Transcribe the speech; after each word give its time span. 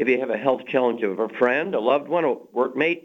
if 0.00 0.08
you 0.08 0.18
have 0.18 0.30
a 0.30 0.38
health 0.38 0.62
challenge 0.66 1.02
of 1.02 1.18
a 1.18 1.28
friend, 1.28 1.74
a 1.74 1.78
loved 1.78 2.08
one, 2.08 2.24
a 2.24 2.34
workmate, 2.56 3.02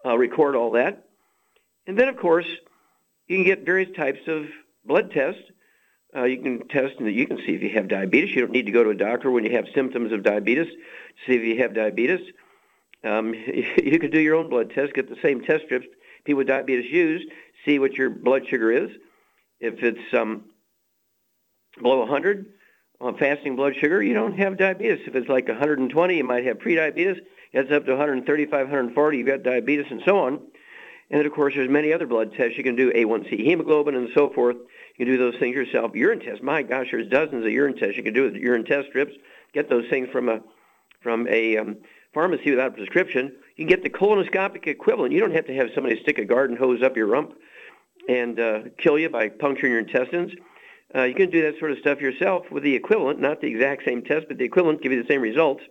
Uh, 0.06 0.16
record 0.16 0.54
all 0.54 0.72
that. 0.72 1.04
And 1.86 1.98
then, 1.98 2.08
of 2.08 2.16
course, 2.16 2.46
you 3.26 3.36
can 3.36 3.44
get 3.44 3.64
various 3.64 3.94
types 3.96 4.20
of 4.26 4.46
blood 4.84 5.10
tests. 5.10 5.42
Uh, 6.16 6.24
you 6.24 6.40
can 6.40 6.66
test 6.68 6.94
and 6.98 7.12
you 7.12 7.26
can 7.26 7.38
see 7.38 7.54
if 7.54 7.62
you 7.62 7.70
have 7.70 7.88
diabetes. 7.88 8.34
You 8.34 8.42
don't 8.42 8.52
need 8.52 8.66
to 8.66 8.72
go 8.72 8.84
to 8.84 8.90
a 8.90 8.94
doctor 8.94 9.30
when 9.30 9.44
you 9.44 9.52
have 9.52 9.66
symptoms 9.74 10.12
of 10.12 10.22
diabetes 10.22 10.66
to 10.66 11.26
see 11.26 11.36
if 11.36 11.42
you 11.42 11.62
have 11.62 11.74
diabetes. 11.74 12.20
Um, 13.02 13.34
you 13.82 13.98
can 13.98 14.10
do 14.10 14.20
your 14.20 14.36
own 14.36 14.48
blood 14.48 14.70
test, 14.70 14.94
get 14.94 15.08
the 15.08 15.16
same 15.22 15.40
test 15.42 15.64
strips 15.64 15.86
people 16.24 16.38
with 16.38 16.46
diabetes 16.48 16.90
use, 16.90 17.24
see 17.64 17.78
what 17.78 17.94
your 17.94 18.10
blood 18.10 18.42
sugar 18.48 18.72
is. 18.72 18.90
If 19.60 19.82
it's 19.82 20.14
um, 20.14 20.44
below 21.80 22.00
100 22.00 22.46
on 23.00 23.16
fasting 23.16 23.56
blood 23.56 23.74
sugar, 23.80 24.02
you 24.02 24.14
don't 24.14 24.38
have 24.38 24.58
diabetes. 24.58 25.06
If 25.06 25.14
it's 25.14 25.28
like 25.28 25.48
120, 25.48 26.16
you 26.16 26.24
might 26.24 26.44
have 26.44 26.58
prediabetes. 26.58 27.20
It's 27.52 27.70
up 27.70 27.84
to 27.86 27.92
135, 27.92 28.50
140, 28.50 29.18
you've 29.18 29.26
got 29.26 29.42
diabetes, 29.42 29.86
and 29.90 30.02
so 30.04 30.18
on. 30.18 30.40
And 31.10 31.20
then, 31.20 31.26
of 31.26 31.32
course, 31.32 31.54
there's 31.54 31.68
many 31.68 31.92
other 31.92 32.06
blood 32.06 32.32
tests. 32.34 32.56
You 32.56 32.64
can 32.64 32.76
do 32.76 32.90
A1C 32.92 33.44
hemoglobin 33.44 33.94
and 33.94 34.08
so 34.14 34.30
forth. 34.30 34.56
You 34.96 35.04
can 35.04 35.06
do 35.06 35.18
those 35.18 35.38
things 35.38 35.54
yourself. 35.54 35.94
Urine 35.94 36.20
tests. 36.20 36.42
My 36.42 36.62
gosh, 36.62 36.88
there's 36.90 37.08
dozens 37.08 37.44
of 37.44 37.52
urine 37.52 37.76
tests 37.76 37.96
you 37.96 38.02
can 38.02 38.14
do 38.14 38.22
with 38.22 38.34
urine 38.34 38.64
test 38.64 38.88
strips. 38.88 39.12
Get 39.52 39.68
those 39.68 39.88
things 39.88 40.08
from 40.10 40.28
a 40.28 40.40
from 41.02 41.28
a 41.28 41.58
um, 41.58 41.76
pharmacy 42.14 42.50
without 42.50 42.68
a 42.68 42.74
prescription. 42.74 43.32
You 43.56 43.66
can 43.66 43.68
get 43.68 43.82
the 43.82 43.90
colonoscopic 43.90 44.66
equivalent. 44.66 45.12
You 45.12 45.20
don't 45.20 45.34
have 45.34 45.46
to 45.46 45.54
have 45.54 45.68
somebody 45.74 46.00
stick 46.00 46.18
a 46.18 46.24
garden 46.24 46.56
hose 46.56 46.82
up 46.82 46.96
your 46.96 47.06
rump 47.06 47.34
and 48.08 48.40
uh, 48.40 48.60
kill 48.78 48.98
you 48.98 49.10
by 49.10 49.28
puncturing 49.28 49.72
your 49.72 49.80
intestines. 49.80 50.32
Uh, 50.94 51.02
you 51.02 51.14
can 51.14 51.30
do 51.30 51.42
that 51.42 51.58
sort 51.58 51.72
of 51.72 51.78
stuff 51.78 52.00
yourself 52.00 52.50
with 52.50 52.62
the 52.62 52.74
equivalent, 52.74 53.20
not 53.20 53.40
the 53.40 53.48
exact 53.48 53.84
same 53.84 54.02
test, 54.02 54.26
but 54.28 54.38
the 54.38 54.44
equivalent 54.44 54.80
give 54.80 54.92
you 54.92 55.02
the 55.02 55.08
same 55.08 55.20
results. 55.20 55.62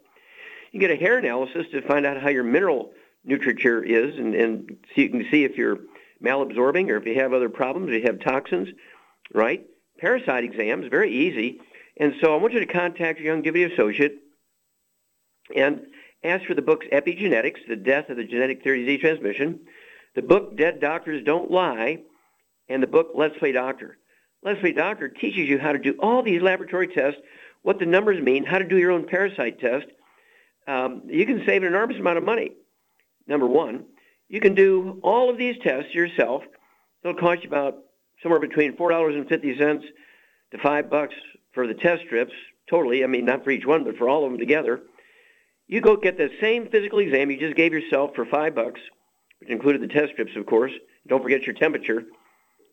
You 0.71 0.79
get 0.79 0.91
a 0.91 0.95
hair 0.95 1.17
analysis 1.17 1.65
to 1.71 1.81
find 1.83 2.05
out 2.05 2.21
how 2.21 2.29
your 2.29 2.43
mineral 2.43 2.91
nutriture 3.23 3.83
is, 3.83 4.17
and, 4.17 4.35
and 4.35 4.77
so 4.87 5.01
you 5.01 5.09
can 5.09 5.25
see 5.31 5.43
if 5.43 5.57
you're 5.57 5.79
malabsorbing 6.23 6.89
or 6.89 6.97
if 6.97 7.05
you 7.05 7.15
have 7.15 7.33
other 7.33 7.49
problems, 7.49 7.89
if 7.89 8.01
you 8.01 8.07
have 8.07 8.19
toxins, 8.19 8.69
right? 9.33 9.65
Parasite 9.99 10.43
exams, 10.43 10.87
very 10.89 11.11
easy. 11.11 11.59
And 11.97 12.13
so 12.21 12.33
I 12.33 12.37
want 12.37 12.53
you 12.53 12.59
to 12.59 12.65
contact 12.65 13.19
your 13.19 13.35
Youngevity 13.35 13.71
associate 13.71 14.19
and 15.55 15.81
Ask 16.23 16.45
for 16.45 16.53
the 16.53 16.61
books 16.61 16.85
Epigenetics, 16.91 17.67
The 17.67 17.75
Death 17.75 18.09
of 18.09 18.15
the 18.15 18.23
Genetic 18.23 18.63
Theory 18.63 18.81
of 18.81 18.85
Disease 18.85 19.01
Transmission, 19.01 19.59
the 20.15 20.21
book 20.21 20.55
Dead 20.55 20.79
Doctors 20.79 21.21
Don't 21.25 21.51
Lie, 21.51 21.99
and 22.69 22.81
the 22.81 22.87
book 22.87 23.09
Let's 23.13 23.37
Play 23.37 23.51
Doctor. 23.51 23.97
Let's 24.41 24.61
Play 24.61 24.71
Doctor 24.71 25.09
teaches 25.09 25.49
you 25.49 25.59
how 25.59 25.73
to 25.73 25.79
do 25.79 25.97
all 25.99 26.23
these 26.23 26.41
laboratory 26.41 26.87
tests, 26.87 27.19
what 27.61 27.77
the 27.77 27.85
numbers 27.85 28.23
mean, 28.23 28.45
how 28.45 28.57
to 28.57 28.63
do 28.63 28.77
your 28.77 28.91
own 28.91 29.05
parasite 29.05 29.59
test. 29.59 29.85
Um, 30.65 31.01
you 31.07 31.25
can 31.25 31.43
save 31.45 31.63
an 31.63 31.67
enormous 31.67 31.97
amount 31.97 32.19
of 32.19 32.23
money, 32.23 32.51
number 33.27 33.47
one. 33.47 33.85
You 34.29 34.39
can 34.39 34.55
do 34.55 34.99
all 35.03 35.29
of 35.29 35.37
these 35.37 35.55
tests 35.63 35.93
yourself. 35.93 36.43
It'll 37.03 37.15
cost 37.15 37.43
you 37.43 37.49
about 37.49 37.77
somewhere 38.21 38.39
between 38.39 38.75
$4.50 38.75 39.81
to 40.51 40.57
5 40.57 40.89
bucks 40.89 41.15
for 41.53 41.67
the 41.67 41.73
test 41.73 42.03
strips, 42.05 42.33
totally. 42.69 43.03
I 43.03 43.07
mean, 43.07 43.25
not 43.25 43.43
for 43.43 43.51
each 43.51 43.65
one, 43.65 43.83
but 43.83 43.97
for 43.97 44.09
all 44.09 44.25
of 44.25 44.31
them 44.31 44.39
together. 44.39 44.81
You 45.67 45.81
go 45.81 45.95
get 45.95 46.17
the 46.17 46.29
same 46.41 46.67
physical 46.69 46.99
exam 46.99 47.31
you 47.31 47.39
just 47.39 47.55
gave 47.55 47.73
yourself 47.73 48.11
for 48.15 48.25
five 48.25 48.55
bucks, 48.55 48.81
which 49.39 49.49
included 49.49 49.81
the 49.81 49.87
test 49.87 50.13
strips, 50.13 50.35
of 50.35 50.45
course. 50.45 50.71
Don't 51.07 51.21
forget 51.21 51.45
your 51.45 51.55
temperature, 51.55 52.03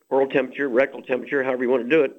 oral 0.08 0.28
temperature, 0.28 0.68
rectal 0.68 1.02
temperature, 1.02 1.42
however 1.42 1.64
you 1.64 1.70
want 1.70 1.84
to 1.84 1.88
do 1.88 2.02
it. 2.02 2.12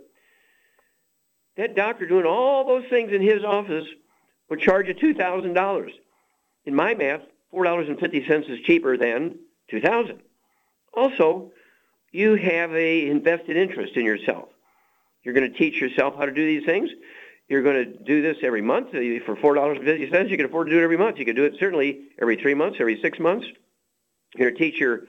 That 1.58 1.76
doctor 1.76 2.06
doing 2.06 2.26
all 2.26 2.66
those 2.66 2.90
things 2.90 3.12
in 3.12 3.22
his 3.22 3.44
office 3.44 3.86
would 4.50 4.60
charge 4.60 4.88
you 4.88 4.96
$2,000. 4.96 5.90
In 6.66 6.76
my 6.76 6.94
math, 6.94 7.22
$4.50 7.54 8.50
is 8.50 8.60
cheaper 8.62 8.98
than 8.98 9.40
2000 9.70 10.20
Also, 10.94 11.52
you 12.12 12.36
have 12.36 12.74
a 12.74 13.10
invested 13.10 13.58
interest 13.58 13.96
in 13.96 14.06
yourself. 14.06 14.50
You're 15.24 15.34
going 15.34 15.52
to 15.52 15.58
teach 15.58 15.80
yourself 15.80 16.16
how 16.16 16.26
to 16.26 16.32
do 16.32 16.46
these 16.46 16.66
things 16.66 16.90
you're 17.52 17.64
going 17.64 17.84
to 17.84 17.86
do 17.86 18.22
this 18.22 18.38
every 18.44 18.62
month 18.62 18.92
for 19.26 19.36
four 19.36 19.56
dollars 19.56 19.78
and 19.78 19.86
fifty 19.86 20.10
cents. 20.10 20.32
You 20.32 20.38
can 20.38 20.46
afford 20.46 20.68
to 20.68 20.72
do 20.72 20.80
it 20.80 20.84
every 20.86 20.96
month. 20.96 21.20
You 21.20 21.26
can 21.26 21.36
do 21.36 21.44
it 21.44 21.56
certainly 21.60 22.04
every 22.18 22.38
three 22.38 22.54
months, 22.54 22.78
every 22.80 23.02
six 23.02 23.20
months. 23.20 23.46
You're 24.36 24.52
going 24.52 24.56
to 24.56 24.72
teach 24.72 24.80
your 24.80 25.02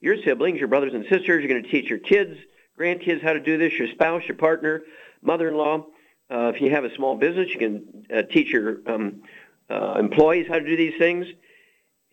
your 0.00 0.20
siblings, 0.24 0.58
your 0.58 0.66
brothers 0.66 0.92
and 0.92 1.04
sisters. 1.04 1.44
You're 1.44 1.46
going 1.46 1.62
to 1.62 1.70
teach 1.70 1.88
your 1.88 2.00
kids, 2.00 2.36
grandkids 2.76 3.22
how 3.22 3.32
to 3.32 3.38
do 3.38 3.58
this. 3.58 3.78
Your 3.78 3.86
spouse, 3.86 4.24
your 4.26 4.36
partner, 4.36 4.82
mother-in-law. 5.22 5.86
Uh, 6.28 6.52
if 6.52 6.60
you 6.60 6.68
have 6.70 6.82
a 6.82 6.92
small 6.96 7.14
business, 7.14 7.50
you 7.50 7.58
can 7.60 8.06
uh, 8.12 8.22
teach 8.22 8.52
your 8.52 8.78
um, 8.88 9.22
uh, 9.70 9.94
employees 9.96 10.48
how 10.48 10.58
to 10.58 10.66
do 10.66 10.76
these 10.76 10.98
things. 10.98 11.28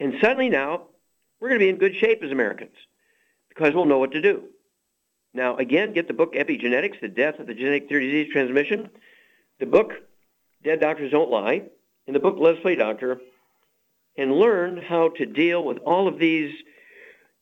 And 0.02 0.16
suddenly 0.20 0.50
now, 0.50 0.88
we're 1.40 1.50
going 1.50 1.60
to 1.60 1.66
be 1.66 1.70
in 1.70 1.78
good 1.78 1.96
shape 1.96 2.24
as 2.24 2.32
Americans 2.32 2.76
because 3.50 3.76
we'll 3.76 3.86
know 3.86 4.00
what 4.00 4.14
to 4.14 4.22
do. 4.22 4.46
Now, 5.32 5.58
again, 5.58 5.94
get 5.94 6.08
the 6.08 6.14
book 6.14 6.34
Epigenetics, 6.34 7.00
The 7.00 7.08
Death 7.08 7.38
of 7.38 7.46
the 7.46 7.54
Genetic 7.54 7.88
Theory 7.88 8.08
of 8.08 8.12
Disease 8.12 8.34
Transmission, 8.34 8.90
the 9.60 9.68
book 9.68 9.94
Dead 10.64 10.82
Doctors 10.82 11.12
Don't 11.12 11.30
Lie, 11.30 11.62
and 12.08 12.16
the 12.16 12.20
book 12.20 12.38
Let's 12.40 12.60
Play 12.62 12.76
Doctor, 12.76 13.22
and 14.18 14.34
learn 14.34 14.82
how 14.82 15.10
to 15.10 15.26
deal 15.28 15.64
with 15.64 15.78
all 15.86 16.08
of 16.08 16.18
these 16.18 16.52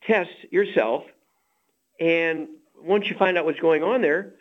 tests 0.06 0.35
yourself. 0.51 1.06
And 1.97 2.50
once 2.77 3.09
you 3.09 3.15
find 3.15 3.38
out 3.38 3.45
what's 3.45 3.61
going 3.61 3.83
on 3.83 4.01
there, 4.01 4.33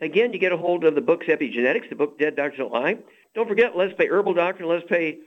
again, 0.00 0.32
you 0.32 0.40
get 0.40 0.50
a 0.50 0.56
hold 0.56 0.82
of 0.82 0.96
the 0.96 1.00
books 1.00 1.26
Epigenetics, 1.26 1.88
the 1.88 1.94
book 1.94 2.18
Dead 2.18 2.34
Doctors 2.34 2.58
Don't 2.58 2.72
Lie. 2.72 2.98
Don't 3.36 3.48
forget 3.48 3.76
Let's 3.76 3.94
Play 3.94 4.08
Herbal 4.08 4.34
Doctor, 4.34 4.66
Let's 4.66 4.86
Play, 4.88 5.18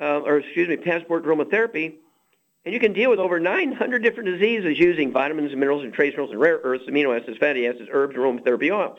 uh, 0.00 0.20
or 0.20 0.38
excuse 0.38 0.68
me, 0.68 0.76
Passport 0.76 1.24
Aromatherapy. 1.24 1.94
And 2.64 2.74
you 2.74 2.80
can 2.80 2.92
deal 2.92 3.10
with 3.10 3.18
over 3.18 3.40
900 3.40 4.02
different 4.02 4.28
diseases 4.28 4.78
using 4.78 5.12
vitamins, 5.12 5.50
and 5.50 5.60
minerals, 5.60 5.82
and 5.82 5.92
trace 5.92 6.12
minerals, 6.12 6.32
and 6.32 6.40
rare 6.40 6.60
earths, 6.62 6.84
amino 6.88 7.18
acids, 7.18 7.38
fatty 7.38 7.66
acids, 7.66 7.88
herbs, 7.90 8.14
and 8.14 8.22
aromatherapy 8.22 8.70
oils. 8.70 8.98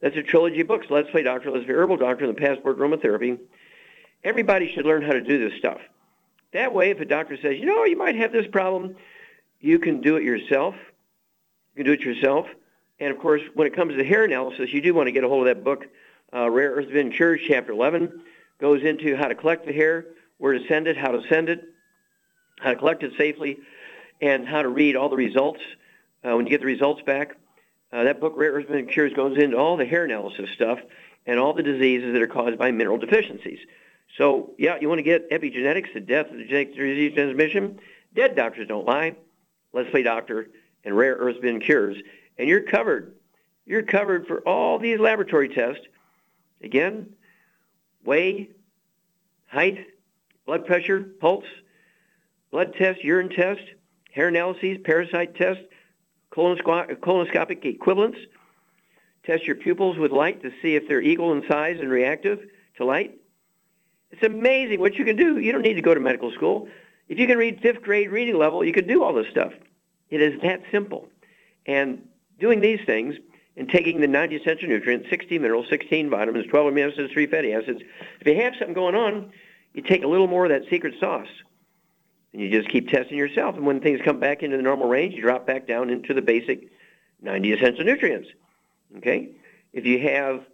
That's 0.00 0.16
a 0.16 0.22
trilogy 0.22 0.60
of 0.60 0.66
books, 0.66 0.86
Let's 0.90 1.10
Play 1.10 1.22
Doctor, 1.22 1.50
Let's 1.52 1.64
Play 1.64 1.74
Herbal 1.74 1.98
Doctor, 1.98 2.24
and 2.24 2.36
the 2.36 2.40
Passport 2.40 2.78
Aromatherapy. 2.78 3.38
Everybody 4.24 4.72
should 4.72 4.84
learn 4.84 5.02
how 5.02 5.12
to 5.12 5.20
do 5.20 5.48
this 5.48 5.58
stuff. 5.58 5.80
That 6.52 6.74
way, 6.74 6.90
if 6.90 7.00
a 7.00 7.04
doctor 7.04 7.36
says, 7.36 7.58
you 7.58 7.66
know, 7.66 7.84
you 7.84 7.96
might 7.96 8.16
have 8.16 8.32
this 8.32 8.46
problem, 8.46 8.96
you 9.60 9.78
can 9.78 10.00
do 10.00 10.16
it 10.16 10.22
yourself. 10.22 10.74
You 11.74 11.84
can 11.84 11.86
do 11.86 11.92
it 11.92 12.00
yourself. 12.00 12.46
And 13.00 13.10
of 13.10 13.18
course, 13.18 13.42
when 13.54 13.66
it 13.66 13.74
comes 13.74 13.94
to 13.94 14.04
hair 14.04 14.24
analysis, 14.24 14.72
you 14.72 14.80
do 14.80 14.92
want 14.92 15.06
to 15.06 15.12
get 15.12 15.24
a 15.24 15.28
hold 15.28 15.46
of 15.46 15.56
that 15.56 15.64
book, 15.64 15.86
uh, 16.34 16.50
Rare 16.50 16.72
Earth 16.72 16.88
Bin 16.92 17.10
Cures, 17.10 17.40
Chapter 17.46 17.72
11. 17.72 18.20
Goes 18.62 18.84
into 18.84 19.16
how 19.16 19.26
to 19.26 19.34
collect 19.34 19.66
the 19.66 19.72
hair, 19.72 20.06
where 20.38 20.52
to 20.52 20.64
send 20.68 20.86
it, 20.86 20.96
how 20.96 21.10
to 21.10 21.20
send 21.28 21.48
it, 21.48 21.64
how 22.60 22.70
to 22.70 22.76
collect 22.76 23.02
it 23.02 23.12
safely, 23.18 23.58
and 24.20 24.46
how 24.46 24.62
to 24.62 24.68
read 24.68 24.94
all 24.94 25.08
the 25.08 25.16
results 25.16 25.60
uh, 26.22 26.36
when 26.36 26.46
you 26.46 26.50
get 26.50 26.60
the 26.60 26.66
results 26.66 27.02
back. 27.02 27.36
Uh, 27.92 28.04
that 28.04 28.20
book, 28.20 28.34
Rare 28.36 28.52
Earth 28.52 28.68
Bin 28.68 28.86
Cures, 28.86 29.12
goes 29.14 29.36
into 29.36 29.56
all 29.56 29.76
the 29.76 29.84
hair 29.84 30.04
analysis 30.04 30.48
stuff 30.54 30.78
and 31.26 31.40
all 31.40 31.54
the 31.54 31.64
diseases 31.64 32.12
that 32.12 32.22
are 32.22 32.28
caused 32.28 32.56
by 32.56 32.70
mineral 32.70 32.98
deficiencies. 32.98 33.58
So, 34.16 34.52
yeah, 34.58 34.76
you 34.80 34.88
want 34.88 35.00
to 35.00 35.02
get 35.02 35.28
epigenetics, 35.32 35.92
the 35.92 35.98
death 35.98 36.30
of 36.30 36.36
the 36.36 36.44
genetic 36.44 36.76
disease 36.76 37.14
transmission. 37.14 37.80
Dead 38.14 38.36
doctors 38.36 38.68
don't 38.68 38.86
lie. 38.86 39.16
Let's 39.72 39.90
play 39.90 40.04
doctor 40.04 40.46
and 40.84 40.96
rare 40.96 41.16
earth 41.16 41.40
bin 41.40 41.58
cures. 41.58 41.96
And 42.38 42.48
you're 42.48 42.62
covered. 42.62 43.16
You're 43.66 43.82
covered 43.82 44.28
for 44.28 44.38
all 44.42 44.78
these 44.78 45.00
laboratory 45.00 45.48
tests. 45.48 45.84
Again, 46.62 47.14
weigh, 48.04 48.50
height, 49.48 49.86
blood 50.46 50.66
pressure, 50.66 51.00
pulse, 51.20 51.44
blood 52.50 52.74
test, 52.74 53.02
urine 53.04 53.30
test, 53.30 53.62
hair 54.12 54.28
analyses, 54.28 54.78
parasite 54.84 55.34
test, 55.36 55.60
colonoscopic 56.32 57.64
equivalents. 57.64 58.18
Test 59.24 59.44
your 59.44 59.56
pupils 59.56 59.98
with 59.98 60.10
light 60.10 60.42
to 60.42 60.50
see 60.60 60.74
if 60.74 60.88
they're 60.88 61.02
equal 61.02 61.32
in 61.32 61.46
size 61.48 61.78
and 61.80 61.90
reactive 61.90 62.40
to 62.76 62.84
light. 62.84 63.18
It's 64.10 64.22
amazing 64.22 64.80
what 64.80 64.94
you 64.96 65.04
can 65.04 65.16
do. 65.16 65.38
You 65.38 65.52
don't 65.52 65.62
need 65.62 65.74
to 65.74 65.82
go 65.82 65.94
to 65.94 66.00
medical 66.00 66.32
school. 66.32 66.68
If 67.08 67.18
you 67.18 67.26
can 67.26 67.38
read 67.38 67.60
fifth 67.60 67.82
grade 67.82 68.10
reading 68.10 68.36
level, 68.36 68.64
you 68.64 68.72
can 68.72 68.86
do 68.86 69.02
all 69.02 69.14
this 69.14 69.28
stuff. 69.30 69.52
It 70.10 70.20
is 70.20 70.40
that 70.42 70.62
simple. 70.70 71.08
And 71.66 72.06
doing 72.38 72.60
these 72.60 72.80
things 72.84 73.14
and 73.56 73.68
taking 73.68 74.00
the 74.00 74.08
90 74.08 74.36
essential 74.36 74.68
nutrients, 74.68 75.10
60 75.10 75.38
minerals, 75.38 75.66
16 75.68 76.08
vitamins, 76.08 76.46
12 76.46 76.72
amino 76.72 76.92
acids, 76.92 77.12
3 77.12 77.26
fatty 77.26 77.52
acids, 77.52 77.80
if 78.20 78.26
you 78.26 78.34
have 78.36 78.54
something 78.58 78.74
going 78.74 78.94
on, 78.94 79.32
you 79.74 79.82
take 79.82 80.04
a 80.04 80.08
little 80.08 80.26
more 80.26 80.46
of 80.46 80.50
that 80.50 80.68
secret 80.70 80.94
sauce. 80.98 81.28
And 82.32 82.40
you 82.40 82.50
just 82.50 82.70
keep 82.70 82.88
testing 82.88 83.18
yourself. 83.18 83.56
And 83.56 83.66
when 83.66 83.80
things 83.80 84.00
come 84.02 84.18
back 84.18 84.42
into 84.42 84.56
the 84.56 84.62
normal 84.62 84.88
range, 84.88 85.14
you 85.14 85.20
drop 85.20 85.46
back 85.46 85.66
down 85.66 85.90
into 85.90 86.14
the 86.14 86.22
basic 86.22 86.70
90 87.20 87.52
essential 87.52 87.84
nutrients. 87.84 88.28
Okay? 88.96 89.30
If 89.74 89.84
you 89.84 89.98
have 90.00 90.44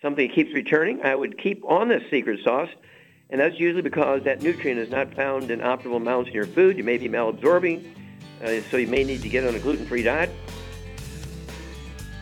something 0.00 0.28
that 0.28 0.34
keeps 0.34 0.54
returning, 0.54 1.02
I 1.02 1.14
would 1.14 1.38
keep 1.38 1.62
on 1.64 1.88
this 1.88 2.02
secret 2.10 2.40
sauce. 2.42 2.70
And 3.28 3.40
that's 3.40 3.58
usually 3.58 3.82
because 3.82 4.22
that 4.24 4.40
nutrient 4.40 4.80
is 4.80 4.88
not 4.88 5.12
found 5.14 5.50
in 5.50 5.60
optimal 5.60 5.96
amounts 5.96 6.28
in 6.28 6.34
your 6.34 6.46
food. 6.46 6.78
You 6.78 6.84
may 6.84 6.96
be 6.96 7.08
malabsorbing, 7.08 7.84
uh, 8.42 8.60
so 8.70 8.76
you 8.76 8.86
may 8.86 9.04
need 9.04 9.20
to 9.22 9.28
get 9.28 9.46
on 9.46 9.54
a 9.54 9.58
gluten-free 9.58 10.04
diet. 10.04 10.30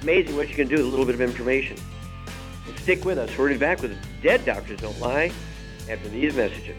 Amazing 0.05 0.37
what 0.37 0.51
you 0.51 0.55
can 0.55 0.69
do 0.69 0.77
with 0.77 0.85
a 0.85 0.89
little 0.89 1.07
bit 1.07 1.15
of 1.15 1.23
information. 1.23 1.79
And 2.67 2.79
stick 2.79 3.07
with 3.07 3.17
us. 3.17 3.31
We're 3.39 3.57
back 3.57 3.81
with 3.81 3.97
Dead 4.23 4.45
Doctors 4.45 4.79
Don't 4.79 5.01
Lie 5.01 5.33
after 5.89 6.11
these 6.11 6.37
messages. 6.37 6.77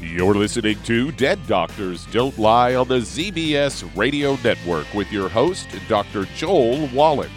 You're 0.00 0.36
listening 0.36 0.80
to 0.84 1.10
Dead 1.10 1.44
Doctors 1.48 2.06
Don't 2.12 2.38
Lie 2.38 2.76
on 2.76 2.86
the 2.86 2.98
ZBS 2.98 3.84
Radio 3.96 4.38
Network 4.44 4.86
with 4.94 5.10
your 5.10 5.28
host, 5.28 5.66
Dr. 5.88 6.26
Joel 6.36 6.86
Wallach. 6.94 7.28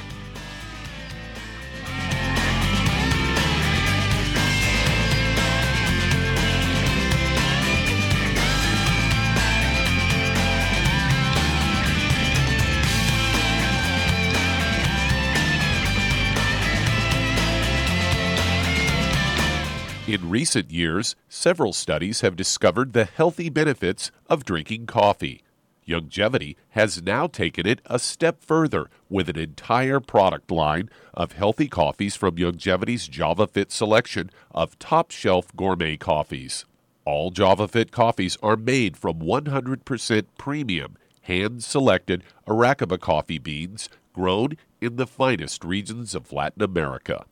Recent 20.45 20.69
years, 20.69 21.15
several 21.27 21.73
studies 21.73 22.21
have 22.21 22.35
discovered 22.35 22.93
the 22.93 23.05
healthy 23.05 23.49
benefits 23.49 24.11
of 24.29 24.45
drinking 24.45 24.85
coffee. 24.85 25.41
Youngevity 25.87 26.55
has 26.69 27.01
now 27.01 27.25
taken 27.25 27.65
it 27.65 27.81
a 27.87 27.97
step 27.97 28.43
further 28.43 28.87
with 29.09 29.27
an 29.27 29.39
entire 29.39 29.99
product 29.99 30.51
line 30.51 30.87
of 31.15 31.31
healthy 31.31 31.67
coffees 31.67 32.15
from 32.15 32.35
Youngevity's 32.35 33.09
JavaFit 33.09 33.71
selection 33.71 34.29
of 34.51 34.77
top 34.77 35.09
shelf 35.09 35.47
gourmet 35.55 35.97
coffees. 35.97 36.65
All 37.05 37.31
JavaFit 37.31 37.89
coffees 37.89 38.37
are 38.43 38.55
made 38.55 38.95
from 38.97 39.21
100% 39.21 40.25
premium, 40.37 40.95
hand 41.21 41.63
selected 41.63 42.23
Arabica 42.47 42.99
coffee 42.99 43.39
beans 43.39 43.89
grown 44.13 44.57
in 44.79 44.97
the 44.97 45.07
finest 45.07 45.65
regions 45.65 46.13
of 46.13 46.31
Latin 46.31 46.61
America 46.61 47.25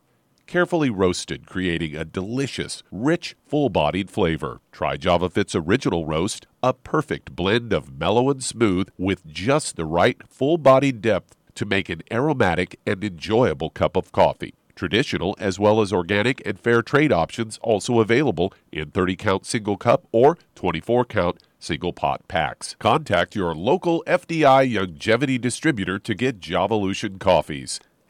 carefully 0.46 0.90
roasted, 0.90 1.46
creating 1.46 1.96
a 1.96 2.04
delicious, 2.04 2.82
rich, 2.90 3.36
full 3.46 3.68
bodied 3.68 4.10
flavor. 4.10 4.60
Try 4.72 4.96
JavaFit's 4.96 5.54
original 5.54 6.06
roast, 6.06 6.46
a 6.62 6.72
perfect 6.72 7.34
blend 7.34 7.72
of 7.72 7.98
mellow 7.98 8.30
and 8.30 8.42
smooth 8.42 8.88
with 8.98 9.26
just 9.26 9.76
the 9.76 9.84
right 9.84 10.20
full 10.28 10.58
bodied 10.58 11.00
depth 11.00 11.36
to 11.54 11.64
make 11.64 11.88
an 11.88 12.02
aromatic 12.10 12.78
and 12.86 13.04
enjoyable 13.04 13.70
cup 13.70 13.96
of 13.96 14.12
coffee. 14.12 14.54
Traditional 14.74 15.36
as 15.38 15.58
well 15.58 15.80
as 15.80 15.92
organic 15.92 16.44
and 16.44 16.58
fair 16.58 16.82
trade 16.82 17.12
options 17.12 17.58
also 17.62 18.00
available 18.00 18.52
in 18.72 18.90
30 18.90 19.16
count 19.16 19.46
single 19.46 19.76
cup 19.76 20.06
or 20.10 20.36
24 20.56 21.04
count 21.04 21.38
single 21.60 21.92
pot 21.92 22.26
packs. 22.28 22.74
Contact 22.78 23.36
your 23.36 23.54
local 23.54 24.02
FDI 24.06 24.70
Youngevity 24.70 25.40
distributor 25.40 25.98
to 26.00 26.14
get 26.14 26.40
Javalution 26.40 27.20
coffees. 27.20 27.80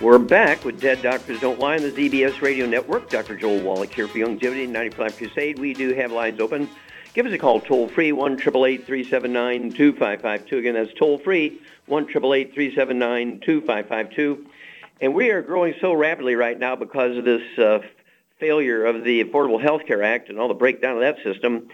We're 0.00 0.18
back 0.18 0.64
with 0.64 0.80
Dead 0.80 1.02
Doctors 1.02 1.40
Don't 1.40 1.58
Lie 1.58 1.76
on 1.76 1.82
the 1.82 1.92
ZBS 1.92 2.40
Radio 2.40 2.64
Network. 2.64 3.10
Dr. 3.10 3.36
Joel 3.36 3.60
Wallach 3.60 3.92
here 3.92 4.08
for 4.08 4.16
Youngevity 4.16 4.66
95 4.66 5.18
Crusade. 5.18 5.58
We 5.58 5.74
do 5.74 5.92
have 5.92 6.10
lines 6.10 6.40
open. 6.40 6.70
Give 7.12 7.26
us 7.26 7.34
a 7.34 7.38
call 7.38 7.60
toll 7.60 7.86
free, 7.86 8.10
1 8.10 8.38
379 8.38 9.72
2552. 9.72 10.56
Again, 10.56 10.72
that's 10.72 10.94
toll 10.94 11.18
free, 11.18 11.60
1 11.84 12.06
379 12.06 13.40
2552. 13.40 14.46
And 15.02 15.14
we 15.14 15.28
are 15.32 15.42
growing 15.42 15.74
so 15.82 15.92
rapidly 15.92 16.34
right 16.34 16.58
now 16.58 16.76
because 16.76 17.18
of 17.18 17.26
this 17.26 17.58
uh, 17.58 17.80
failure 18.38 18.86
of 18.86 19.04
the 19.04 19.22
Affordable 19.22 19.60
Health 19.60 19.84
Care 19.84 20.02
Act 20.02 20.30
and 20.30 20.38
all 20.38 20.48
the 20.48 20.54
breakdown 20.54 20.94
of 20.94 21.00
that 21.02 21.22
system. 21.22 21.68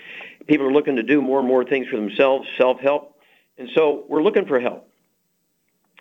People 0.48 0.66
are 0.66 0.72
looking 0.72 0.96
to 0.96 1.04
do 1.04 1.22
more 1.22 1.38
and 1.38 1.46
more 1.46 1.64
things 1.64 1.86
for 1.86 1.94
themselves, 1.94 2.48
self-help. 2.56 3.20
And 3.56 3.70
so 3.72 4.04
we're 4.08 4.24
looking 4.24 4.46
for 4.46 4.58
help. 4.58 4.90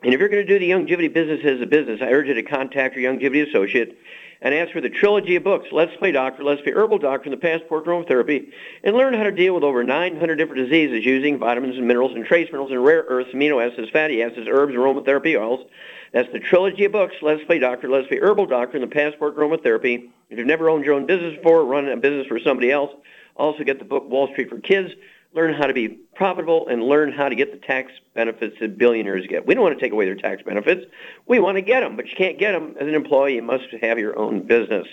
And 0.05 0.13
if 0.13 0.19
you're 0.19 0.29
going 0.29 0.45
to 0.45 0.53
do 0.53 0.59
the 0.59 0.69
Youngevity 0.69 1.11
business 1.11 1.43
as 1.43 1.59
a 1.61 1.65
business, 1.65 1.99
I 1.99 2.11
urge 2.11 2.27
you 2.27 2.35
to 2.35 2.43
contact 2.43 2.95
your 2.95 3.11
Youngevity 3.11 3.49
associate 3.49 3.97
and 4.39 4.53
ask 4.53 4.71
for 4.71 4.79
the 4.79 4.87
trilogy 4.87 5.35
of 5.35 5.43
books, 5.43 5.69
Let's 5.71 5.95
Play 5.95 6.11
Doctor, 6.11 6.43
Let's 6.43 6.61
Play 6.61 6.73
Herbal 6.73 6.99
Doctor, 6.99 7.23
and 7.23 7.33
the 7.33 7.41
Passport 7.41 7.87
Aromatherapy, 7.87 8.51
and 8.83 8.95
learn 8.95 9.15
how 9.15 9.23
to 9.23 9.31
deal 9.31 9.55
with 9.55 9.63
over 9.63 9.83
900 9.83 10.35
different 10.35 10.63
diseases 10.63 11.03
using 11.03 11.39
vitamins 11.39 11.75
and 11.75 11.87
minerals 11.87 12.11
and 12.11 12.23
trace 12.23 12.45
minerals 12.51 12.69
and 12.69 12.85
rare 12.85 13.03
earths, 13.07 13.31
amino 13.33 13.67
acids, 13.67 13.89
fatty 13.89 14.21
acids, 14.21 14.47
herbs, 14.47 14.75
aromatherapy 14.75 15.41
oils. 15.41 15.65
That's 16.13 16.31
the 16.31 16.39
trilogy 16.39 16.85
of 16.85 16.91
books, 16.91 17.15
Let's 17.23 17.43
Play 17.45 17.57
Doctor, 17.57 17.89
Let's 17.89 18.07
Play 18.07 18.19
Herbal 18.19 18.45
Doctor, 18.45 18.77
and 18.77 18.83
the 18.83 18.95
Passport 18.95 19.35
Aromatherapy. 19.35 20.07
If 20.29 20.37
you've 20.37 20.45
never 20.45 20.69
owned 20.69 20.85
your 20.85 20.93
own 20.93 21.07
business 21.07 21.35
before, 21.35 21.65
run 21.65 21.87
a 21.87 21.97
business 21.97 22.27
for 22.27 22.39
somebody 22.39 22.69
else, 22.69 22.91
also 23.37 23.63
get 23.63 23.79
the 23.79 23.85
book 23.85 24.07
Wall 24.07 24.27
Street 24.27 24.51
for 24.51 24.59
Kids, 24.59 24.93
learn 25.35 25.53
how 25.53 25.67
to 25.67 25.73
be 25.73 25.89
profitable, 26.15 26.67
and 26.67 26.81
learn 26.81 27.11
how 27.11 27.27
to 27.27 27.35
get 27.35 27.51
the 27.51 27.67
tax 27.67 27.91
benefits 28.13 28.55
that 28.61 28.77
billionaires 28.77 29.27
get. 29.27 29.45
We 29.45 29.53
don't 29.53 29.63
want 29.63 29.77
to 29.77 29.83
take 29.83 29.91
away 29.91 30.05
their 30.05 30.15
tax 30.15 30.41
benefits. 30.41 30.85
We 31.27 31.39
want 31.39 31.57
to 31.57 31.61
get 31.61 31.81
them, 31.81 31.97
but 31.97 32.07
you 32.07 32.15
can't 32.15 32.39
get 32.39 32.53
them 32.53 32.75
as 32.79 32.87
an 32.87 32.95
employee. 32.95 33.35
You 33.35 33.41
must 33.43 33.65
have 33.81 33.99
your 33.99 34.17
own 34.17 34.47
business. 34.47 34.87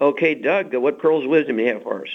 Okay, 0.00 0.34
Doug, 0.34 0.74
what 0.74 0.98
pearls 0.98 1.24
of 1.24 1.30
wisdom 1.30 1.56
do 1.56 1.64
you 1.64 1.72
have 1.74 1.82
for 1.82 2.02
us? 2.02 2.08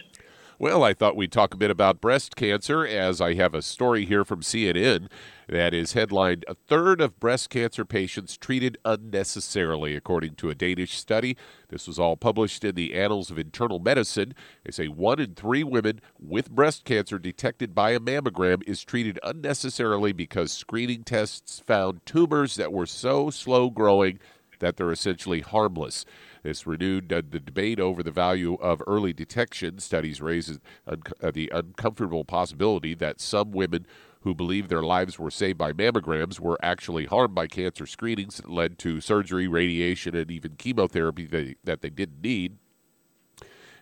Well, 0.60 0.84
I 0.84 0.96
thought 0.96 1.16
we'd 1.16 1.32
talk 1.32 1.54
a 1.54 1.58
bit 1.58 1.70
about 1.70 2.02
breast 2.02 2.36
cancer 2.36 2.84
as 2.84 3.22
I 3.22 3.36
have 3.36 3.54
a 3.54 3.62
story 3.62 4.06
here 4.06 4.26
from 4.26 4.42
CNN 4.42 5.08
that 5.48 5.72
is 5.72 5.94
headlined 5.94 6.46
A 6.48 6.56
Third 6.56 7.00
of 7.00 7.20
Breast 7.20 7.52
Cancer 7.52 7.86
Patients 7.86 8.36
Treated 8.38 8.76
Unnecessarily, 8.84 9.96
according 9.96 10.34
to 10.38 10.50
a 10.50 10.56
Danish 10.56 10.98
study. 10.98 11.38
This 11.70 11.86
was 11.86 12.00
all 12.00 12.18
published 12.18 12.64
in 12.64 12.74
the 12.74 12.96
Annals 12.96 13.30
of 13.30 13.38
Internal 13.38 13.78
Medicine. 13.78 14.34
They 14.64 14.72
say 14.72 14.88
one 14.88 15.20
in 15.20 15.36
three 15.36 15.64
women 15.64 16.02
with 16.20 16.50
breast 16.50 16.86
cancer 16.86 17.20
detected 17.20 17.76
by 17.76 17.92
a 17.92 18.00
mammogram 18.00 18.64
is 18.66 18.84
treated 18.84 19.20
unnecessarily 19.22 20.12
because 20.12 20.52
screening 20.52 21.04
tests 21.04 21.60
found 21.60 22.04
tumors 22.04 22.56
that 22.56 22.74
were 22.74 22.88
so 22.88 23.30
slow 23.30 23.70
growing 23.70 24.18
that 24.60 24.78
they're 24.78 24.92
essentially 24.92 25.42
harmless. 25.42 26.04
This 26.48 26.66
renewed 26.66 27.12
uh, 27.12 27.24
the 27.30 27.42
debate 27.42 27.78
over 27.78 28.02
the 28.02 28.10
value 28.10 28.54
of 28.62 28.82
early 28.88 29.12
detection. 29.12 29.80
Studies 29.80 30.22
raise 30.22 30.60
un- 30.88 31.04
uh, 31.22 31.30
the 31.30 31.52
uncomfortable 31.54 32.24
possibility 32.24 32.94
that 32.94 33.20
some 33.20 33.52
women 33.52 33.86
who 34.22 34.34
believe 34.34 34.70
their 34.70 34.82
lives 34.82 35.20
were 35.20 35.30
saved 35.30 35.58
by 35.58 35.74
mammograms 35.74 36.40
were 36.40 36.58
actually 36.64 37.04
harmed 37.04 37.36
by 37.36 37.48
cancer 37.48 37.86
screenings 37.86 38.38
that 38.38 38.50
led 38.50 38.80
to 38.80 39.02
surgery, 39.02 39.46
radiation, 39.50 40.16
and 40.16 40.32
even 40.32 40.56
chemotherapy 40.56 41.26
they, 41.26 41.56
that 41.66 41.82
they 41.82 41.90
didn't 41.90 42.22
need. 42.22 42.56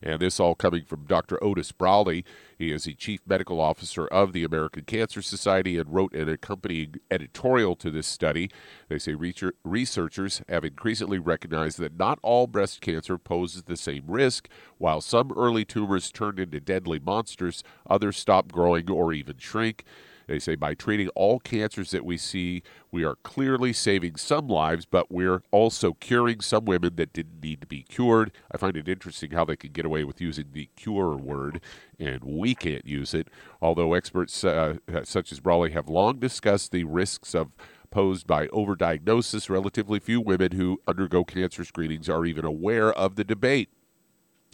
And 0.05 0.21
this 0.21 0.39
all 0.39 0.53
coming 0.53 0.83
from 0.85 1.05
Dr. 1.05 1.43
Otis 1.43 1.71
Brawley. 1.71 2.23
He 2.59 2.71
is 2.71 2.83
the 2.83 2.93
chief 2.93 3.21
medical 3.25 3.59
officer 3.59 4.05
of 4.07 4.33
the 4.33 4.43
American 4.43 4.83
Cancer 4.83 5.21
Society 5.21 5.79
and 5.79 5.91
wrote 5.91 6.13
an 6.13 6.29
accompanying 6.29 6.95
editorial 7.09 7.75
to 7.77 7.89
this 7.89 8.05
study. 8.05 8.51
They 8.87 8.99
say 8.99 9.15
researchers 9.63 10.43
have 10.47 10.63
increasingly 10.63 11.17
recognized 11.17 11.79
that 11.79 11.97
not 11.97 12.19
all 12.21 12.45
breast 12.45 12.81
cancer 12.81 13.17
poses 13.17 13.63
the 13.63 13.75
same 13.75 14.03
risk. 14.07 14.47
While 14.77 15.01
some 15.01 15.33
early 15.35 15.65
tumors 15.65 16.11
turn 16.11 16.37
into 16.37 16.59
deadly 16.59 16.99
monsters, 16.99 17.63
others 17.89 18.17
stop 18.17 18.51
growing 18.51 18.89
or 18.91 19.11
even 19.11 19.37
shrink. 19.37 19.83
They 20.27 20.39
say 20.39 20.55
by 20.55 20.73
treating 20.73 21.09
all 21.09 21.39
cancers 21.39 21.91
that 21.91 22.05
we 22.05 22.17
see, 22.17 22.63
we 22.91 23.03
are 23.03 23.15
clearly 23.23 23.73
saving 23.73 24.15
some 24.15 24.47
lives, 24.47 24.85
but 24.85 25.11
we're 25.11 25.43
also 25.51 25.93
curing 25.93 26.41
some 26.41 26.65
women 26.65 26.95
that 26.95 27.13
didn't 27.13 27.43
need 27.43 27.61
to 27.61 27.67
be 27.67 27.83
cured. 27.83 28.31
I 28.51 28.57
find 28.57 28.75
it 28.75 28.89
interesting 28.89 29.31
how 29.31 29.45
they 29.45 29.55
can 29.55 29.71
get 29.71 29.85
away 29.85 30.03
with 30.03 30.21
using 30.21 30.45
the 30.51 30.69
cure 30.75 31.15
word, 31.15 31.61
and 31.99 32.23
we 32.23 32.55
can't 32.55 32.85
use 32.85 33.13
it. 33.13 33.27
Although 33.61 33.93
experts 33.93 34.43
uh, 34.43 34.77
such 35.03 35.31
as 35.31 35.39
Brawley 35.39 35.71
have 35.71 35.89
long 35.89 36.19
discussed 36.19 36.71
the 36.71 36.83
risks 36.83 37.35
of 37.35 37.51
posed 37.91 38.27
by 38.27 38.47
overdiagnosis, 38.47 39.49
relatively 39.49 39.99
few 39.99 40.19
women 40.19 40.51
who 40.51 40.81
undergo 40.87 41.23
cancer 41.23 41.63
screenings 41.63 42.09
are 42.09 42.25
even 42.25 42.43
aware 42.43 42.91
of 42.91 43.15
the 43.15 43.23
debate. 43.23 43.69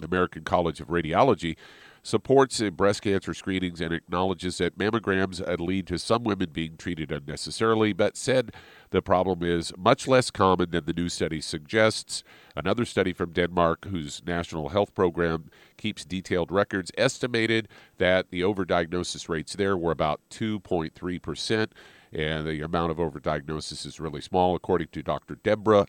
American 0.04 0.44
College 0.44 0.80
of 0.80 0.88
Radiology 0.88 1.56
supports 2.03 2.62
breast 2.72 3.01
cancer 3.03 3.34
screenings 3.34 3.79
and 3.79 3.93
acknowledges 3.93 4.58
that 4.58 4.77
mammograms 4.77 5.41
lead 5.60 5.88
to 5.88 6.00
some 6.00 6.24
women 6.24 6.50
being 6.51 6.77
treated 6.77 7.12
unnecessarily, 7.12 7.93
but 7.93 8.17
said 8.17 8.51
the 8.89 9.01
problem 9.01 9.43
is 9.43 9.72
much 9.77 10.08
less 10.08 10.31
common 10.31 10.72
than 10.72 10.86
the 10.86 10.93
new 10.93 11.10
study 11.10 11.39
suggests. 11.39 12.24
Another 12.55 12.86
study 12.86 13.13
from 13.13 13.31
Denmark, 13.31 13.86
whose 13.86 14.22
national 14.25 14.70
health 14.70 14.93
program 14.93 15.50
keeps 15.77 16.03
detailed 16.03 16.51
records, 16.51 16.91
estimated 16.98 17.67
that 17.98 18.31
the 18.31 18.41
overdiagnosis 18.41 19.29
rates 19.29 19.55
there 19.55 19.77
were 19.77 19.91
about 19.91 20.22
2.3%, 20.29 21.67
and 22.13 22.48
the 22.48 22.62
amount 22.62 22.91
of 22.91 22.98
overdiagnosis 22.98 23.86
is 23.86 24.00
really 24.00 24.22
small, 24.22 24.55
according 24.55 24.88
to 24.91 25.03
Dr. 25.03 25.36
Deborah. 25.36 25.86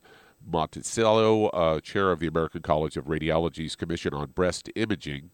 Monticciolo, 0.50 1.50
uh, 1.52 1.80
chair 1.80 2.10
of 2.10 2.18
the 2.18 2.26
American 2.26 2.62
College 2.62 2.96
of 2.96 3.04
Radiology's 3.04 3.76
Commission 3.76 4.12
on 4.12 4.30
Breast 4.32 4.68
Imaging, 4.74 5.30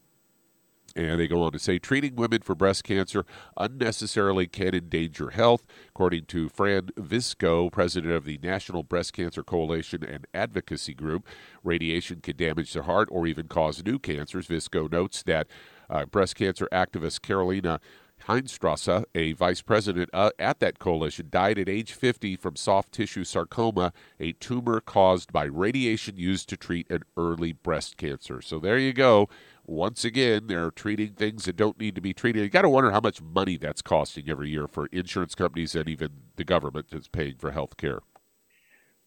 and 0.99 1.21
they 1.21 1.29
go 1.29 1.43
on 1.43 1.53
to 1.53 1.59
say 1.59 1.79
treating 1.79 2.17
women 2.17 2.43
for 2.43 2.55
breast 2.55 2.83
cancer 2.83 3.25
unnecessarily 3.57 4.49
can 4.49 4.75
endanger 4.75 5.31
health. 5.31 5.65
According 5.91 6.25
to 6.27 6.49
Fran 6.49 6.89
Visco, 6.99 7.71
president 7.71 8.13
of 8.13 8.25
the 8.25 8.39
National 8.43 8.83
Breast 8.83 9.13
Cancer 9.13 9.45
Coalition 9.45 10.03
and 10.03 10.27
Advocacy 10.35 10.95
Group, 10.95 11.27
radiation 11.63 12.21
can 12.21 12.37
damage 12.37 12.73
the 12.73 12.83
heart 12.83 13.09
or 13.13 13.27
even 13.27 13.47
cause 13.47 13.85
new 13.85 13.99
cancers. 13.99 14.49
Visco 14.49 14.91
notes 14.91 15.23
that 15.23 15.47
uh, 15.89 16.05
breast 16.05 16.35
cancer 16.35 16.69
activist 16.73 17.23
Carolina 17.23 17.81
Hinestrosa, 18.27 19.05
a 19.15 19.33
vice 19.33 19.63
president 19.63 20.11
uh, 20.13 20.31
at 20.41 20.59
that 20.59 20.81
coalition, 20.81 21.29
died 21.31 21.59
at 21.59 21.69
age 21.69 21.93
50 21.93 22.35
from 22.35 22.57
soft 22.57 22.91
tissue 22.91 23.23
sarcoma, 23.23 23.93
a 24.19 24.33
tumor 24.33 24.81
caused 24.81 25.33
by 25.33 25.45
radiation 25.45 26.17
used 26.17 26.49
to 26.49 26.57
treat 26.57 26.91
an 26.91 27.05
early 27.17 27.53
breast 27.53 27.97
cancer. 27.97 28.43
So 28.43 28.59
there 28.59 28.79
you 28.79 28.93
go 28.93 29.29
once 29.69 30.05
again, 30.05 30.47
they're 30.47 30.71
treating 30.71 31.13
things 31.13 31.45
that 31.45 31.57
don't 31.57 31.79
need 31.79 31.95
to 31.95 32.01
be 32.01 32.15
treated. 32.15 32.43
You 32.43 32.49
got 32.49 32.63
to 32.63 32.71
wonder 32.71 32.91
how 32.91 33.01
much 33.01 33.21
money 33.21 33.59
that's 33.59 33.83
costing 33.83 34.29
every 34.31 34.49
year 34.49 34.67
for 34.67 34.87
insurance 34.87 35.35
companies 35.35 35.75
and 35.75 35.89
even 35.89 36.11
the 36.37 36.45
government 36.45 36.87
that's 36.91 37.09
paying 37.09 37.37
for 37.37 37.51
health 37.51 37.77
care. 37.77 38.01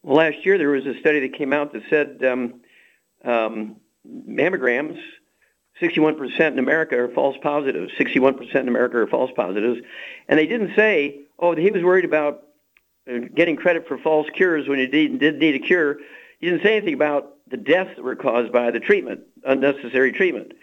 Well, 0.04 0.18
last 0.18 0.46
year 0.46 0.58
there 0.58 0.70
was 0.70 0.86
a 0.86 1.00
study 1.00 1.20
that 1.22 1.38
came 1.38 1.52
out 1.52 1.74
that 1.74 1.82
said 1.90 2.24
um, 2.24 2.62
um, 3.26 3.78
mammograms, 4.08 5.00
61% 5.82 6.40
in 6.40 6.60
America 6.60 6.96
are 6.98 7.10
false 7.10 7.38
positives. 7.42 7.92
61% 8.00 8.56
in 8.56 8.68
America 8.68 8.98
are 8.98 9.08
false 9.08 9.32
positives. 9.36 9.80
And 10.28 10.38
they 10.38 10.46
didn't 10.46 10.76
say, 10.76 11.22
oh, 11.40 11.56
he 11.56 11.72
was 11.72 11.82
worried 11.82 12.06
about 12.06 12.44
uh, 13.12 13.20
getting 13.34 13.56
credit 13.56 13.88
for 13.88 13.98
false 13.98 14.28
cures 14.36 14.68
when 14.68 14.78
he 14.78 14.86
did, 14.86 15.20
did 15.20 15.40
need 15.40 15.56
a 15.56 15.60
cure. 15.60 15.98
He 16.40 16.50
didn't 16.50 16.64
say 16.64 16.78
anything 16.78 16.94
about 16.94 17.31
the 17.52 17.58
deaths 17.58 17.92
that 17.96 18.04
were 18.04 18.16
caused 18.16 18.52
by 18.52 18.72
the 18.72 18.80
treatment, 18.80 19.22
unnecessary 19.44 20.12
treatment. 20.12 20.54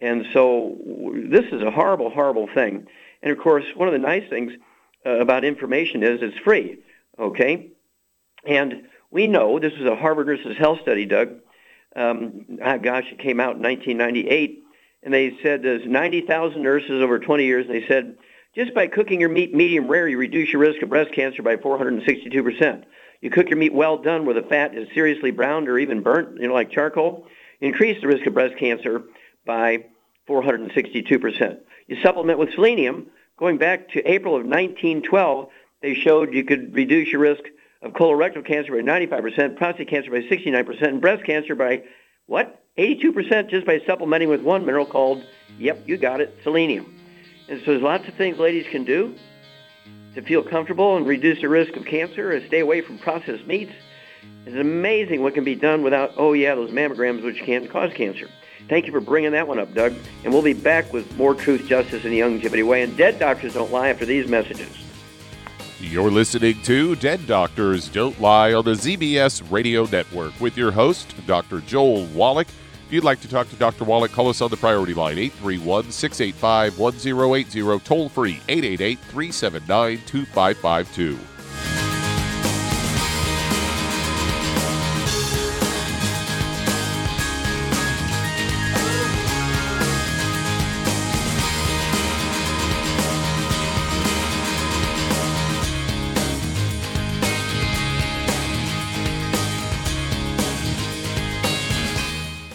And 0.00 0.26
so 0.32 0.76
this 1.30 1.44
is 1.52 1.62
a 1.62 1.70
horrible, 1.70 2.10
horrible 2.10 2.48
thing. 2.52 2.86
And 3.22 3.32
of 3.32 3.38
course, 3.38 3.64
one 3.74 3.88
of 3.88 3.92
the 3.92 3.98
nice 3.98 4.28
things 4.28 4.52
uh, 5.06 5.20
about 5.20 5.44
information 5.44 6.02
is 6.02 6.20
it's 6.22 6.38
free, 6.38 6.78
okay? 7.18 7.70
And 8.46 8.84
we 9.10 9.26
know, 9.26 9.58
this 9.58 9.72
was 9.78 9.86
a 9.86 9.96
Harvard 9.96 10.26
Nurses 10.26 10.56
Health 10.58 10.80
study, 10.82 11.06
Doug. 11.06 11.40
Um, 11.94 12.58
gosh, 12.58 13.04
it 13.12 13.18
came 13.18 13.38
out 13.38 13.56
in 13.56 13.62
1998. 13.62 14.64
And 15.04 15.12
they 15.12 15.38
said 15.42 15.62
there's 15.62 15.86
90,000 15.86 16.62
nurses 16.62 17.02
over 17.02 17.18
20 17.18 17.44
years. 17.44 17.66
And 17.66 17.74
they 17.74 17.86
said, 17.86 18.16
just 18.56 18.74
by 18.74 18.86
cooking 18.86 19.20
your 19.20 19.28
meat 19.28 19.54
medium 19.54 19.88
rare, 19.88 20.08
you 20.08 20.18
reduce 20.18 20.52
your 20.52 20.62
risk 20.62 20.82
of 20.82 20.88
breast 20.88 21.12
cancer 21.12 21.42
by 21.42 21.56
462%. 21.56 22.84
You 23.24 23.30
cook 23.30 23.48
your 23.48 23.56
meat 23.56 23.72
well 23.72 23.96
done 23.96 24.26
where 24.26 24.34
the 24.34 24.46
fat 24.46 24.76
is 24.76 24.86
seriously 24.92 25.30
browned 25.30 25.66
or 25.70 25.78
even 25.78 26.02
burnt, 26.02 26.38
you 26.38 26.46
know, 26.46 26.52
like 26.52 26.70
charcoal. 26.70 27.26
You 27.58 27.68
increase 27.68 27.98
the 28.02 28.06
risk 28.06 28.26
of 28.26 28.34
breast 28.34 28.58
cancer 28.58 29.02
by 29.46 29.86
462%. 30.28 31.58
You 31.86 32.02
supplement 32.02 32.38
with 32.38 32.52
selenium. 32.52 33.06
Going 33.38 33.56
back 33.56 33.88
to 33.92 34.06
April 34.06 34.36
of 34.36 34.42
1912, 34.42 35.48
they 35.80 35.94
showed 35.94 36.34
you 36.34 36.44
could 36.44 36.74
reduce 36.74 37.08
your 37.08 37.22
risk 37.22 37.44
of 37.80 37.92
colorectal 37.92 38.44
cancer 38.44 38.72
by 38.72 38.82
95%, 38.82 39.56
prostate 39.56 39.88
cancer 39.88 40.10
by 40.10 40.18
69%, 40.18 40.82
and 40.82 41.00
breast 41.00 41.24
cancer 41.24 41.54
by 41.54 41.82
what? 42.26 42.62
82% 42.76 43.48
just 43.48 43.64
by 43.64 43.80
supplementing 43.86 44.28
with 44.28 44.42
one 44.42 44.66
mineral 44.66 44.84
called, 44.84 45.24
yep, 45.58 45.82
you 45.86 45.96
got 45.96 46.20
it, 46.20 46.36
selenium. 46.42 46.94
And 47.48 47.60
so 47.60 47.70
there's 47.70 47.82
lots 47.82 48.06
of 48.06 48.12
things 48.16 48.38
ladies 48.38 48.66
can 48.70 48.84
do 48.84 49.14
to 50.14 50.22
feel 50.22 50.42
comfortable 50.42 50.96
and 50.96 51.06
reduce 51.06 51.40
the 51.40 51.48
risk 51.48 51.76
of 51.76 51.84
cancer, 51.84 52.32
and 52.32 52.46
stay 52.46 52.60
away 52.60 52.80
from 52.80 52.98
processed 52.98 53.46
meats, 53.46 53.72
It's 54.46 54.56
amazing 54.56 55.22
what 55.22 55.34
can 55.34 55.44
be 55.44 55.54
done 55.54 55.82
without, 55.82 56.12
oh 56.16 56.32
yeah, 56.32 56.54
those 56.54 56.70
mammograms 56.70 57.24
which 57.24 57.42
can 57.42 57.66
cause 57.68 57.92
cancer. 57.94 58.28
Thank 58.68 58.86
you 58.86 58.92
for 58.92 59.00
bringing 59.00 59.32
that 59.32 59.46
one 59.46 59.58
up, 59.58 59.74
Doug. 59.74 59.94
And 60.22 60.32
we'll 60.32 60.42
be 60.42 60.54
back 60.54 60.92
with 60.92 61.16
more 61.16 61.34
truth, 61.34 61.66
justice, 61.66 62.04
and 62.04 62.12
the 62.12 62.20
Youngevity 62.20 62.66
way. 62.66 62.82
And 62.82 62.96
dead 62.96 63.18
doctors 63.18 63.54
don't 63.54 63.70
lie 63.70 63.88
after 63.88 64.06
these 64.06 64.26
messages. 64.26 64.68
You're 65.80 66.10
listening 66.10 66.62
to 66.62 66.96
Dead 66.96 67.26
Doctors 67.26 67.88
Don't 67.90 68.18
Lie 68.18 68.54
on 68.54 68.64
the 68.64 68.72
ZBS 68.72 69.50
Radio 69.50 69.84
Network 69.84 70.38
with 70.40 70.56
your 70.56 70.70
host, 70.72 71.14
Dr. 71.26 71.60
Joel 71.60 72.06
Wallach. 72.06 72.48
If 72.86 72.92
you'd 72.92 73.04
like 73.04 73.20
to 73.22 73.28
talk 73.28 73.48
to 73.48 73.56
Dr. 73.56 73.84
Wallach, 73.84 74.12
call 74.12 74.28
us 74.28 74.42
on 74.42 74.50
the 74.50 74.58
priority 74.58 74.92
line 74.92 75.18
831 75.18 75.90
685 75.90 76.78
1080, 76.78 77.78
toll 77.80 78.08
free 78.10 78.40
888 78.48 78.98
379 78.98 80.02
2552. 80.06 81.33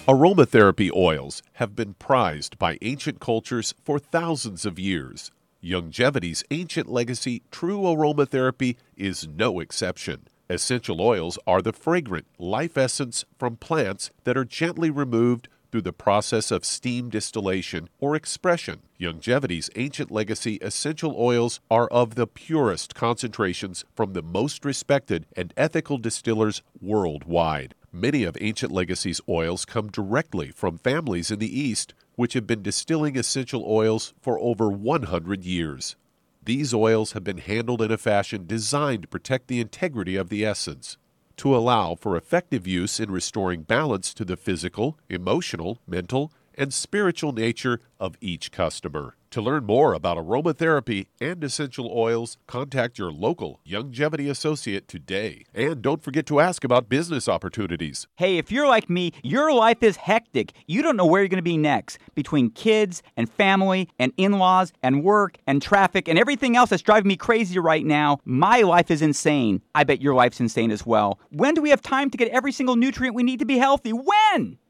Aromatherapy 0.10 0.90
oils 0.92 1.44
have 1.54 1.76
been 1.76 1.94
prized 1.94 2.58
by 2.58 2.80
ancient 2.82 3.20
cultures 3.20 3.76
for 3.84 4.00
thousands 4.00 4.66
of 4.66 4.80
years. 4.80 5.30
Youngevity's 5.64 6.44
ancient 6.50 6.90
legacy, 6.90 7.44
true 7.52 7.82
aromatherapy, 7.82 8.76
is 8.98 9.28
no 9.28 9.60
exception. 9.60 10.28
Essential 10.50 11.00
oils 11.00 11.38
are 11.46 11.62
the 11.62 11.72
fragrant 11.72 12.26
life 12.40 12.76
essence 12.76 13.24
from 13.38 13.56
plants 13.58 14.10
that 14.24 14.36
are 14.36 14.46
gently 14.46 14.90
removed 14.90 15.48
through 15.72 15.82
the 15.82 15.94
process 15.94 16.52
of 16.52 16.66
steam 16.66 17.10
distillation 17.10 17.90
or 18.00 18.16
expression. 18.16 18.82
Youngevity's 19.00 19.70
ancient 19.76 20.12
legacy 20.12 20.58
essential 20.62 21.16
oils 21.18 21.60
are 21.70 21.88
of 21.88 22.16
the 22.16 22.28
purest 22.28 22.96
concentrations 22.96 23.86
from 23.96 24.14
the 24.14 24.22
most 24.22 24.66
respected 24.66 25.26
and 25.36 25.54
ethical 25.56 25.98
distillers 25.98 26.62
worldwide. 26.82 27.76
Many 27.92 28.24
of 28.24 28.38
Ancient 28.40 28.72
Legacy's 28.72 29.20
oils 29.28 29.66
come 29.66 29.88
directly 29.90 30.52
from 30.52 30.78
families 30.78 31.32
in 31.32 31.40
the 31.40 31.60
East, 31.60 31.96
which 32.16 32.34
have 32.34 32.46
been 32.46 32.62
distilling 32.62 33.18
essential 33.18 33.66
oils 33.68 34.14
for 34.22 34.40
over 34.40 34.70
100 34.70 35.44
years. 35.44 35.96
These 36.44 36.74
oils 36.74 37.14
have 37.14 37.24
been 37.24 37.40
handled 37.40 37.82
in 37.82 37.92
a 37.92 37.98
fashion 37.98 38.46
designed 38.46 39.04
to 39.04 39.08
protect 39.08 39.48
the 39.48 39.60
integrity 39.60 40.16
of 40.16 40.30
the 40.30 40.46
essence, 40.46 40.98
to 41.40 41.56
allow 41.56 41.96
for 41.96 42.18
effective 42.18 42.68
use 42.68 43.00
in 43.00 43.10
restoring 43.10 43.62
balance 43.62 44.14
to 44.14 44.26
the 44.26 44.36
physical, 44.36 44.98
emotional, 45.08 45.80
mental, 45.88 46.34
and 46.56 46.74
spiritual 46.74 47.32
nature 47.32 47.80
of 47.98 48.18
each 48.20 48.52
customer. 48.52 49.16
To 49.32 49.44
learn 49.44 49.64
more 49.64 49.94
about 49.94 50.18
aromatherapy 50.18 51.06
and 51.22 51.44
essential 51.44 51.92
oils, 51.96 52.38
contact 52.48 52.98
your 52.98 53.12
local 53.12 53.60
Youngevity 53.64 54.28
associate 54.28 54.88
today. 54.88 55.46
And 55.54 55.84
don't 55.84 56.02
forget 56.02 56.26
to 56.28 56.40
ask 56.40 56.64
about 56.64 56.90
business 56.90 57.30
opportunities. 57.30 58.08
Hey, 58.16 58.40
if 58.40 58.52
you're 58.52 58.66
like 58.66 58.90
me, 58.90 59.12
your 59.22 59.54
life 59.54 59.84
is 59.84 59.98
hectic. 59.98 60.54
You 60.66 60.82
don't 60.82 60.98
know 60.98 61.06
where 61.06 61.22
you're 61.22 61.28
going 61.30 61.38
to 61.38 61.44
be 61.44 61.58
next 61.58 62.00
between 62.16 62.50
kids 62.50 63.04
and 63.16 63.32
family 63.32 63.88
and 64.00 64.14
in 64.18 64.40
laws 64.40 64.74
and 64.82 65.04
work 65.04 65.38
and 65.46 65.62
traffic 65.62 66.08
and 66.08 66.18
everything 66.18 66.56
else 66.56 66.72
that's 66.72 66.82
driving 66.82 67.10
me 67.10 67.16
crazy 67.16 67.60
right 67.60 67.86
now. 67.86 68.18
My 68.26 68.62
life 68.62 68.90
is 68.90 69.04
insane. 69.04 69.62
I 69.76 69.84
bet 69.84 70.02
your 70.02 70.16
life's 70.16 70.40
insane 70.40 70.72
as 70.72 70.88
well. 70.88 71.20
When 71.30 71.54
do 71.54 71.62
we 71.62 71.70
have 71.70 71.84
time 71.84 72.10
to 72.10 72.18
get 72.18 72.30
every 72.30 72.52
single 72.52 72.76
nutrient 72.76 73.16
we 73.16 73.22
need 73.22 73.38
to 73.40 73.46
be 73.46 73.60
healthy? 73.60 73.92
When? 73.92 74.58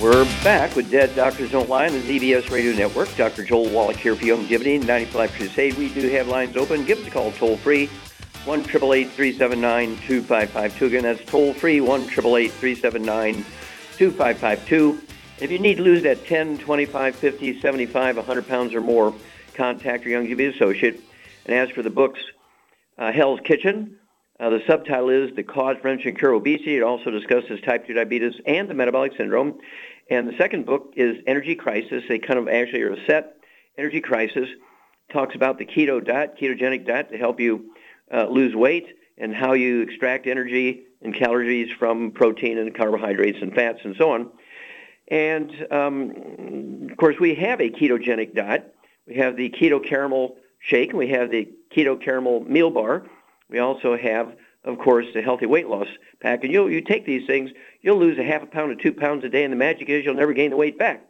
We're 0.00 0.24
back 0.44 0.76
with 0.76 0.92
Dead 0.92 1.16
Doctors 1.16 1.50
Don't 1.50 1.68
Lie 1.68 1.88
on 1.88 1.92
the 1.92 1.98
ZBS 1.98 2.52
Radio 2.52 2.72
Network. 2.72 3.12
Dr. 3.16 3.42
Joel 3.42 3.68
Wallach 3.70 3.96
here 3.96 4.14
for 4.14 4.22
Youngevity, 4.22 4.86
95 4.86 5.32
Crusade. 5.32 5.74
We 5.74 5.92
do 5.92 6.08
have 6.10 6.28
lines 6.28 6.56
open. 6.56 6.84
Give 6.84 7.00
us 7.00 7.08
a 7.08 7.10
call 7.10 7.32
toll 7.32 7.56
free, 7.56 7.86
1 8.44 8.62
379 8.62 9.96
2552. 10.06 10.86
Again, 10.86 11.02
that's 11.02 11.24
toll 11.24 11.52
free, 11.52 11.80
1 11.80 12.02
379 12.02 13.34
2552. 13.96 15.00
If 15.40 15.50
you 15.50 15.58
need 15.58 15.78
to 15.78 15.82
lose 15.82 16.04
that 16.04 16.24
10, 16.26 16.58
25, 16.58 17.16
50, 17.16 17.60
75, 17.60 18.16
100 18.18 18.46
pounds 18.46 18.74
or 18.74 18.80
more, 18.80 19.12
contact 19.54 20.04
your 20.04 20.12
Young 20.12 20.28
Youngevity 20.28 20.54
associate. 20.54 21.00
And 21.44 21.56
as 21.56 21.70
for 21.70 21.82
the 21.82 21.90
books, 21.90 22.20
uh, 22.98 23.10
Hell's 23.10 23.40
Kitchen, 23.40 23.98
uh, 24.40 24.50
the 24.50 24.62
subtitle 24.68 25.08
is 25.08 25.34
The 25.34 25.42
Cause, 25.42 25.76
Prevention, 25.80 26.14
Cure 26.14 26.34
Obesity. 26.34 26.76
It 26.76 26.82
also 26.84 27.10
discusses 27.10 27.60
type 27.60 27.88
2 27.88 27.94
diabetes 27.94 28.34
and 28.46 28.68
the 28.68 28.74
metabolic 28.74 29.16
syndrome. 29.16 29.58
And 30.10 30.26
the 30.26 30.36
second 30.38 30.64
book 30.64 30.94
is 30.96 31.16
Energy 31.26 31.54
Crisis. 31.54 32.02
They 32.08 32.18
kind 32.18 32.38
of 32.38 32.48
actually 32.48 32.82
are 32.82 32.92
a 32.92 33.06
set. 33.06 33.36
Energy 33.76 34.00
Crisis 34.00 34.48
talks 35.12 35.34
about 35.34 35.58
the 35.58 35.66
keto 35.66 36.04
diet, 36.04 36.36
ketogenic 36.40 36.86
diet, 36.86 37.10
to 37.10 37.18
help 37.18 37.40
you 37.40 37.72
uh, 38.12 38.26
lose 38.26 38.54
weight 38.54 38.86
and 39.18 39.34
how 39.34 39.52
you 39.52 39.82
extract 39.82 40.26
energy 40.26 40.84
and 41.02 41.14
calories 41.14 41.70
from 41.78 42.10
protein 42.12 42.58
and 42.58 42.74
carbohydrates 42.74 43.38
and 43.40 43.54
fats 43.54 43.80
and 43.84 43.96
so 43.96 44.12
on. 44.12 44.30
And 45.08 45.50
um, 45.70 46.88
of 46.90 46.96
course, 46.96 47.16
we 47.20 47.34
have 47.36 47.60
a 47.60 47.70
ketogenic 47.70 48.34
diet. 48.34 48.74
We 49.06 49.16
have 49.16 49.36
the 49.36 49.50
keto 49.50 49.86
caramel 49.86 50.36
shake, 50.58 50.90
and 50.90 50.98
we 50.98 51.08
have 51.08 51.30
the 51.30 51.48
keto 51.74 52.02
caramel 52.02 52.40
meal 52.40 52.70
bar. 52.70 53.06
We 53.48 53.58
also 53.58 53.96
have, 53.96 54.36
of 54.64 54.78
course, 54.78 55.06
the 55.14 55.22
healthy 55.22 55.46
weight 55.46 55.68
loss 55.68 55.86
pack. 56.20 56.44
And 56.44 56.52
you 56.52 56.68
you 56.68 56.82
take 56.82 57.06
these 57.06 57.26
things, 57.26 57.50
you'll 57.80 57.98
lose 57.98 58.18
a 58.18 58.24
half 58.24 58.42
a 58.42 58.46
pound 58.46 58.76
to 58.76 58.82
two 58.82 58.92
pounds 58.92 59.24
a 59.24 59.28
day, 59.28 59.44
and 59.44 59.52
the 59.52 59.56
magic 59.56 59.88
is 59.88 60.04
you'll 60.04 60.14
never 60.14 60.32
gain 60.32 60.50
the 60.50 60.56
weight 60.56 60.78
back 60.78 61.04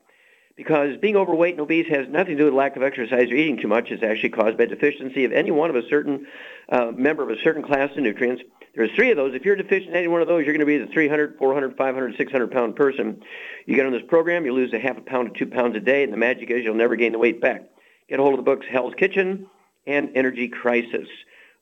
because 0.59 0.97
being 0.97 1.17
overweight 1.17 1.55
and 1.55 1.61
obese 1.61 1.87
has 1.87 2.09
nothing 2.09 2.37
to 2.37 2.39
do 2.39 2.45
with 2.47 2.53
lack 2.53 2.75
of 2.75 2.83
exercise 2.83 3.31
or 3.31 3.35
eating 3.37 3.57
too 3.57 3.69
much. 3.69 3.93
It's 3.93 4.03
actually 4.03 4.31
caused 4.31 4.59
by 4.59 4.67
deficiency 4.67 5.25
of 5.25 5.33
any 5.33 5.53
one 5.53 5.71
of 5.71 5.77
a 5.77 5.89
certain 5.89 6.27
uh, 6.69 6.91
member 6.97 7.23
of 7.23 7.31
a 7.31 7.41
certain 7.43 7.63
class 7.63 7.91
of 7.93 8.03
nutrients. 8.03 8.43
There's 8.75 8.91
three 8.97 9.13
of 9.13 9.17
those. 9.17 9.37
If 9.37 9.45
you're 9.45 9.55
deficient 9.55 9.91
in 9.91 9.97
any 9.97 10.09
one 10.09 10.21
of 10.21 10.27
those, 10.27 10.45
you're 10.45 10.53
going 10.53 10.59
to 10.59 10.67
be 10.67 10.79
the 10.79 10.93
300, 10.93 11.39
400, 11.39 11.77
500, 11.77 12.17
600 12.17 12.51
pound 12.51 12.75
person. 12.75 13.23
You 13.67 13.77
get 13.77 13.87
on 13.87 13.93
this 13.93 14.03
program, 14.09 14.45
you 14.45 14.53
lose 14.53 14.73
a 14.73 14.81
half 14.81 14.99
a 14.99 15.01
pound 15.01 15.33
to 15.33 15.39
two 15.39 15.49
pounds 15.49 15.77
a 15.77 15.81
day, 15.81 16.03
and 16.03 16.13
the 16.13 16.17
magic 16.17 16.51
is 16.51 16.65
you'll 16.65 16.75
never 16.75 16.97
gain 16.97 17.13
the 17.13 17.19
weight 17.19 17.41
back. 17.41 17.63
Get 18.09 18.19
a 18.19 18.23
hold 18.23 18.37
of 18.37 18.45
the 18.45 18.51
books 18.51 18.67
Hell's 18.69 18.95
Kitchen 18.97 19.47
and 19.87 20.11
Energy 20.17 20.49
Crisis. 20.49 21.09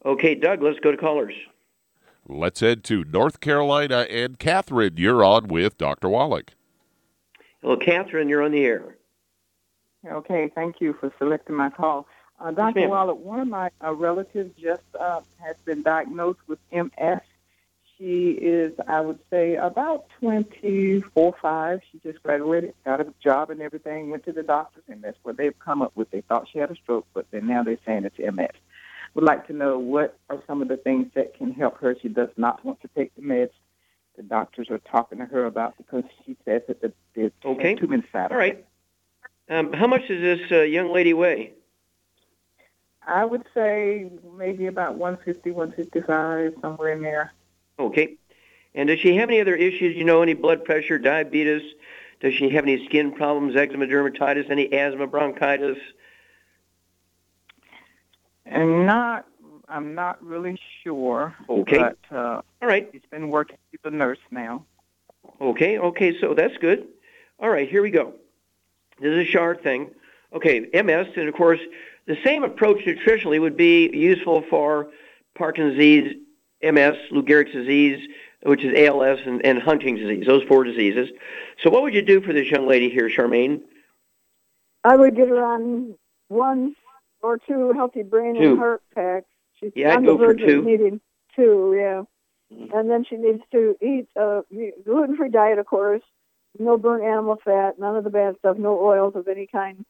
Okay, 0.07 0.35
Doug, 0.35 0.63
let's 0.63 0.81
go 0.81 0.91
to 0.91 0.97
callers. 0.97 1.35
Let's 2.29 2.59
head 2.59 2.83
to 2.85 3.05
North 3.05 3.41
Carolina 3.41 4.07
and 4.11 4.37
Catherine. 4.39 4.95
You're 4.97 5.23
on 5.23 5.47
with 5.47 5.79
Dr. 5.79 6.09
Wallach. 6.09 6.55
Hello, 7.63 7.77
Catherine. 7.77 8.29
You're 8.29 8.43
on 8.43 8.51
the 8.51 8.65
air. 8.65 8.97
Okay, 10.05 10.51
thank 10.55 10.81
you 10.81 10.93
for 10.95 11.13
selecting 11.19 11.55
my 11.55 11.71
call. 11.71 12.07
Uh, 12.41 12.51
Dr. 12.51 12.81
ma'am. 12.81 12.91
Wallach, 12.91 13.19
one 13.19 13.41
of 13.41 13.49
my 13.49 13.71
uh, 13.83 13.95
relatives 13.95 14.53
just 14.61 14.83
uh, 14.99 15.21
has 15.39 15.57
been 15.65 15.83
diagnosed 15.83 16.41
with 16.49 16.59
MS. 16.73 17.21
She 17.97 18.31
is, 18.33 18.73
I 18.87 19.01
would 19.01 19.21
say, 19.31 19.55
about 19.55 20.07
24, 20.21 21.35
5. 21.41 21.81
She 21.91 21.99
just 22.01 22.23
graduated, 22.23 22.75
got 22.85 23.01
a 23.01 23.13
job 23.23 23.51
and 23.51 23.63
everything, 23.63 24.11
went 24.11 24.25
to 24.25 24.33
the 24.33 24.43
doctors, 24.43 24.83
and 24.89 25.03
that's 25.03 25.17
what 25.23 25.37
they've 25.37 25.59
come 25.61 25.81
up 25.81 25.93
with. 25.95 26.11
They 26.11 26.21
thought 26.23 26.49
she 26.53 26.59
had 26.59 26.71
a 26.71 26.75
stroke, 26.75 27.07
but 27.15 27.27
then 27.31 27.47
now 27.47 27.63
they're 27.63 27.79
saying 27.87 28.05
it's 28.05 28.19
MS. 28.19 28.51
Would 29.17 29.25
like 29.25 29.47
to 29.47 29.55
know 29.55 29.79
what 29.79 30.19
are 30.29 30.43
some 30.47 30.61
of 30.61 30.69
the 30.69 30.77
things 30.77 31.07
that 31.15 31.33
can 31.33 31.51
help 31.51 31.79
her. 31.79 31.97
She 32.03 32.09
does 32.11 32.29
not 32.37 32.63
want 32.67 32.83
to 32.83 32.89
take 32.95 33.15
the 33.15 33.23
meds. 33.23 33.49
The 34.19 34.23
doctors 34.23 34.69
are 34.71 34.77
talking 34.77 35.17
to 35.19 35.25
her 35.25 35.47
about 35.47 35.75
because 35.79 36.05
she 36.27 36.37
says 36.45 36.61
that 36.69 36.83
the, 36.83 36.93
there's 37.15 37.33
Okay. 37.43 37.77
too 37.77 37.87
many 37.87 38.03
side 38.13 38.31
All 38.31 38.37
right. 38.37 38.67
Um, 39.49 39.73
how 39.73 39.87
much 39.87 40.07
does 40.07 40.21
this 40.21 40.53
uh, 40.53 40.61
young 40.65 40.93
lady 40.93 41.15
weigh? 41.15 41.55
I 43.07 43.25
would 43.25 43.45
say 43.55 44.11
maybe 44.37 44.67
about 44.67 44.97
150, 44.97 45.51
155, 45.51 46.53
somewhere 46.61 46.93
in 46.93 47.01
there. 47.01 47.33
Okay. 47.79 48.17
And 48.75 48.89
does 48.89 48.99
she 48.99 49.17
have 49.17 49.31
any 49.31 49.41
other 49.41 49.55
issues? 49.55 49.97
You 49.97 50.05
know, 50.05 50.21
any 50.21 50.35
blood 50.35 50.63
pressure, 50.63 50.99
diabetes? 50.99 51.63
Does 52.21 52.35
she 52.35 52.51
have 52.51 52.65
any 52.65 52.85
skin 52.85 53.13
problems, 53.13 53.57
eczema, 53.57 53.87
dermatitis, 53.87 54.51
any 54.51 54.71
asthma, 54.75 55.07
bronchitis? 55.07 55.79
And 58.47 58.87
not, 58.87 59.27
I'm 59.69 59.95
not 59.95 60.23
really 60.23 60.59
sure. 60.83 61.35
Okay. 61.49 61.79
But 61.79 61.99
uh, 62.17 62.43
All 62.63 62.69
right. 62.69 62.89
He's 62.93 63.03
been 63.11 63.29
working. 63.29 63.57
She's 63.71 63.81
a 63.85 63.91
nurse 63.91 64.19
now. 64.31 64.65
Okay. 65.41 65.79
Okay. 65.79 66.19
So 66.21 66.35
that's 66.35 66.57
good. 66.59 66.87
All 67.41 67.51
right. 67.51 67.69
Here 67.69 67.83
we 67.83 67.91
go. 67.91 68.15
This 69.01 69.11
is 69.11 69.29
a 69.29 69.31
Shard 69.31 69.63
thing. 69.63 69.91
Okay. 70.33 70.61
MS, 70.73 71.09
and 71.17 71.29
of 71.29 71.35
course, 71.35 71.61
the 72.07 72.17
same 72.25 72.45
approach 72.45 72.85
nutritionally 72.85 73.41
would 73.41 73.57
be 73.57 73.91
useful 73.93 74.43
for 74.49 74.89
Parkinson's 75.37 75.77
disease, 75.77 76.17
MS, 76.63 76.95
Lou 77.11 77.23
Gehrig's 77.23 77.53
disease, 77.53 78.09
which 78.43 78.65
is 78.65 78.73
ALS, 78.77 79.19
and, 79.27 79.45
and 79.45 79.61
Huntington's 79.61 80.09
disease. 80.09 80.27
Those 80.27 80.45
four 80.45 80.65
diseases. 80.65 81.11
So, 81.63 81.71
what 81.71 81.83
would 81.83 81.95
you 81.95 82.03
do 82.03 82.21
for 82.21 82.33
this 82.33 82.51
young 82.51 82.67
lady 82.67 82.89
here, 82.89 83.09
Charmaine? 83.09 83.61
I 84.85 84.97
would 84.97 85.17
get 85.17 85.29
her 85.29 85.45
on 85.45 85.95
one 86.29 86.77
or 87.27 87.39
two 87.39 87.73
healthy 87.73 88.03
brain 88.05 88.37
Two. 88.37 88.51
and 88.51 88.59
heart 88.59 88.83
packs. 88.95 89.27
She's 89.59 89.73
Yeah, 89.75 89.91
I'd 89.91 89.99
on 89.99 90.05
go 90.05 90.13
the 90.13 90.19
for 90.19 90.27
verge 90.29 90.43
of 90.43 90.49
two. 90.49 90.63
needing 90.63 91.01
two, 91.35 91.75
yeah. 91.77 92.03
Mhm. 92.53 92.73
And 92.73 92.91
then 92.91 93.05
she 93.05 93.17
needs 93.17 93.43
to 93.51 93.77
eat 93.81 94.09
a 94.17 94.45
gluten-free 94.85 95.31
diet, 95.31 95.59
of 95.59 95.67
course. 95.67 96.03
No 96.59 96.79
burnt 96.79 97.03
animal 97.05 97.37
fat, 97.45 97.79
none 97.79 97.97
of 97.97 98.05
the 98.05 98.11
bad 98.11 98.39
stuff, 98.39 98.57
no 98.57 98.79
oils 98.81 99.17
of 99.17 99.27
any 99.29 99.47
kind, 99.47 99.85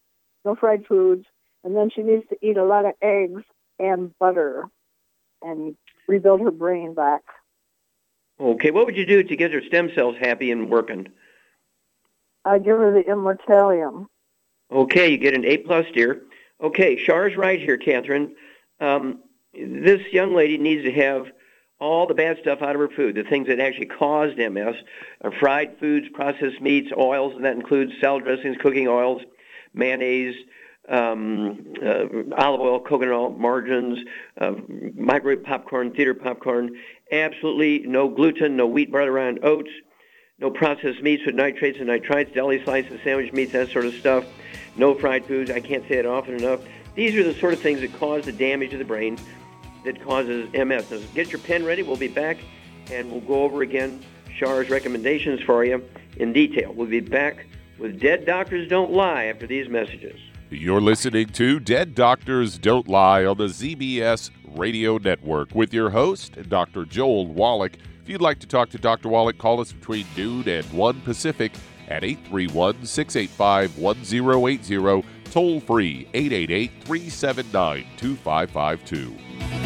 no 0.44 0.54
fried 0.54 0.86
foods. 0.86 1.26
And 1.62 1.76
then 1.76 1.90
she 1.90 2.02
needs 2.02 2.26
to 2.28 2.38
eat 2.40 2.56
a 2.56 2.64
lot 2.64 2.86
of 2.86 2.94
eggs 3.02 3.42
and 3.78 4.16
butter 4.18 4.68
and 5.42 5.76
rebuild 6.08 6.40
her 6.40 6.50
brain 6.50 6.94
back. 6.94 7.22
Okay. 8.40 8.70
What 8.70 8.86
would 8.86 8.96
you 8.96 9.06
do 9.06 9.22
to 9.22 9.36
get 9.36 9.52
her 9.52 9.62
stem 9.62 9.90
cells 9.94 10.16
happy 10.18 10.50
and 10.50 10.70
working? 10.70 11.08
I 12.44 12.58
give 12.58 12.78
her 12.78 12.92
the 12.92 13.02
immortalium. 13.04 14.06
Okay, 14.70 15.10
you 15.10 15.18
get 15.18 15.34
an 15.34 15.44
A 15.44 15.58
plus, 15.58 15.86
dear. 15.94 16.22
Okay, 16.62 16.96
Char's 17.04 17.36
right 17.36 17.60
here, 17.60 17.76
Catherine. 17.76 18.34
Um, 18.80 19.20
this 19.52 20.00
young 20.12 20.34
lady 20.34 20.58
needs 20.58 20.84
to 20.84 20.92
have 20.92 21.26
all 21.78 22.06
the 22.06 22.14
bad 22.14 22.38
stuff 22.40 22.62
out 22.62 22.74
of 22.74 22.80
her 22.80 22.88
food, 22.88 23.14
the 23.14 23.24
things 23.24 23.48
that 23.48 23.60
actually 23.60 23.86
caused 23.86 24.38
MS, 24.38 24.74
are 25.22 25.32
fried 25.38 25.78
foods, 25.78 26.06
processed 26.14 26.60
meats, 26.60 26.90
oils, 26.96 27.34
and 27.36 27.44
that 27.44 27.54
includes 27.54 27.92
salad 28.00 28.24
dressings, 28.24 28.56
cooking 28.62 28.88
oils, 28.88 29.20
mayonnaise, 29.74 30.34
um, 30.88 31.74
uh, 31.84 32.04
olive 32.38 32.60
oil, 32.60 32.80
coconut 32.80 33.12
oil, 33.12 33.30
margarines, 33.30 33.98
uh, 34.40 34.52
microwave 34.94 35.44
popcorn, 35.44 35.92
theater 35.92 36.14
popcorn. 36.14 36.70
Absolutely 37.12 37.80
no 37.86 38.08
gluten, 38.08 38.56
no 38.56 38.66
wheat, 38.66 38.90
butter, 38.90 39.18
and 39.18 39.44
oats, 39.44 39.70
no 40.38 40.50
processed 40.50 41.02
meats 41.02 41.24
with 41.24 41.34
nitrates 41.34 41.78
and 41.80 41.88
nitrites, 41.88 42.32
deli 42.34 42.62
slices, 42.62 43.00
sandwich 43.02 43.32
meats, 43.32 43.52
that 43.52 43.70
sort 43.70 43.86
of 43.86 43.94
stuff. 43.94 44.24
No 44.76 44.94
fried 44.94 45.24
foods. 45.24 45.50
I 45.50 45.60
can't 45.60 45.86
say 45.88 45.94
it 45.94 46.06
often 46.06 46.34
enough. 46.34 46.60
These 46.94 47.14
are 47.14 47.24
the 47.24 47.32
sort 47.34 47.54
of 47.54 47.60
things 47.60 47.80
that 47.80 47.94
cause 47.94 48.26
the 48.26 48.32
damage 48.32 48.70
to 48.70 48.78
the 48.78 48.84
brain 48.84 49.18
that 49.84 50.02
causes 50.02 50.52
MS. 50.52 50.90
Now, 50.90 50.98
get 51.14 51.32
your 51.32 51.40
pen 51.40 51.64
ready. 51.64 51.82
We'll 51.82 51.96
be 51.96 52.08
back 52.08 52.38
and 52.90 53.10
we'll 53.10 53.20
go 53.20 53.44
over 53.44 53.62
again 53.62 54.02
Char's 54.38 54.68
recommendations 54.68 55.40
for 55.40 55.64
you 55.64 55.82
in 56.18 56.34
detail. 56.34 56.72
We'll 56.74 56.86
be 56.86 57.00
back 57.00 57.46
with 57.78 57.98
Dead 57.98 58.26
Doctors 58.26 58.68
Don't 58.68 58.92
Lie 58.92 59.24
after 59.24 59.46
these 59.46 59.68
messages. 59.68 60.20
You're 60.50 60.82
listening 60.82 61.28
to 61.30 61.58
Dead 61.58 61.94
Doctors 61.94 62.58
Don't 62.58 62.88
Lie 62.88 63.24
on 63.24 63.38
the 63.38 63.46
ZBS 63.46 64.30
Radio 64.54 64.98
Network 64.98 65.54
with 65.54 65.72
your 65.72 65.90
host, 65.90 66.36
Dr. 66.48 66.84
Joel 66.84 67.26
Wallach. 67.26 67.72
If 68.06 68.10
you'd 68.10 68.20
like 68.20 68.38
to 68.38 68.46
talk 68.46 68.70
to 68.70 68.78
Dr. 68.78 69.08
Wallach, 69.08 69.36
call 69.36 69.60
us 69.60 69.72
between 69.72 70.06
noon 70.16 70.48
and 70.48 70.64
1 70.72 71.00
Pacific 71.00 71.50
at 71.88 72.04
831 72.04 72.86
685 72.86 73.78
1080, 73.78 75.04
toll 75.32 75.58
free 75.58 76.08
888 76.14 76.70
379 76.84 77.84
2552. 77.96 79.65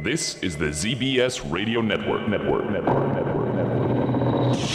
This 0.00 0.40
is 0.44 0.56
the 0.56 0.66
ZBS 0.66 1.50
Radio 1.50 1.80
Network. 1.80 2.28
Network. 2.28 2.70
Network. 2.70 3.16
Network. 3.16 3.54
Network. 3.54 4.68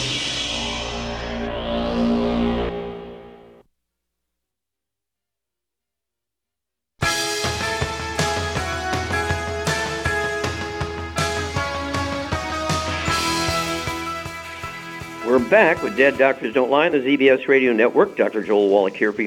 We're 15.26 15.38
back 15.48 15.82
with 15.82 15.96
Dead 15.96 16.18
Doctors 16.18 16.52
Don't 16.52 16.70
Lie 16.70 16.84
on 16.84 16.92
the 16.92 16.98
ZBS 16.98 17.48
Radio 17.48 17.72
Network. 17.72 18.14
Dr. 18.18 18.42
Joel 18.42 18.68
Wallach 18.68 18.94
here 18.94 19.10
for 19.10 19.22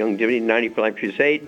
90 0.45 0.69
for 0.69 0.81
Life 0.81 0.97
Crusade. 0.97 1.47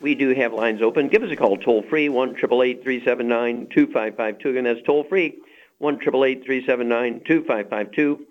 We 0.00 0.14
do 0.14 0.34
have 0.34 0.52
lines 0.52 0.82
open. 0.82 1.08
Give 1.08 1.22
us 1.22 1.30
a 1.30 1.36
call 1.36 1.56
toll 1.56 1.82
free, 1.88 2.08
1 2.08 2.36
379 2.36 3.68
2552. 3.74 4.50
Again, 4.50 4.64
that's 4.64 4.82
toll 4.84 5.04
free, 5.04 5.38
1 5.78 5.98
379 6.00 7.20
2552. 7.26 8.26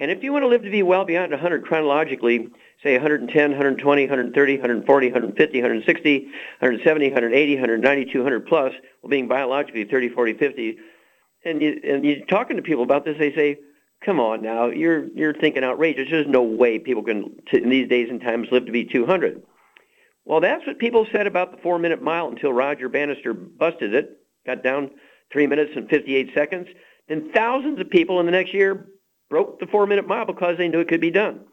And 0.00 0.10
if 0.10 0.22
you 0.22 0.32
want 0.32 0.42
to 0.44 0.48
live 0.48 0.62
to 0.62 0.70
be 0.70 0.82
well 0.82 1.04
beyond 1.04 1.32
100 1.32 1.64
chronologically, 1.64 2.48
say 2.82 2.92
110, 2.92 3.50
120, 3.50 4.02
130, 4.02 4.52
140, 4.54 5.06
150, 5.06 5.58
160, 5.58 6.18
170, 6.20 7.06
180, 7.06 7.54
190, 7.54 8.12
200 8.12 8.46
plus, 8.46 8.72
well, 9.02 9.10
being 9.10 9.26
biologically 9.26 9.84
30, 9.84 10.10
40, 10.10 10.34
50, 10.34 10.78
and, 11.44 11.62
you, 11.62 11.80
and 11.84 12.04
you're 12.04 12.26
talking 12.26 12.56
to 12.56 12.62
people 12.62 12.82
about 12.82 13.04
this, 13.04 13.16
they 13.18 13.32
say, 13.32 13.58
come 14.04 14.20
on 14.20 14.42
now, 14.42 14.66
you're, 14.66 15.08
you're 15.08 15.34
thinking 15.34 15.64
outrageous. 15.64 16.08
There's 16.10 16.26
no 16.26 16.42
way 16.42 16.78
people 16.78 17.02
can, 17.02 17.36
t- 17.50 17.62
in 17.62 17.70
these 17.70 17.88
days 17.88 18.08
and 18.10 18.20
times, 18.20 18.48
live 18.52 18.66
to 18.66 18.72
be 18.72 18.84
200. 18.84 19.42
Well, 20.28 20.40
that's 20.40 20.66
what 20.66 20.78
people 20.78 21.06
said 21.10 21.26
about 21.26 21.52
the 21.52 21.62
four-minute 21.62 22.02
mile 22.02 22.28
until 22.28 22.52
Roger 22.52 22.90
Bannister 22.90 23.32
busted 23.32 23.94
it, 23.94 24.18
got 24.44 24.62
down 24.62 24.90
three 25.32 25.46
minutes 25.46 25.72
and 25.74 25.88
58 25.88 26.34
seconds. 26.34 26.68
Then 27.08 27.32
thousands 27.32 27.80
of 27.80 27.88
people 27.88 28.20
in 28.20 28.26
the 28.26 28.32
next 28.32 28.52
year 28.52 28.88
broke 29.30 29.58
the 29.58 29.66
four-minute 29.66 30.06
mile 30.06 30.26
because 30.26 30.58
they 30.58 30.68
knew 30.68 30.80
it 30.80 30.88
could 30.88 31.00
be 31.00 31.10
done. 31.10 31.46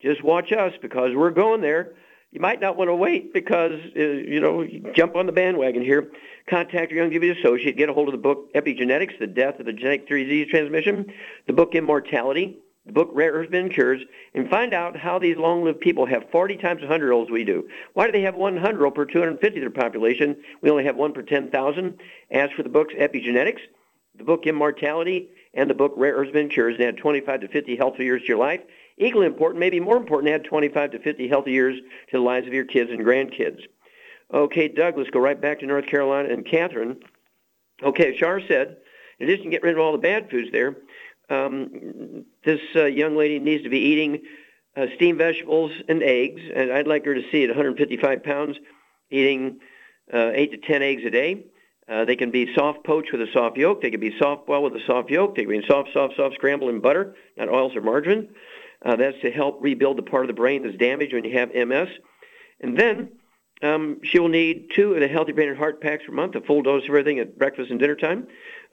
Just 0.00 0.22
watch 0.22 0.52
us 0.52 0.72
because 0.80 1.16
we're 1.16 1.32
going 1.32 1.62
there. 1.62 1.94
You 2.30 2.40
might 2.40 2.60
not 2.60 2.76
want 2.76 2.90
to 2.90 2.94
wait 2.94 3.32
because, 3.32 3.72
uh, 3.96 4.00
you 4.00 4.38
know, 4.38 4.62
you 4.62 4.92
jump 4.94 5.16
on 5.16 5.26
the 5.26 5.32
bandwagon 5.32 5.82
here. 5.82 6.12
Contact 6.48 6.92
your 6.92 7.02
Young 7.02 7.10
Youngevity 7.10 7.36
associate. 7.40 7.76
Get 7.76 7.88
a 7.88 7.92
hold 7.92 8.06
of 8.06 8.12
the 8.12 8.18
book 8.18 8.52
Epigenetics, 8.54 9.18
The 9.18 9.26
Death 9.26 9.58
of 9.58 9.66
the 9.66 9.72
Genetic 9.72 10.08
Disease 10.08 10.46
Transmission, 10.48 11.12
the 11.48 11.52
book 11.52 11.74
Immortality, 11.74 12.58
the 12.86 12.92
book 12.92 13.10
Rare 13.12 13.32
Earth 13.32 13.50
Been 13.50 13.68
Cures, 13.68 14.02
and 14.34 14.48
find 14.48 14.72
out 14.72 14.96
how 14.96 15.18
these 15.18 15.36
long-lived 15.36 15.80
people 15.80 16.06
have 16.06 16.30
40 16.30 16.56
times 16.56 16.80
100 16.80 17.12
olds 17.12 17.30
we 17.30 17.44
do. 17.44 17.68
Why 17.94 18.06
do 18.06 18.12
they 18.12 18.22
have 18.22 18.36
100 18.36 18.90
per 18.92 19.04
250 19.04 19.58
of 19.58 19.60
their 19.60 19.70
population? 19.70 20.36
We 20.62 20.70
only 20.70 20.84
have 20.84 20.96
one 20.96 21.12
per 21.12 21.22
10,000. 21.22 21.98
As 22.30 22.50
for 22.52 22.62
the 22.62 22.68
books 22.68 22.94
Epigenetics, 22.94 23.60
the 24.16 24.24
book 24.24 24.46
Immortality, 24.46 25.28
and 25.52 25.68
the 25.68 25.74
book 25.74 25.92
Rare 25.96 26.14
Earth 26.14 26.32
Been 26.32 26.48
Cures, 26.48 26.76
and 26.76 26.84
add 26.84 26.96
25 26.96 27.40
to 27.40 27.48
50 27.48 27.76
healthy 27.76 28.04
years 28.04 28.22
to 28.22 28.28
your 28.28 28.38
life. 28.38 28.60
Equally 28.98 29.26
important, 29.26 29.60
maybe 29.60 29.80
more 29.80 29.96
important, 29.96 30.32
add 30.32 30.44
25 30.44 30.92
to 30.92 30.98
50 31.00 31.28
healthy 31.28 31.52
years 31.52 31.76
to 32.10 32.16
the 32.16 32.22
lives 32.22 32.46
of 32.46 32.54
your 32.54 32.64
kids 32.64 32.90
and 32.90 33.04
grandkids. 33.04 33.60
Okay, 34.32 34.68
Doug, 34.68 34.96
let's 34.96 35.10
go 35.10 35.20
right 35.20 35.40
back 35.40 35.60
to 35.60 35.66
North 35.66 35.86
Carolina 35.86 36.28
and 36.30 36.46
Catherine. 36.46 36.96
Okay, 37.82 38.16
Char 38.16 38.40
said, 38.40 38.76
in 39.18 39.28
addition 39.28 39.44
to 39.46 39.50
get 39.50 39.62
rid 39.62 39.74
of 39.74 39.80
all 39.80 39.92
the 39.92 39.98
bad 39.98 40.30
foods 40.30 40.50
there, 40.50 40.76
um, 41.28 42.24
this 42.44 42.60
uh, 42.74 42.84
young 42.84 43.16
lady 43.16 43.38
needs 43.38 43.64
to 43.64 43.70
be 43.70 43.78
eating 43.78 44.22
uh, 44.76 44.86
steamed 44.94 45.18
vegetables 45.18 45.72
and 45.88 46.02
eggs, 46.02 46.42
and 46.54 46.72
I'd 46.72 46.86
like 46.86 47.04
her 47.06 47.14
to 47.14 47.22
see 47.30 47.44
at 47.44 47.50
155 47.50 48.22
pounds, 48.22 48.58
eating 49.10 49.60
uh, 50.12 50.30
8 50.34 50.50
to 50.52 50.58
10 50.58 50.82
eggs 50.82 51.02
a 51.04 51.10
day. 51.10 51.44
Uh, 51.88 52.04
they 52.04 52.16
can 52.16 52.30
be 52.30 52.52
soft 52.54 52.84
poached 52.84 53.12
with 53.12 53.22
a 53.22 53.32
soft 53.32 53.56
yolk. 53.56 53.80
They 53.80 53.90
can 53.90 54.00
be 54.00 54.16
soft 54.18 54.46
boiled 54.46 54.72
with 54.72 54.82
a 54.82 54.86
soft 54.86 55.08
yolk. 55.08 55.36
They 55.36 55.44
can 55.44 55.60
be 55.60 55.66
soft, 55.66 55.90
soft, 55.92 56.16
soft 56.16 56.34
scrambled 56.34 56.70
in 56.70 56.80
butter, 56.80 57.14
not 57.36 57.48
oils 57.48 57.76
or 57.76 57.80
margarine. 57.80 58.28
Uh, 58.84 58.96
that's 58.96 59.20
to 59.22 59.30
help 59.30 59.58
rebuild 59.62 59.96
the 59.96 60.02
part 60.02 60.24
of 60.24 60.28
the 60.28 60.34
brain 60.34 60.62
that's 60.62 60.76
damaged 60.76 61.14
when 61.14 61.24
you 61.24 61.38
have 61.38 61.54
MS. 61.54 61.88
And 62.60 62.78
then 62.78 63.12
um, 63.62 64.00
she 64.02 64.18
will 64.18 64.28
need 64.28 64.70
two 64.74 64.94
of 64.94 65.00
the 65.00 65.08
Healthy 65.08 65.32
Brain 65.32 65.48
and 65.48 65.58
Heart 65.58 65.80
packs 65.80 66.04
per 66.04 66.12
month, 66.12 66.34
a 66.34 66.40
full 66.40 66.62
dose 66.62 66.82
of 66.82 66.90
everything 66.90 67.20
at 67.20 67.38
breakfast 67.38 67.70
and 67.70 67.78
dinner 67.78 67.94
time. 67.94 68.26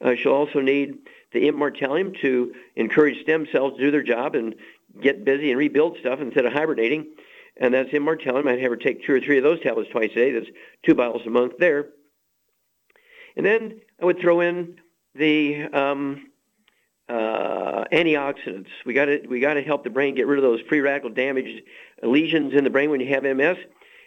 Uh, 0.04 0.14
she'll 0.16 0.32
also 0.32 0.60
need 0.60 0.98
the 1.34 1.48
Immortalium 1.48 2.18
to 2.22 2.54
encourage 2.76 3.20
stem 3.20 3.46
cells 3.52 3.74
to 3.76 3.80
do 3.80 3.90
their 3.90 4.02
job 4.02 4.34
and 4.34 4.54
get 5.02 5.24
busy 5.24 5.50
and 5.50 5.58
rebuild 5.58 5.98
stuff 5.98 6.20
instead 6.20 6.46
of 6.46 6.52
hibernating. 6.52 7.08
And 7.56 7.74
that's 7.74 7.90
Immortalium. 7.90 8.48
I'd 8.48 8.60
have 8.60 8.70
her 8.70 8.76
take 8.76 9.04
two 9.04 9.14
or 9.14 9.20
three 9.20 9.36
of 9.36 9.44
those 9.44 9.60
tablets 9.60 9.90
twice 9.90 10.10
a 10.12 10.14
day. 10.14 10.30
That's 10.32 10.46
two 10.84 10.94
bottles 10.94 11.26
a 11.26 11.30
month 11.30 11.54
there. 11.58 11.88
And 13.36 13.44
then 13.44 13.80
I 14.00 14.04
would 14.04 14.20
throw 14.20 14.40
in 14.40 14.80
the 15.14 15.64
um, 15.64 16.30
uh, 17.08 17.84
antioxidants. 17.92 18.68
We 18.86 18.94
got 18.94 19.06
to 19.06 19.26
we 19.28 19.40
got 19.40 19.54
to 19.54 19.62
help 19.62 19.84
the 19.84 19.90
brain 19.90 20.14
get 20.14 20.26
rid 20.26 20.38
of 20.38 20.44
those 20.44 20.60
free 20.68 20.80
radical 20.80 21.10
damaged 21.10 21.62
lesions 22.02 22.54
in 22.54 22.64
the 22.64 22.70
brain 22.70 22.90
when 22.90 23.00
you 23.00 23.08
have 23.08 23.24
MS, 23.24 23.56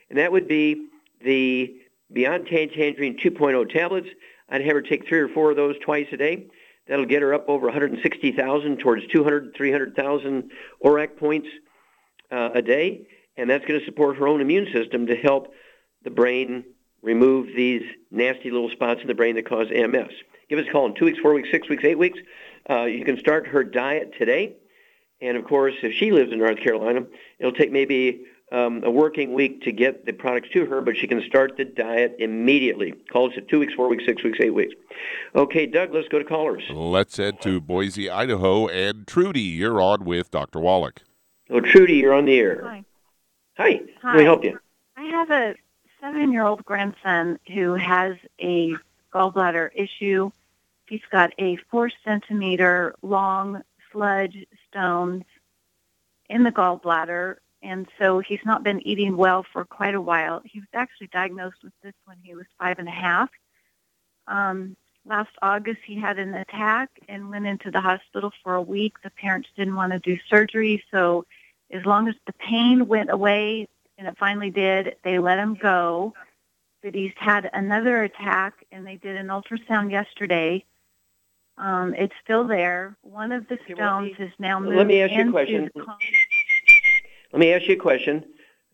and 0.09 0.17
that 0.17 0.31
would 0.31 0.47
be 0.47 0.87
the 1.23 1.75
Beyond 2.11 2.47
Tangerine 2.47 3.17
2.0 3.17 3.69
tablets. 3.69 4.07
I'd 4.49 4.61
have 4.61 4.75
her 4.75 4.81
take 4.81 5.07
three 5.07 5.19
or 5.19 5.27
four 5.27 5.51
of 5.51 5.57
those 5.57 5.75
twice 5.79 6.07
a 6.13 6.17
day. 6.17 6.47
That'll 6.87 7.05
get 7.05 7.21
her 7.21 7.33
up 7.33 7.49
over 7.49 7.67
160,000 7.67 8.77
towards 8.77 9.07
200, 9.07 9.53
300,000 9.55 10.51
ORAC 10.83 11.17
points 11.17 11.47
uh, 12.31 12.49
a 12.53 12.61
day, 12.61 13.07
and 13.35 13.49
that's 13.49 13.65
going 13.65 13.79
to 13.79 13.85
support 13.85 14.17
her 14.17 14.27
own 14.27 14.41
immune 14.41 14.67
system 14.71 15.07
to 15.07 15.15
help 15.15 15.53
the 16.03 16.09
brain 16.09 16.63
remove 17.01 17.47
these 17.55 17.83
nasty 18.11 18.51
little 18.51 18.69
spots 18.69 19.01
in 19.01 19.07
the 19.07 19.13
brain 19.13 19.35
that 19.35 19.47
cause 19.47 19.67
MS. 19.69 20.11
Give 20.49 20.59
us 20.59 20.65
a 20.67 20.71
call 20.71 20.85
in 20.85 20.95
two 20.95 21.05
weeks, 21.05 21.19
four 21.19 21.33
weeks, 21.33 21.49
six 21.51 21.67
weeks, 21.69 21.83
eight 21.83 21.97
weeks. 21.97 22.19
Uh, 22.69 22.83
you 22.83 23.03
can 23.03 23.17
start 23.17 23.47
her 23.47 23.63
diet 23.63 24.13
today. 24.17 24.55
And 25.19 25.35
of 25.35 25.45
course, 25.45 25.73
if 25.81 25.93
she 25.93 26.11
lives 26.11 26.31
in 26.31 26.39
North 26.39 26.59
Carolina, 26.59 27.05
it'll 27.39 27.51
take 27.51 27.71
maybe 27.71 28.25
um, 28.51 28.81
a 28.83 28.91
working 28.91 29.33
week 29.33 29.61
to 29.63 29.71
get 29.71 30.05
the 30.05 30.13
products 30.13 30.49
to 30.53 30.65
her, 30.65 30.81
but 30.81 30.95
she 30.95 31.07
can 31.07 31.21
start 31.21 31.57
the 31.57 31.65
diet 31.65 32.15
immediately. 32.19 32.93
Call 33.11 33.29
us 33.29 33.37
at 33.37 33.47
two 33.49 33.59
weeks, 33.59 33.73
four 33.73 33.89
weeks, 33.89 34.05
six 34.05 34.23
weeks, 34.23 34.39
eight 34.41 34.53
weeks. 34.53 34.73
Okay, 35.35 35.65
Doug, 35.65 35.93
let's 35.93 36.07
go 36.07 36.19
to 36.19 36.25
callers. 36.25 36.63
Let's 36.69 37.17
head 37.17 37.41
to 37.41 37.59
Boise, 37.59 38.09
Idaho. 38.09 38.67
And 38.67 39.05
Trudy, 39.05 39.41
you're 39.41 39.81
on 39.81 40.05
with 40.05 40.31
Dr. 40.31 40.59
Wallach. 40.59 41.01
Oh, 41.49 41.59
Trudy, 41.59 41.95
you're 41.95 42.13
on 42.13 42.25
the 42.25 42.39
air. 42.39 42.61
Hi. 42.63 42.83
Hi. 43.57 43.81
Hi. 44.01 44.11
Let 44.11 44.17
me 44.17 44.23
help 44.23 44.43
you. 44.43 44.59
I 44.95 45.03
have 45.03 45.31
a 45.31 45.55
seven-year-old 46.01 46.63
grandson 46.63 47.39
who 47.53 47.73
has 47.73 48.15
a 48.39 48.73
gallbladder 49.13 49.69
issue. 49.75 50.31
He's 50.87 51.01
got 51.11 51.33
a 51.37 51.57
four 51.69 51.91
centimeter 52.05 52.95
long 53.01 53.61
sludge 53.91 54.45
stone 54.69 55.25
in 56.29 56.43
the 56.43 56.51
gallbladder, 56.51 57.37
and 57.67 57.85
so 57.99 58.19
he's 58.19 58.39
not 58.45 58.63
been 58.63 58.85
eating 58.87 59.17
well 59.17 59.45
for 59.51 59.65
quite 59.65 59.93
a 59.93 59.99
while. 59.99 60.41
He 60.45 60.59
was 60.59 60.69
actually 60.73 61.07
diagnosed 61.07 61.57
with 61.61 61.73
this 61.83 61.93
when 62.05 62.15
he 62.23 62.33
was 62.33 62.45
five 62.57 62.79
and 62.79 62.87
a 62.87 62.91
half. 62.91 63.29
Um, 64.25 64.77
last 65.05 65.31
August, 65.41 65.79
he 65.85 65.99
had 65.99 66.17
an 66.17 66.33
attack 66.33 66.89
and 67.09 67.29
went 67.29 67.45
into 67.45 67.69
the 67.69 67.81
hospital 67.81 68.31
for 68.41 68.55
a 68.55 68.61
week. 68.61 68.93
The 69.03 69.09
parents 69.09 69.49
didn't 69.57 69.75
want 69.75 69.91
to 69.91 69.99
do 69.99 70.17
surgery, 70.29 70.81
so 70.91 71.25
as 71.69 71.85
long 71.85 72.07
as 72.07 72.15
the 72.25 72.33
pain 72.33 72.87
went 72.87 73.11
away, 73.11 73.67
and 73.97 74.07
it 74.07 74.15
finally 74.17 74.49
did, 74.49 74.95
they 75.03 75.19
let 75.19 75.37
him 75.37 75.55
go. 75.55 76.13
But 76.81 76.95
he's 76.95 77.11
had 77.17 77.49
another 77.51 78.03
attack, 78.03 78.53
and 78.71 78.87
they 78.87 78.95
did 78.95 79.17
an 79.17 79.27
ultrasound 79.27 79.91
yesterday. 79.91 80.63
Um, 81.57 81.95
it's 81.95 82.13
still 82.23 82.47
there. 82.47 82.95
One 83.01 83.33
of 83.33 83.47
the 83.49 83.57
stones 83.69 84.13
is 84.19 84.31
now 84.39 84.59
moved 84.59 84.77
Let 84.77 84.87
me 84.87 85.01
ask 85.01 85.11
you 85.11 85.29
a 85.29 85.31
question. 85.31 85.71
Let 87.33 87.39
me 87.39 87.53
ask 87.53 87.67
you 87.67 87.73
a 87.75 87.79
question 87.79 88.23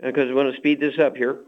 because 0.02 0.28
we 0.28 0.34
want 0.34 0.52
to 0.52 0.58
speed 0.58 0.80
this 0.80 1.00
up 1.00 1.16
here. 1.16 1.40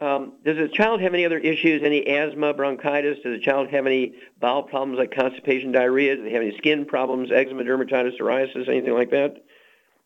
Um, 0.00 0.34
does 0.44 0.56
the 0.56 0.68
child 0.68 1.00
have 1.00 1.14
any 1.14 1.24
other 1.24 1.38
issues, 1.38 1.82
any 1.82 2.06
asthma, 2.06 2.52
bronchitis? 2.52 3.18
Does 3.22 3.38
the 3.38 3.44
child 3.44 3.68
have 3.70 3.86
any 3.86 4.14
bowel 4.40 4.64
problems 4.64 4.98
like 4.98 5.14
constipation, 5.14 5.72
diarrhea? 5.72 6.16
Do 6.16 6.24
they 6.24 6.32
have 6.32 6.42
any 6.42 6.56
skin 6.58 6.84
problems, 6.84 7.30
eczema, 7.32 7.62
dermatitis, 7.62 8.18
psoriasis, 8.20 8.68
anything 8.68 8.94
like 8.94 9.10
that? 9.10 9.36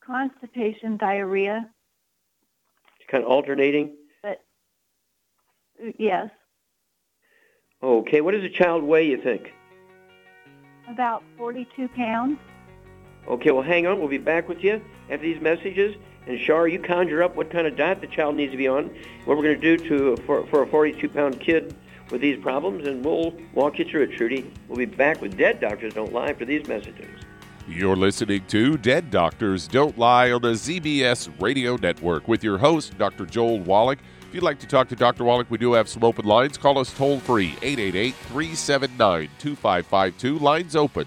constipation, 0.07 0.97
diarrhea. 0.97 1.69
It's 2.99 3.11
kind 3.11 3.23
of 3.25 3.31
alternating. 3.31 3.95
But 4.23 4.41
uh, 5.85 5.91
yes, 5.99 6.31
Okay, 7.83 8.23
what 8.23 8.33
does 8.33 8.41
the 8.43 8.49
child 8.51 8.83
weigh, 8.83 9.07
you 9.07 9.21
think? 9.23 9.53
about 10.91 11.23
42 11.37 11.89
pounds. 11.89 12.39
Okay, 13.29 13.51
well, 13.51 13.63
hang 13.63 13.87
on. 13.87 13.99
We'll 13.99 14.09
be 14.09 14.17
back 14.17 14.49
with 14.49 14.65
you 14.65 14.81
after 15.11 15.19
these 15.19 15.41
messages. 15.43 15.95
And 16.27 16.39
Char, 16.39 16.69
you 16.69 16.79
conjure 16.79 17.23
up 17.23 17.37
what 17.37 17.51
kind 17.51 17.67
of 17.67 17.77
diet 17.77 18.01
the 18.01 18.07
child 18.07 18.37
needs 18.37 18.53
to 18.53 18.59
be 18.59 18.69
on, 18.69 18.95
what 19.25 19.37
we're 19.37 19.45
going 19.45 19.61
to 19.61 19.77
do 19.77 19.89
to 19.89 20.23
for, 20.25 20.47
for 20.49 20.63
a 20.63 20.67
42-pound 20.67 21.41
kid 21.41 21.75
with 22.11 22.21
these 22.21 22.41
problems, 22.41 22.87
and 22.87 23.05
we'll 23.05 23.35
walk 23.55 23.79
you 23.79 23.85
through 23.85 24.03
it, 24.03 24.13
Trudy. 24.13 24.51
We'll 24.69 24.79
be 24.79 24.85
back 24.85 25.21
with 25.21 25.37
Dead 25.37 25.61
Doctors 25.61 25.95
Don't 25.95 26.13
Lie 26.13 26.35
for 26.35 26.45
these 26.45 26.67
messages. 26.67 27.09
You're 27.69 27.97
listening 27.97 28.45
to 28.49 28.79
Dead 28.79 29.11
Doctors 29.11 29.69
Don't 29.69 29.99
Lie 29.99 30.33
on 30.33 30.41
the 30.41 30.53
ZBS 30.53 31.31
Radio 31.41 31.77
Network 31.77 32.27
with 32.27 32.43
your 32.43 32.57
host, 32.57 32.97
Dr. 32.97 33.27
Joel 33.27 33.61
Wallach. 33.61 33.99
If 34.29 34.35
you'd 34.35 34.43
like 34.43 34.59
to 34.61 34.67
talk 34.67 34.89
to 34.89 34.97
Dr. 34.97 35.25
Wallach, 35.25 35.51
we 35.51 35.59
do 35.59 35.73
have 35.73 35.89
some 35.89 36.05
open 36.05 36.25
lines. 36.25 36.57
Call 36.57 36.79
us 36.79 36.93
toll 36.93 37.19
free, 37.21 37.57
888 37.63 38.15
379 38.15 39.29
2552. 39.39 40.39
Lines 40.39 40.77
open. 40.77 41.07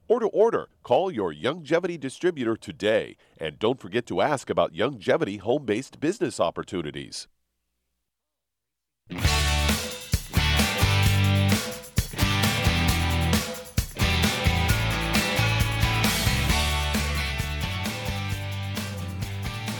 or 0.11 0.19
to 0.19 0.27
order, 0.27 0.67
call 0.83 1.09
your 1.09 1.33
Youngevity 1.33 1.97
distributor 1.97 2.57
today. 2.57 3.15
And 3.37 3.57
don't 3.57 3.79
forget 3.79 4.05
to 4.07 4.19
ask 4.19 4.49
about 4.49 4.73
Youngevity 4.73 5.39
home 5.39 5.65
based 5.65 6.01
business 6.01 6.37
opportunities. 6.37 7.29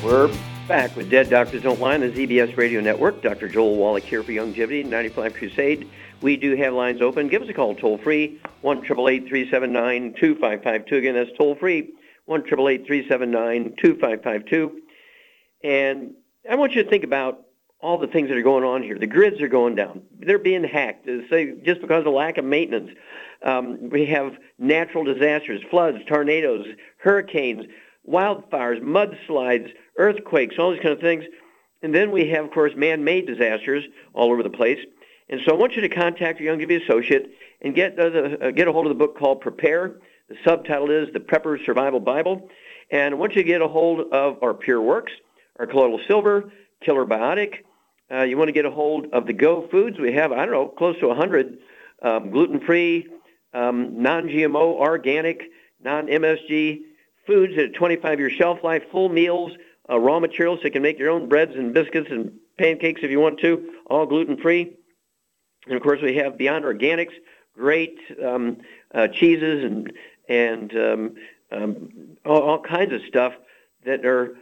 We're 0.02 0.34
back 0.70 0.96
with 0.96 1.10
Dead 1.10 1.30
Doctors 1.30 1.64
Don't 1.64 1.82
Lie 1.82 1.96
on 1.96 2.00
the 2.00 2.10
ZBS 2.10 2.56
Radio 2.56 2.80
Network. 2.80 3.22
Dr. 3.22 3.50
Joel 3.50 3.76
Wallach 3.76 4.04
here 4.04 4.24
for 4.24 4.32
Youngevity, 4.32 4.86
95 4.86 5.34
Crusade. 5.34 5.90
We 6.22 6.38
do 6.38 6.56
have 6.56 6.74
lines 6.74 7.02
open. 7.02 7.28
Give 7.30 7.42
us 7.42 7.50
a 7.50 7.54
call 7.54 7.76
toll 7.76 7.98
free, 7.98 8.40
1 8.62 8.86
379 8.86 10.14
2552. 10.20 10.96
Again, 10.96 11.16
that's 11.16 11.32
toll 11.38 11.56
free, 11.56 11.94
1 12.26 12.44
379 12.44 13.76
2552. 13.82 14.82
And 15.64 16.14
I 16.50 16.56
want 16.56 16.74
you 16.74 16.84
to 16.84 16.90
think 16.90 17.04
about 17.04 17.46
all 17.80 17.98
the 17.98 18.08
things 18.08 18.30
that 18.30 18.38
are 18.38 18.44
going 18.44 18.64
on 18.64 18.84
here. 18.84 18.98
The 18.98 19.08
grids 19.08 19.42
are 19.42 19.48
going 19.48 19.76
down. 19.76 20.04
They're 20.20 20.38
being 20.38 20.64
hacked, 20.64 21.08
say, 21.30 21.56
just 21.66 21.82
because 21.82 22.06
of 22.06 22.14
lack 22.14 22.38
of 22.38 22.46
maintenance. 22.46 22.92
Um, 23.44 23.90
we 23.90 24.06
have 24.06 24.34
natural 24.60 25.04
disasters, 25.04 25.62
floods, 25.72 25.98
tornadoes, 26.08 26.68
hurricanes, 26.98 27.66
wildfires, 28.08 28.80
mudslides, 28.82 29.72
earthquakes, 29.98 30.56
all 30.60 30.72
these 30.72 30.82
kind 30.82 30.94
of 30.94 31.02
things. 31.02 31.26
And 31.82 31.96
then 31.96 32.12
we 32.12 32.30
have, 32.30 32.46
of 32.46 32.52
course, 32.52 32.74
man-made 32.76 33.26
disasters 33.26 33.84
all 34.14 34.32
over 34.32 34.44
the 34.44 34.50
place. 34.52 34.80
And 35.32 35.40
so 35.46 35.54
I 35.54 35.56
want 35.56 35.76
you 35.76 35.82
to 35.82 35.90
contact 35.90 36.42
your 36.42 36.54
Young 36.54 36.60
Youngevity 36.60 36.84
associate 36.84 37.32
and 37.62 37.74
get 37.74 37.96
the, 37.96 38.48
uh, 38.48 38.52
get 38.52 38.68
a 38.68 38.74
hold 38.74 38.86
of 38.86 38.90
the 38.90 39.00
book 39.00 39.18
called 39.18 39.40
Prepare. 39.40 39.96
The 40.28 40.36
subtitle 40.44 40.92
is 40.92 41.12
The 41.14 41.22
Prepper 41.22 41.66
Survival 41.66 42.02
Bible. 42.02 42.50
And 42.92 43.16
I 43.16 43.18
want 43.18 43.36
you 43.36 43.42
to 43.42 43.48
get 43.48 43.62
a 43.62 43.68
hold 43.68 44.12
of 44.12 44.44
our 44.44 44.54
Pure 44.54 44.82
Works, 44.82 45.14
our 45.58 45.66
Colloidal 45.66 46.02
Silver, 46.06 46.52
Killer 46.84 47.06
Biotic. 47.06 47.60
Uh, 48.12 48.24
you 48.24 48.38
want 48.38 48.50
to 48.50 48.52
get 48.52 48.66
a 48.66 48.72
hold 48.72 49.08
of 49.14 49.26
the 49.26 49.32
Go 49.32 49.70
Foods. 49.72 49.98
We 49.98 50.12
have, 50.14 50.34
I 50.34 50.46
don't 50.46 50.52
know, 50.52 50.68
close 50.68 51.00
to 51.00 51.08
100 51.08 51.60
um, 52.02 52.30
gluten-free, 52.32 53.08
um, 53.54 54.02
non-GMO, 54.02 54.56
organic, 54.56 55.44
non-MSG 55.82 56.82
foods 57.26 57.54
at 57.58 57.66
a 57.66 57.70
25-year 57.70 58.32
shelf 58.32 58.60
life, 58.66 58.84
full 58.92 59.08
meals, 59.08 59.54
uh, 59.90 59.98
raw 59.98 60.20
materials, 60.20 60.60
so 60.60 60.66
you 60.66 60.72
can 60.72 60.82
make 60.82 61.00
your 61.00 61.10
own 61.10 61.30
breads 61.30 61.56
and 61.56 61.74
biscuits 61.74 62.10
and 62.12 62.34
pancakes 62.58 63.00
if 63.02 63.12
you 63.12 63.22
want 63.22 63.40
to, 63.40 63.72
all 63.90 64.06
gluten-free. 64.06 64.76
And 65.72 65.78
of 65.78 65.84
course, 65.84 66.02
we 66.02 66.16
have 66.18 66.38
Beyond 66.38 66.66
Organics, 66.66 67.14
great 67.56 67.98
um, 68.24 68.58
uh, 68.94 69.08
cheeses 69.08 69.64
and 69.64 69.94
and 70.28 70.76
um, 70.76 71.16
um, 71.52 71.90
all, 72.26 72.42
all 72.42 72.60
kinds 72.60 72.94
of 72.94 73.02
stuff 73.08 73.34
that 73.86 74.06
are 74.06 74.36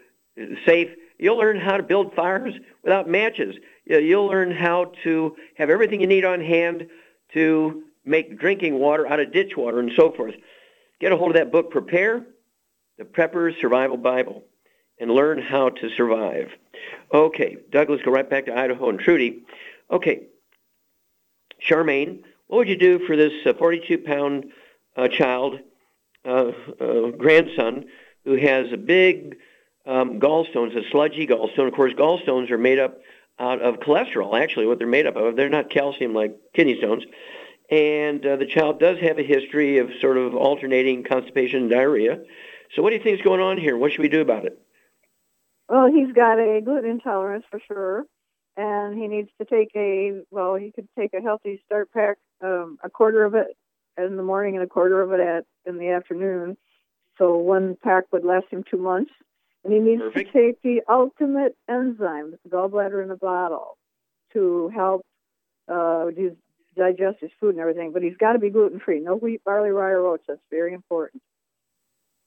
safe. 0.66 0.90
You'll 1.20 1.38
learn 1.38 1.60
how 1.60 1.78
to 1.78 1.84
build 1.84 2.14
fires 2.16 2.54
without 2.84 3.08
matches. 3.08 3.56
You'll 3.86 4.26
learn 4.26 4.52
how 4.52 4.94
to 5.04 5.36
have 5.56 5.70
everything 5.70 6.02
you 6.02 6.08
need 6.08 6.26
on 6.26 6.42
hand 6.42 6.88
to 7.34 7.84
make 8.06 8.40
drinking 8.40 8.80
water 8.80 9.08
out 9.08 9.20
of 9.20 9.32
ditch 9.32 9.56
water 9.56 9.80
and 9.80 9.92
so 9.96 10.12
forth. 10.12 10.34
Get 11.00 11.12
a 11.12 11.18
hold 11.18 11.32
of 11.32 11.36
that 11.36 11.52
book, 11.52 11.72
Prepare, 11.72 12.26
the 12.98 13.06
Prepper's 13.06 13.56
Survival 13.62 13.98
Bible, 13.98 14.44
and 15.00 15.12
learn 15.12 15.42
how 15.42 15.70
to 15.70 15.90
survive. 15.96 16.50
Okay, 17.14 17.58
Douglas, 17.72 18.02
go 18.04 18.12
right 18.12 18.30
back 18.30 18.46
to 18.46 18.58
Idaho 18.58 18.90
and 18.90 19.00
Trudy. 19.00 19.44
Okay, 19.92 20.24
Charmaine, 21.68 22.24
what 22.48 22.58
would 22.58 22.70
you 22.70 22.78
do 22.78 23.00
for 23.06 23.16
this 23.16 23.34
42-pound 23.46 24.46
uh, 24.96 25.08
child, 25.08 25.60
uh, 26.26 26.52
uh, 26.80 27.12
grandson, 27.12 27.86
who 28.26 28.36
has 28.36 28.72
a 28.72 28.78
big 28.78 29.38
um, 29.86 30.20
gallstones, 30.20 30.76
a 30.76 30.90
sludgy 30.90 31.28
gallstone? 31.28 31.68
Of 31.68 31.74
course, 31.74 31.94
gallstones 31.94 32.52
are 32.52 32.58
made 32.58 32.80
up 32.80 33.00
out 33.40 33.62
of 33.62 33.76
cholesterol, 33.76 34.40
actually, 34.40 34.66
what 34.66 34.80
they're 34.80 34.88
made 34.88 35.08
up 35.08 35.16
of. 35.16 35.36
They're 35.36 35.50
not 35.50 35.70
calcium 35.70 36.14
like 36.14 36.36
kidney 36.54 36.78
stones. 36.78 37.04
And 37.72 38.26
uh, 38.26 38.36
the 38.36 38.46
child 38.46 38.80
does 38.80 38.98
have 39.00 39.20
a 39.20 39.24
history 39.24 39.78
of 39.78 39.90
sort 40.02 40.18
of 40.18 40.36
alternating 40.36 41.04
constipation 41.04 41.62
and 41.62 41.70
diarrhea. 41.70 42.20
So 42.76 42.82
what 42.82 42.90
do 42.90 42.96
you 42.96 43.04
think 43.04 43.20
is 43.20 43.24
going 43.24 43.42
on 43.42 43.58
here? 43.58 43.78
What 43.78 43.92
should 43.92 44.02
we 44.02 44.10
do 44.10 44.22
about 44.22 44.46
it? 44.46 44.60
Well, 45.68 45.88
he's 45.92 46.12
got 46.14 46.40
a 46.40 46.62
gluten 46.62 46.90
intolerance 46.90 47.46
for 47.50 47.62
sure, 47.68 48.06
and 48.60 48.98
he 48.98 49.08
needs 49.08 49.30
to 49.40 49.46
take 49.46 49.72
a 49.76 50.22
well. 50.32 50.56
He 50.56 50.72
could 50.72 50.90
take 50.98 51.14
a 51.14 51.22
healthy 51.22 51.62
start 51.66 51.92
pack, 51.94 52.18
um, 52.44 52.78
a 52.84 52.90
quarter 52.90 53.24
of 53.24 53.34
it 53.34 53.48
in 53.98 54.18
the 54.18 54.24
morning 54.24 54.56
and 54.56 54.64
a 54.64 54.68
quarter 54.68 55.02
of 55.02 55.14
it 55.14 55.22
at 55.22 55.46
in 55.66 55.78
the 55.78 55.90
afternoon. 55.92 56.58
So 57.18 57.38
one 57.38 57.78
pack 57.82 58.06
would 58.12 58.26
last 58.26 58.48
him 58.50 58.66
two 58.70 58.78
months, 58.78 59.12
and 59.64 59.74
he 59.74 59.80
needs 59.80 60.02
Perfect. 60.02 60.34
to 60.34 60.38
take 60.38 60.62
the 60.62 60.82
ultimate 60.90 61.56
enzyme, 61.70 62.32
the 62.44 62.50
gallbladder 62.50 63.02
in 63.02 63.12
a 63.12 63.16
bottle, 63.16 63.78
to 64.34 64.70
help 64.76 65.06
uh, 65.70 66.08
his 66.08 66.34
digest 66.76 67.20
his 67.22 67.32
food 67.40 67.52
and 67.52 67.60
everything. 67.60 67.94
But 67.94 68.04
he's 68.04 68.18
got 68.18 68.34
to 68.34 68.40
be 68.40 68.50
gluten 68.50 68.82
free. 68.82 69.00
No 69.00 69.16
wheat, 69.16 69.42
barley, 69.46 69.70
rye, 69.70 69.92
or 69.92 70.06
oats. 70.06 70.26
That's 70.28 70.42
very 70.52 70.74
important. 70.74 71.22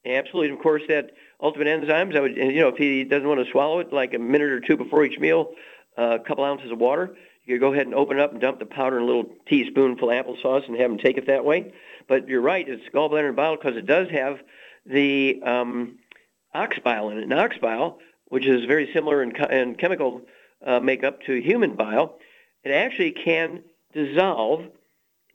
Absolutely. 0.07 0.57
Of 0.57 0.63
course, 0.63 0.83
that 0.89 1.13
ultimate 1.41 1.69
enzymes, 1.69 2.17
I 2.17 2.21
would, 2.21 2.37
you 2.37 2.61
know, 2.61 2.69
if 2.69 2.77
he 2.77 3.05
doesn't 3.05 3.29
want 3.29 3.45
to 3.45 3.51
swallow 3.53 3.81
it, 3.81 3.93
like 3.93 4.15
a 4.15 4.19
minute 4.19 4.51
or 4.51 4.61
two 4.61 4.77
before 4.77 5.05
each 5.05 5.19
meal, 5.21 5.53
a 5.97 6.19
couple 6.19 6.45
ounces 6.45 6.71
of 6.71 6.79
water. 6.79 7.15
You 7.45 7.55
could 7.55 7.61
go 7.61 7.73
ahead 7.73 7.87
and 7.87 7.95
open 7.95 8.19
it 8.19 8.23
up 8.23 8.33
and 8.33 8.41
dump 8.41 8.59
the 8.59 8.67
powder 8.67 8.99
in 8.99 9.03
a 9.03 9.07
little 9.07 9.31
teaspoonful 9.49 10.11
of 10.11 10.25
applesauce 10.25 10.67
and 10.69 10.77
have 10.77 10.91
them 10.91 10.99
take 10.99 11.19
it 11.19 11.27
that 11.27 11.45
way. 11.45 11.73
But 12.09 12.29
you're 12.29 12.41
right, 12.41 12.69
it's 12.69 12.83
gallbladder 12.95 13.29
and 13.29 13.37
bile 13.37 13.57
because 13.57 13.77
it 13.77 13.87
does 13.87 14.09
have 14.11 14.39
the 14.87 15.41
um, 15.45 15.99
ox 16.55 16.79
bile 16.79 17.11
in 17.11 17.19
it. 17.19 17.25
And 17.25 17.33
ox 17.33 17.57
bile, 17.59 17.99
which 18.27 18.47
is 18.47 18.65
very 18.65 18.91
similar 18.93 19.23
in, 19.23 19.35
in 19.51 19.75
chemical 19.75 20.23
uh, 20.65 20.81
makeup 20.81 21.23
to 21.27 21.41
human 21.41 21.75
bile, 21.75 22.19
it 22.65 22.71
actually 22.71 23.13
can 23.13 23.63
dissolve 23.93 24.67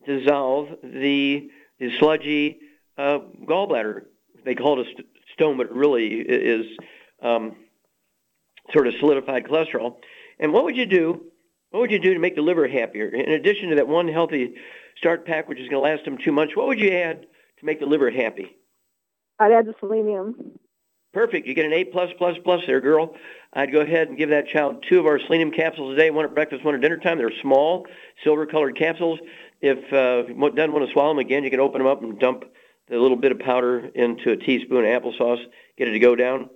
dissolve 0.05 0.69
the, 0.81 1.49
the 1.79 1.97
sludgy 1.99 2.59
uh, 2.97 3.19
gallbladder 3.45 4.03
they 4.47 4.55
call 4.55 4.79
it 4.79 4.87
a 4.87 4.91
st- 4.91 5.07
stone, 5.33 5.57
but 5.57 5.67
it 5.67 5.73
really 5.73 6.07
is 6.07 6.65
um, 7.21 7.55
sort 8.73 8.87
of 8.87 8.93
solidified 8.99 9.43
cholesterol. 9.45 9.97
And 10.39 10.53
what 10.53 10.63
would 10.63 10.77
you 10.77 10.85
do? 10.85 11.23
What 11.71 11.81
would 11.81 11.91
you 11.91 11.99
do 11.99 12.13
to 12.13 12.19
make 12.19 12.35
the 12.35 12.41
liver 12.41 12.67
happier? 12.67 13.07
In 13.07 13.31
addition 13.31 13.69
to 13.69 13.75
that 13.75 13.87
one 13.87 14.07
healthy 14.07 14.55
start 14.97 15.25
pack, 15.25 15.49
which 15.49 15.59
is 15.59 15.67
going 15.67 15.83
to 15.83 15.89
last 15.89 16.05
them 16.05 16.17
two 16.17 16.31
months, 16.31 16.55
what 16.55 16.67
would 16.67 16.79
you 16.79 16.91
add 16.91 17.25
to 17.59 17.65
make 17.65 17.79
the 17.79 17.85
liver 17.85 18.09
happy? 18.09 18.55
I'd 19.39 19.51
add 19.51 19.65
the 19.65 19.75
selenium. 19.79 20.57
Perfect. 21.13 21.47
You 21.47 21.53
get 21.53 21.65
an 21.65 21.73
A 21.73 21.83
plus 21.83 22.11
plus 22.17 22.37
plus 22.43 22.61
there, 22.67 22.81
girl. 22.81 23.15
I'd 23.53 23.71
go 23.71 23.81
ahead 23.81 24.07
and 24.07 24.17
give 24.17 24.29
that 24.29 24.47
child 24.47 24.85
two 24.87 24.99
of 24.99 25.05
our 25.05 25.19
selenium 25.19 25.51
capsules 25.51 25.93
a 25.93 25.97
day, 25.97 26.09
one 26.11 26.25
at 26.25 26.33
breakfast, 26.33 26.63
one 26.63 26.75
at 26.75 26.81
dinner 26.81 26.97
time. 26.97 27.17
They're 27.17 27.31
small, 27.41 27.87
silver-colored 28.23 28.77
capsules. 28.77 29.19
If 29.61 29.79
uh, 29.91 30.23
doesn't 30.23 30.73
want 30.73 30.85
to 30.85 30.91
swallow 30.91 31.09
them 31.09 31.19
again, 31.19 31.43
you 31.43 31.49
can 31.49 31.59
open 31.59 31.79
them 31.79 31.87
up 31.87 32.01
and 32.03 32.19
dump 32.19 32.45
the 32.87 32.97
little 32.97 33.17
bit 33.17 33.31
of 33.31 33.39
powder 33.39 33.89
into 33.95 34.31
a 34.31 34.37
teaspoon 34.37 34.85
of 34.85 35.01
applesauce, 35.03 35.43
get 35.77 35.87
it 35.87 35.91
to 35.91 35.99
go 35.99 36.15
down. 36.15 36.49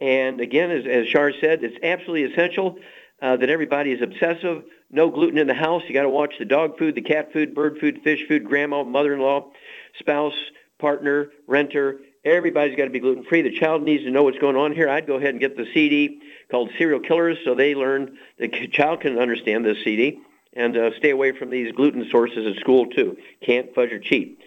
And 0.00 0.40
again, 0.40 0.70
as, 0.70 0.86
as 0.86 1.06
Char 1.08 1.32
said, 1.40 1.62
it's 1.62 1.76
absolutely 1.82 2.32
essential 2.32 2.78
uh, 3.22 3.36
that 3.36 3.50
everybody 3.50 3.92
is 3.92 4.02
obsessive. 4.02 4.64
No 4.90 5.10
gluten 5.10 5.38
in 5.38 5.46
the 5.46 5.54
house. 5.54 5.82
You 5.86 5.94
got 5.94 6.02
to 6.02 6.08
watch 6.08 6.34
the 6.38 6.44
dog 6.44 6.78
food, 6.78 6.94
the 6.94 7.02
cat 7.02 7.32
food, 7.32 7.54
bird 7.54 7.78
food, 7.78 8.00
fish 8.02 8.26
food, 8.26 8.44
grandma, 8.44 8.82
mother-in-law, 8.82 9.50
spouse, 9.98 10.34
partner, 10.78 11.30
renter. 11.46 11.98
Everybody's 12.24 12.76
got 12.76 12.84
to 12.84 12.90
be 12.90 13.00
gluten 13.00 13.24
free. 13.24 13.42
The 13.42 13.58
child 13.58 13.82
needs 13.82 14.04
to 14.04 14.10
know 14.10 14.24
what's 14.24 14.38
going 14.38 14.56
on 14.56 14.72
here. 14.72 14.88
I'd 14.88 15.06
go 15.06 15.16
ahead 15.16 15.30
and 15.30 15.40
get 15.40 15.56
the 15.56 15.66
CD 15.72 16.20
called 16.50 16.70
Cereal 16.76 17.00
Killers 17.00 17.38
so 17.44 17.54
they 17.54 17.74
learn, 17.74 18.18
the 18.38 18.48
child 18.68 19.00
can 19.00 19.18
understand 19.18 19.64
this 19.64 19.78
CD 19.84 20.20
and 20.52 20.76
uh, 20.76 20.90
stay 20.98 21.10
away 21.10 21.32
from 21.32 21.50
these 21.50 21.72
gluten 21.72 22.08
sources 22.10 22.46
at 22.46 22.60
school 22.60 22.86
too. 22.86 23.16
Can't 23.44 23.74
fudge 23.74 23.92
or 23.92 23.98
cheat 23.98 24.38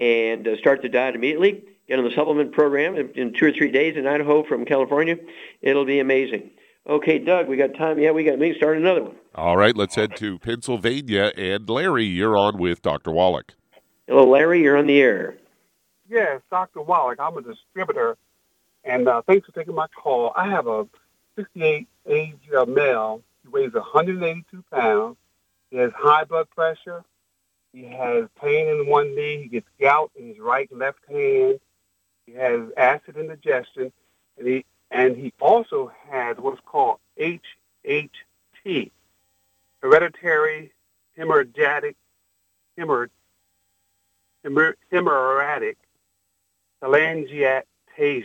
and 0.00 0.46
uh, 0.46 0.56
start 0.58 0.82
the 0.82 0.88
diet 0.88 1.14
immediately. 1.14 1.64
Get 1.88 1.98
on 1.98 2.04
the 2.04 2.14
supplement 2.14 2.52
program 2.52 2.96
in, 2.96 3.10
in, 3.14 3.32
two 3.32 3.46
or 3.46 3.52
three 3.52 3.70
days 3.70 3.96
in 3.96 4.06
Idaho 4.06 4.44
from 4.44 4.64
California. 4.64 5.16
It'll 5.62 5.86
be 5.86 6.00
amazing. 6.00 6.50
Okay, 6.88 7.18
Doug, 7.18 7.48
we 7.48 7.56
got 7.56 7.74
time. 7.74 7.98
Yeah, 7.98 8.12
we 8.12 8.24
got. 8.24 8.38
We 8.38 8.54
start 8.54 8.76
another 8.78 9.02
one. 9.02 9.16
All 9.34 9.56
right, 9.56 9.76
let's 9.76 9.94
head 9.94 10.16
to 10.16 10.38
Pennsylvania. 10.38 11.32
And 11.36 11.68
Larry, 11.68 12.06
you're 12.06 12.36
on 12.36 12.58
with 12.58 12.80
Dr. 12.80 13.10
Wallach. 13.10 13.54
Hello, 14.06 14.28
Larry. 14.28 14.62
You're 14.62 14.78
on 14.78 14.86
the 14.86 15.00
air. 15.00 15.36
Yes, 16.08 16.40
Dr. 16.50 16.80
Wallach. 16.80 17.20
I'm 17.20 17.36
a 17.36 17.42
distributor, 17.42 18.16
and 18.84 19.06
uh, 19.06 19.22
thanks 19.26 19.46
for 19.46 19.52
taking 19.52 19.74
my 19.74 19.86
call. 19.88 20.32
I 20.34 20.48
have 20.48 20.66
a 20.66 20.88
68 21.36 21.86
age 22.06 22.34
uh, 22.56 22.64
male. 22.64 23.22
He 23.42 23.48
weighs 23.48 23.74
182 23.74 24.64
pounds. 24.72 25.16
He 25.70 25.76
has 25.76 25.92
high 25.94 26.24
blood 26.24 26.48
pressure, 26.48 27.04
he 27.72 27.84
has 27.84 28.24
pain 28.40 28.68
in 28.68 28.86
one 28.86 29.14
knee. 29.14 29.42
He 29.42 29.48
gets 29.48 29.68
gout 29.80 30.10
in 30.16 30.28
his 30.28 30.38
right 30.38 30.68
and 30.70 30.80
left 30.80 31.00
hand. 31.08 31.60
He 32.26 32.32
has 32.32 32.60
acid 32.76 33.16
indigestion, 33.16 33.92
and 34.38 34.46
he 34.46 34.64
and 34.90 35.16
he 35.16 35.32
also 35.40 35.92
has 36.10 36.36
what's 36.38 36.60
called 36.64 36.98
HHT, 37.18 38.90
hereditary 39.82 40.72
hemorrhagic 41.18 41.94
hemorrh, 42.76 43.10
hemorrh, 44.44 44.74
hemorrhagic 44.92 45.76
telangiectasia. 46.82 48.24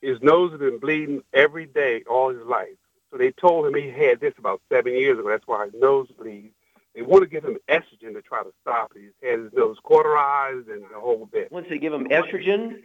His 0.00 0.20
nose 0.22 0.52
has 0.52 0.60
been 0.60 0.78
bleeding 0.78 1.22
every 1.32 1.66
day 1.66 2.04
all 2.08 2.30
his 2.30 2.46
life. 2.46 2.76
So 3.10 3.16
they 3.16 3.32
told 3.32 3.66
him 3.66 3.74
he 3.74 3.88
had 3.90 4.20
this 4.20 4.34
about 4.38 4.60
seven 4.70 4.92
years 4.92 5.18
ago. 5.18 5.28
That's 5.28 5.46
why 5.46 5.64
his 5.64 5.74
nose 5.80 6.08
bleeds. 6.18 6.54
They 6.94 7.02
want 7.02 7.22
to 7.22 7.28
give 7.28 7.44
him 7.44 7.56
estrogen 7.68 8.14
to 8.14 8.22
try 8.22 8.42
to 8.42 8.52
stop 8.60 8.92
it. 8.94 9.00
He's 9.00 9.28
had 9.28 9.40
his 9.40 9.52
nose 9.52 9.76
cauterized 9.82 10.68
and 10.68 10.82
the 10.82 11.00
whole 11.00 11.26
bit. 11.26 11.50
Once 11.50 11.66
they 11.68 11.78
give 11.78 11.92
him 11.92 12.08
estrogen? 12.08 12.82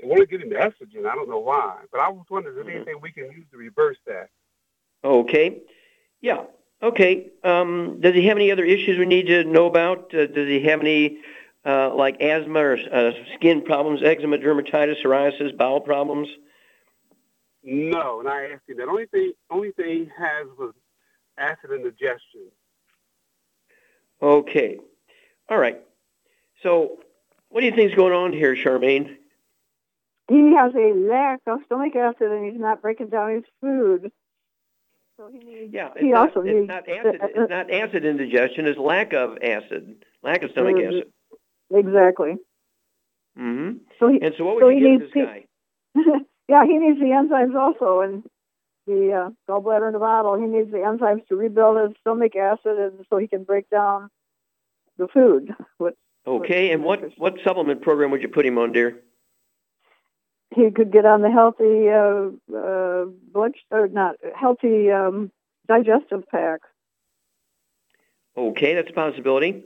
They 0.00 0.08
want 0.08 0.20
to 0.20 0.26
give 0.26 0.40
him 0.40 0.50
estrogen. 0.50 1.06
I 1.06 1.14
don't 1.14 1.28
know 1.28 1.38
why. 1.38 1.78
But 1.92 2.00
I 2.00 2.08
was 2.08 2.24
wondering 2.30 2.56
if 2.58 2.64
there's 2.64 2.76
anything 2.76 3.00
we 3.00 3.12
can 3.12 3.24
use 3.24 3.46
to 3.50 3.56
reverse 3.56 3.98
that. 4.06 4.28
Okay. 5.04 5.58
Yeah. 6.20 6.44
Okay. 6.82 7.28
Um, 7.44 8.00
does 8.00 8.14
he 8.14 8.26
have 8.26 8.36
any 8.36 8.50
other 8.50 8.64
issues 8.64 8.98
we 8.98 9.06
need 9.06 9.26
to 9.26 9.44
know 9.44 9.66
about? 9.66 10.14
Uh, 10.14 10.26
does 10.26 10.48
he 10.48 10.62
have 10.64 10.80
any, 10.80 11.18
uh, 11.64 11.94
like 11.94 12.20
asthma 12.20 12.60
or 12.60 12.78
uh, 12.92 13.12
skin 13.34 13.62
problems, 13.62 14.02
eczema, 14.02 14.38
dermatitis, 14.38 15.02
psoriasis, 15.04 15.56
bowel 15.56 15.80
problems? 15.80 16.28
No, 17.62 18.20
and 18.20 18.28
I 18.28 18.44
asked 18.52 18.68
him 18.68 18.78
that. 18.78 18.88
Only 18.88 19.06
thing, 19.06 19.32
only 19.50 19.72
thing 19.72 19.86
he 19.86 20.10
has 20.18 20.46
was 20.58 20.72
acid 21.36 21.70
indigestion. 21.74 22.48
Okay. 24.22 24.78
All 25.50 25.58
right. 25.58 25.80
So, 26.62 26.98
what 27.50 27.60
do 27.60 27.66
you 27.66 27.74
think 27.74 27.90
is 27.90 27.96
going 27.96 28.12
on 28.12 28.32
here, 28.32 28.54
Charmaine? 28.54 29.16
He 30.30 30.54
has 30.54 30.72
a 30.74 30.94
lack 30.94 31.40
of 31.46 31.60
stomach 31.66 31.94
acid, 31.96 32.30
and 32.30 32.44
he's 32.50 32.60
not 32.60 32.80
breaking 32.80 33.08
down 33.08 33.34
his 33.34 33.44
food. 33.60 34.10
So 35.16 35.28
he 35.30 35.38
needs. 35.38 35.74
Yeah, 35.74 35.88
it's 35.94 36.00
he 36.00 36.12
not, 36.12 36.28
also 36.28 36.40
it's 36.42 36.54
needs. 36.54 36.68
not 36.68 36.88
acid. 36.88 37.20
It's 37.22 37.50
not 37.50 37.70
acid 37.70 38.04
indigestion. 38.04 38.66
It's 38.66 38.78
lack 38.78 39.12
of 39.12 39.38
acid, 39.42 40.04
lack 40.22 40.42
of 40.42 40.52
stomach 40.52 40.76
Mhm. 40.76 40.86
acid. 40.88 41.12
Exactly. 41.72 42.36
Mm-hmm. 43.38 43.78
So 43.98 44.08
he, 44.08 44.20
And 44.22 44.34
so, 44.38 44.44
what 44.44 44.56
would 44.56 44.62
so 44.64 44.68
you 44.68 44.76
he 44.76 44.80
give 44.80 45.00
needs 45.00 45.12
this 45.14 45.24
guy? 45.24 45.46
yeah, 46.48 46.64
he 46.64 46.78
needs 46.78 46.98
the 46.98 47.06
enzymes 47.06 47.54
also, 47.54 48.00
and 48.00 48.24
the 48.86 49.12
uh, 49.12 49.30
gallbladder 49.48 49.86
in 49.88 49.92
the 49.92 49.98
bottle. 49.98 50.36
He 50.38 50.46
needs 50.46 50.70
the 50.70 50.78
enzymes 50.78 51.26
to 51.28 51.36
rebuild 51.36 51.76
his 51.88 51.96
stomach 52.00 52.34
acid, 52.36 52.78
and 52.78 53.04
so 53.10 53.18
he 53.18 53.26
can 53.28 53.44
break 53.44 53.68
down 53.70 54.10
the 54.96 55.08
food. 55.08 55.54
What, 55.78 55.94
Okay. 56.26 56.70
And 56.72 56.84
what 56.84 57.00
what 57.18 57.34
supplement 57.44 57.80
program 57.82 58.10
would 58.10 58.20
you 58.22 58.28
put 58.28 58.44
him 58.46 58.58
on, 58.58 58.72
dear? 58.72 59.00
He 60.54 60.70
could 60.70 60.92
get 60.92 61.06
on 61.06 61.22
the 61.22 61.30
healthy 61.30 61.88
uh, 61.88 62.56
uh, 62.56 63.04
blood 63.32 63.52
or 63.70 63.88
not 63.88 64.16
healthy 64.38 64.90
um, 64.90 65.30
digestive 65.68 66.24
pack. 66.30 66.60
Okay, 68.36 68.74
that's 68.74 68.90
a 68.90 68.92
possibility. 68.92 69.64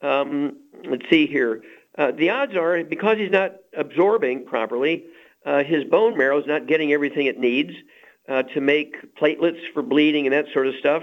Um, 0.00 0.58
let's 0.84 1.08
see 1.10 1.26
here. 1.26 1.62
Uh, 1.96 2.10
the 2.12 2.30
odds 2.30 2.56
are 2.56 2.82
because 2.84 3.18
he's 3.18 3.30
not 3.30 3.56
absorbing 3.76 4.46
properly, 4.46 5.04
uh, 5.44 5.62
his 5.64 5.84
bone 5.84 6.16
marrow 6.16 6.40
is 6.40 6.46
not 6.46 6.66
getting 6.66 6.92
everything 6.92 7.26
it 7.26 7.38
needs 7.38 7.72
uh, 8.28 8.42
to 8.42 8.60
make 8.60 9.14
platelets 9.16 9.60
for 9.74 9.82
bleeding 9.82 10.26
and 10.26 10.32
that 10.32 10.46
sort 10.52 10.66
of 10.66 10.74
stuff. 10.76 11.02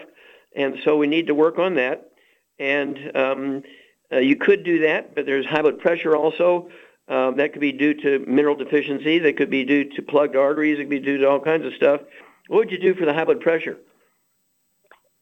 And 0.56 0.78
so 0.84 0.98
we 0.98 1.08
need 1.08 1.28
to 1.28 1.36
work 1.36 1.60
on 1.60 1.76
that. 1.76 2.10
And 2.58 3.16
um, 3.16 3.64
uh, 4.12 4.18
you 4.18 4.36
could 4.36 4.64
do 4.64 4.80
that, 4.80 5.14
but 5.16 5.26
there's 5.26 5.46
high 5.46 5.62
blood 5.62 5.80
pressure 5.80 6.16
also. 6.16 6.70
Um, 7.10 7.38
that 7.38 7.54
could 7.54 7.62
be 7.62 7.72
due 7.72 7.96
to 7.96 8.20
mineral 8.28 8.56
deficiency. 8.56 9.18
That 9.20 9.36
could 9.36 9.50
be 9.50 9.66
due 9.66 9.90
to 9.96 10.02
plugged 10.04 10.36
arteries. 10.36 10.78
It 10.78 10.84
could 10.84 10.90
be 10.90 11.00
due 11.00 11.18
to 11.18 11.28
all 11.28 11.40
kinds 11.40 11.66
of 11.66 11.74
stuff. 11.74 12.02
What 12.48 12.58
would 12.58 12.72
you 12.72 12.80
do 12.80 12.94
for 12.94 13.06
the 13.06 13.14
high 13.14 13.26
blood 13.26 13.42
pressure? 13.42 13.78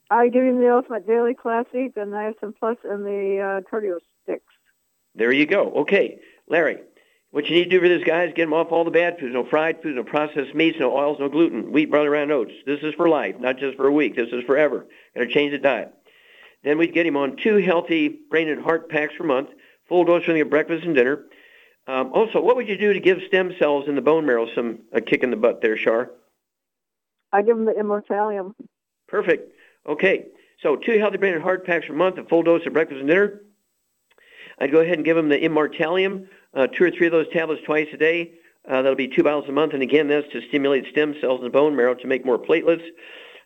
I 0.10 0.28
give 0.30 0.44
him 0.44 0.60
the 0.60 0.74
Ultimate 0.74 1.08
Daily 1.08 1.34
Classic, 1.34 1.94
the 1.94 2.02
Niacin 2.02 2.54
Plus, 2.58 2.78
and 2.84 3.06
the 3.06 3.62
uh, 3.66 3.70
Cardio 3.70 3.98
Sticks. 4.24 4.44
There 5.16 5.32
you 5.32 5.46
go. 5.46 5.72
Okay, 5.72 6.20
Larry, 6.48 6.78
what 7.32 7.46
you 7.46 7.56
need 7.56 7.66
to 7.66 7.70
do 7.70 7.82
for 7.82 7.90
this 7.90 8.04
guy 8.06 8.24
is 8.24 8.34
get 8.34 8.44
him 8.44 8.54
off 8.54 8.72
all 8.72 8.86
the 8.86 8.92
bad 8.92 9.20
foods. 9.20 9.34
No 9.34 9.46
fried 9.46 9.82
foods, 9.82 9.96
no 9.96 10.04
processed 10.04 10.56
meats, 10.56 10.78
no 10.80 10.96
oils, 10.96 11.18
no 11.20 11.28
gluten, 11.28 11.72
wheat, 11.72 11.92
barley, 11.92 12.08
rye, 12.08 12.24
oats. 12.24 12.54
This 12.66 12.80
is 12.84 12.94
for 12.96 13.10
life, 13.10 13.36
not 13.40 13.58
just 13.58 13.76
for 13.76 13.88
a 13.88 13.92
week. 13.92 14.16
This 14.16 14.30
is 14.32 14.44
forever. 14.46 14.86
Got 15.16 15.26
to 15.26 15.34
change 15.34 15.52
the 15.52 15.58
diet. 15.58 15.94
Then 16.64 16.78
we'd 16.78 16.94
get 16.94 17.06
him 17.06 17.18
on 17.18 17.38
two 17.38 17.58
healthy 17.58 18.20
brain 18.30 18.48
and 18.50 18.62
heart 18.62 18.90
packs 18.90 19.14
per 19.18 19.26
month, 19.26 19.50
full 19.90 20.06
dose 20.06 20.24
during 20.24 20.38
your 20.38 20.46
breakfast 20.46 20.86
and 20.86 20.96
dinner. 20.96 21.26
Um, 21.88 22.12
also, 22.14 22.42
what 22.42 22.58
would 22.58 22.68
you 22.68 22.78
do 22.78 22.94
to 22.94 23.00
give 23.00 23.20
stem 23.28 23.54
cells 23.58 23.88
in 23.88 23.96
the 23.96 24.02
bone 24.02 24.26
marrow 24.26 24.48
some 24.54 24.80
a 24.92 25.00
kick 25.00 25.24
in 25.24 25.32
the 25.32 25.38
butt 25.38 25.62
there, 25.62 25.78
Char? 25.78 26.12
I 27.32 27.42
give 27.42 27.56
them 27.56 27.66
the 27.66 27.74
Immortalium. 27.74 28.54
Perfect. 29.08 29.54
Okay, 29.88 30.26
so 30.62 30.76
two 30.76 31.00
healthy 31.00 31.18
brain 31.18 31.34
and 31.34 31.44
heart 31.44 31.66
packs 31.66 31.88
per 31.88 31.94
month, 31.94 32.18
a 32.18 32.26
full 32.26 32.44
dose 32.44 32.66
of 32.66 32.74
breakfast 32.74 33.00
and 33.00 33.08
dinner. 33.08 33.42
I'd 34.60 34.72
go 34.72 34.80
ahead 34.80 34.96
and 34.96 35.06
give 35.06 35.16
them 35.16 35.30
the 35.30 35.38
Immortalium, 35.38 36.28
uh, 36.54 36.68
two 36.68 36.84
or 36.84 36.92
three 36.92 37.08
of 37.08 37.14
those 37.14 37.30
tablets 37.32 37.62
twice 37.66 37.88
a 37.94 37.98
day. 37.98 38.34
Uh, 38.68 38.82
that'll 38.82 38.96
be 38.96 39.08
two 39.08 39.24
bottles 39.24 39.48
a 39.48 39.52
month, 39.54 39.74
and 39.74 39.82
again, 39.82 40.10
that's 40.10 40.28
to 40.34 40.42
stimulate 40.50 40.86
stem 40.92 41.16
cells 41.22 41.40
in 41.40 41.46
the 41.46 41.50
bone 41.50 41.76
marrow 41.76 41.94
to 41.94 42.08
make 42.08 42.26
more 42.26 42.38
platelets. 42.38 42.84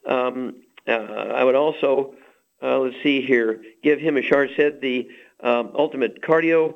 Um, 0.07 0.61
uh, 0.87 0.91
I 0.91 1.43
would 1.43 1.53
also, 1.53 2.15
uh, 2.63 2.79
let's 2.79 2.95
see 3.03 3.21
here, 3.21 3.61
give 3.83 3.99
him, 3.99 4.17
as 4.17 4.25
Char 4.25 4.47
said, 4.55 4.81
the 4.81 5.07
um, 5.41 5.73
Ultimate 5.75 6.23
Cardio 6.23 6.73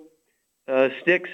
uh, 0.67 0.89
sticks. 1.01 1.29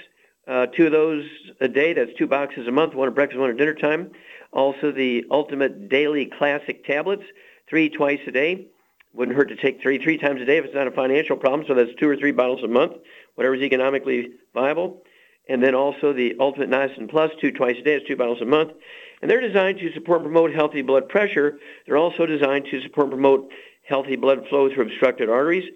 Uh, 0.46 0.66
two 0.66 0.86
of 0.86 0.92
those 0.92 1.24
a 1.60 1.68
day. 1.68 1.92
That's 1.92 2.10
two 2.18 2.26
boxes 2.26 2.66
a 2.66 2.72
month, 2.72 2.94
one 2.94 3.08
at 3.08 3.14
breakfast, 3.14 3.38
one 3.38 3.50
at 3.50 3.56
dinner 3.56 3.74
time. 3.74 4.10
Also, 4.52 4.90
the 4.90 5.24
Ultimate 5.30 5.88
Daily 5.88 6.26
Classic 6.26 6.84
tablets, 6.84 7.22
three 7.68 7.88
twice 7.88 8.20
a 8.26 8.32
day. 8.32 8.66
Wouldn't 9.14 9.36
hurt 9.36 9.50
to 9.50 9.56
take 9.56 9.80
three 9.80 9.98
three 10.02 10.18
times 10.18 10.40
a 10.40 10.44
day 10.44 10.56
if 10.56 10.64
it's 10.64 10.74
not 10.74 10.88
a 10.88 10.90
financial 10.90 11.36
problem. 11.36 11.64
So 11.68 11.74
that's 11.74 11.90
two 12.00 12.08
or 12.08 12.16
three 12.16 12.32
bottles 12.32 12.62
a 12.64 12.68
month, 12.68 12.94
whatever 13.34 13.54
is 13.54 13.62
economically 13.62 14.30
viable. 14.54 15.02
And 15.48 15.62
then 15.62 15.74
also 15.74 16.12
the 16.12 16.34
Ultimate 16.40 16.70
Niacin 16.70 17.10
Plus, 17.10 17.30
two 17.40 17.52
twice 17.52 17.76
a 17.78 17.82
day. 17.82 17.94
It's 17.94 18.06
two 18.06 18.16
bottles 18.16 18.40
a 18.40 18.46
month. 18.46 18.72
And 19.20 19.30
they're 19.30 19.40
designed 19.40 19.78
to 19.78 19.92
support 19.92 20.22
and 20.22 20.30
promote 20.30 20.52
healthy 20.52 20.82
blood 20.82 21.08
pressure. 21.08 21.58
They're 21.86 21.96
also 21.96 22.26
designed 22.26 22.66
to 22.70 22.80
support 22.82 23.06
and 23.06 23.12
promote 23.12 23.50
healthy 23.86 24.16
blood 24.16 24.46
flow 24.48 24.72
through 24.72 24.86
obstructed 24.86 25.28
arteries. 25.28 25.68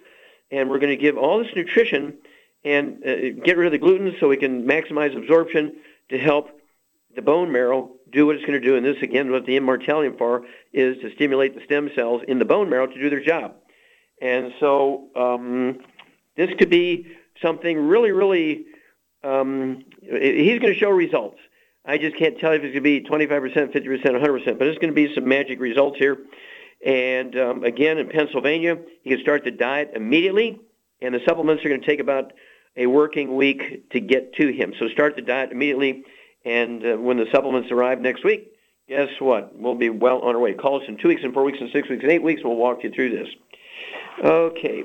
And 0.50 0.70
we're 0.70 0.78
going 0.78 0.96
to 0.96 1.02
give 1.02 1.16
all 1.16 1.38
this 1.38 1.54
nutrition 1.54 2.16
and 2.66 2.98
uh, 3.06 3.44
get 3.44 3.56
rid 3.56 3.66
of 3.66 3.72
the 3.72 3.78
gluten 3.78 4.12
so 4.18 4.26
we 4.26 4.36
can 4.36 4.66
maximize 4.66 5.16
absorption 5.16 5.76
to 6.10 6.18
help 6.18 6.48
the 7.14 7.22
bone 7.22 7.52
marrow 7.52 7.92
do 8.10 8.26
what 8.26 8.34
it's 8.34 8.44
going 8.44 8.60
to 8.60 8.66
do. 8.66 8.76
And 8.76 8.84
this, 8.84 8.96
again, 9.02 9.30
what 9.30 9.46
the 9.46 9.56
immortalium 9.56 10.18
for 10.18 10.44
is 10.72 10.96
to 10.98 11.14
stimulate 11.14 11.54
the 11.54 11.64
stem 11.64 11.90
cells 11.94 12.22
in 12.26 12.40
the 12.40 12.44
bone 12.44 12.68
marrow 12.68 12.88
to 12.88 13.00
do 13.00 13.08
their 13.08 13.22
job. 13.22 13.54
And 14.20 14.52
so 14.58 15.08
um, 15.14 15.78
this 16.36 16.50
could 16.58 16.68
be 16.68 17.06
something 17.40 17.78
really, 17.78 18.10
really, 18.10 18.66
um, 19.22 19.84
he's 20.00 20.58
going 20.58 20.72
to 20.72 20.78
show 20.78 20.90
results. 20.90 21.38
I 21.84 21.98
just 21.98 22.16
can't 22.16 22.36
tell 22.40 22.52
you 22.52 22.58
if 22.58 22.64
it's 22.64 22.72
going 22.72 22.82
to 22.82 23.00
be 23.00 23.28
25%, 23.28 23.72
50%, 23.72 24.04
100%, 24.04 24.58
but 24.58 24.66
it's 24.66 24.78
going 24.78 24.92
to 24.92 25.08
be 25.08 25.14
some 25.14 25.28
magic 25.28 25.60
results 25.60 25.98
here. 25.98 26.18
And 26.84 27.38
um, 27.38 27.62
again, 27.62 27.98
in 27.98 28.08
Pennsylvania, 28.08 28.76
you 29.04 29.16
can 29.16 29.22
start 29.22 29.44
the 29.44 29.52
diet 29.52 29.92
immediately, 29.94 30.58
and 31.00 31.14
the 31.14 31.20
supplements 31.24 31.64
are 31.64 31.68
going 31.68 31.80
to 31.80 31.86
take 31.86 32.00
about 32.00 32.32
a 32.76 32.86
working 32.86 33.36
week 33.36 33.90
to 33.90 34.00
get 34.00 34.34
to 34.34 34.52
him. 34.52 34.74
So 34.78 34.88
start 34.88 35.16
the 35.16 35.22
diet 35.22 35.50
immediately, 35.52 36.04
and 36.44 36.84
uh, 36.84 36.96
when 36.96 37.16
the 37.16 37.26
supplements 37.32 37.70
arrive 37.70 38.00
next 38.00 38.24
week, 38.24 38.52
guess 38.88 39.08
what? 39.18 39.58
We'll 39.58 39.74
be 39.74 39.90
well 39.90 40.20
on 40.20 40.34
our 40.34 40.40
way. 40.40 40.54
Call 40.54 40.80
us 40.80 40.88
in 40.88 40.98
two 40.98 41.08
weeks, 41.08 41.22
and 41.24 41.32
four 41.32 41.44
weeks, 41.44 41.58
and 41.60 41.70
six 41.72 41.88
weeks, 41.88 42.02
and 42.02 42.12
eight 42.12 42.22
weeks. 42.22 42.42
We'll 42.44 42.56
walk 42.56 42.84
you 42.84 42.90
through 42.90 43.10
this. 43.10 43.28
Okay. 44.24 44.84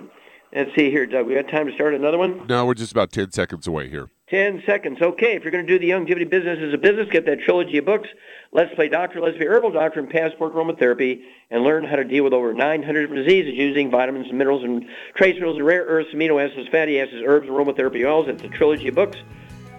Let's 0.54 0.76
see 0.76 0.92
here, 0.92 1.06
Doug. 1.06 1.28
We 1.28 1.36
got 1.36 1.50
time 1.50 1.68
to 1.68 1.74
start 1.74 1.94
another 1.94 2.18
one? 2.18 2.46
No, 2.48 2.66
we're 2.66 2.74
just 2.74 2.92
about 2.92 3.12
10 3.12 3.32
seconds 3.32 3.68
away 3.68 3.89
here. 3.89 4.10
10 4.32 4.64
seconds. 4.66 5.02
Okay, 5.02 5.36
if 5.36 5.44
you're 5.44 5.52
going 5.52 5.68
to 5.68 5.78
do 5.78 5.78
the 5.78 5.92
Youngevity 5.92 6.28
business 6.28 6.58
as 6.62 6.74
a 6.74 6.78
business, 6.78 7.10
get 7.12 7.26
that 7.26 7.42
trilogy 7.42 7.78
of 7.80 7.86
books, 7.86 8.08
Let's 8.54 8.74
Play 8.76 8.88
Doctor, 8.88 9.20
Let's 9.20 9.38
Be 9.38 9.46
Herbal 9.46 9.72
Doctor, 9.72 10.00
and 10.00 10.10
Passport 10.10 10.56
Aromatherapy, 10.56 11.22
and 11.50 11.64
learn 11.64 11.84
how 11.84 11.98
to 11.98 12.06
deal 12.06 12.24
with 12.24 12.32
over 12.32 12.54
900 12.54 13.14
diseases 13.14 13.54
using 13.54 13.92
vitamins 13.92 14.30
and 14.30 14.38
minerals 14.38 14.64
and 14.64 14.86
trace 15.16 15.36
minerals 15.36 15.58
and 15.58 15.66
rare 15.66 15.84
earths, 15.84 16.12
amino 16.14 16.42
acids, 16.42 16.70
fatty 16.70 17.02
acids, 17.02 17.22
herbs, 17.26 17.50
aromatherapy 17.50 18.06
oils. 18.06 18.30
It's 18.30 18.42
a 18.42 18.48
trilogy 18.48 18.88
of 18.88 18.96
books. 18.96 19.18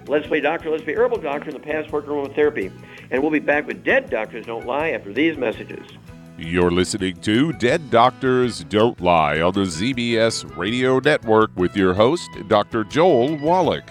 Let's 0.07 0.27
Play 0.27 0.41
Doctor, 0.41 0.69
Let's 0.69 0.85
Be 0.85 0.93
Herbal 0.93 1.23
Doctor, 1.23 1.49
and 1.49 1.55
the 1.55 1.61
Passport 1.61 2.07
Aromatherapy. 2.07 2.71
And 3.11 3.23
we'll 3.23 3.31
be 3.31 3.39
back 3.39 3.67
with 3.67 3.83
Dead 3.83 4.11
Doctors 4.11 4.45
Don't 4.45 4.67
Lie 4.67 4.91
after 4.91 5.15
these 5.15 5.39
messages. 5.39 5.89
You're 6.37 6.73
listening 6.73 7.17
to 7.23 7.55
Dead 7.55 7.91
Doctors 7.91 8.65
Don't 8.65 9.01
Lie 9.01 9.41
on 9.41 9.55
the 9.55 9.61
ZBS 9.61 10.59
Radio 10.59 10.99
Network 10.99 11.57
with 11.57 11.75
your 11.75 11.95
host, 11.95 12.29
Dr. 12.49 12.85
Joel 12.85 13.39
Wallach. 13.39 13.91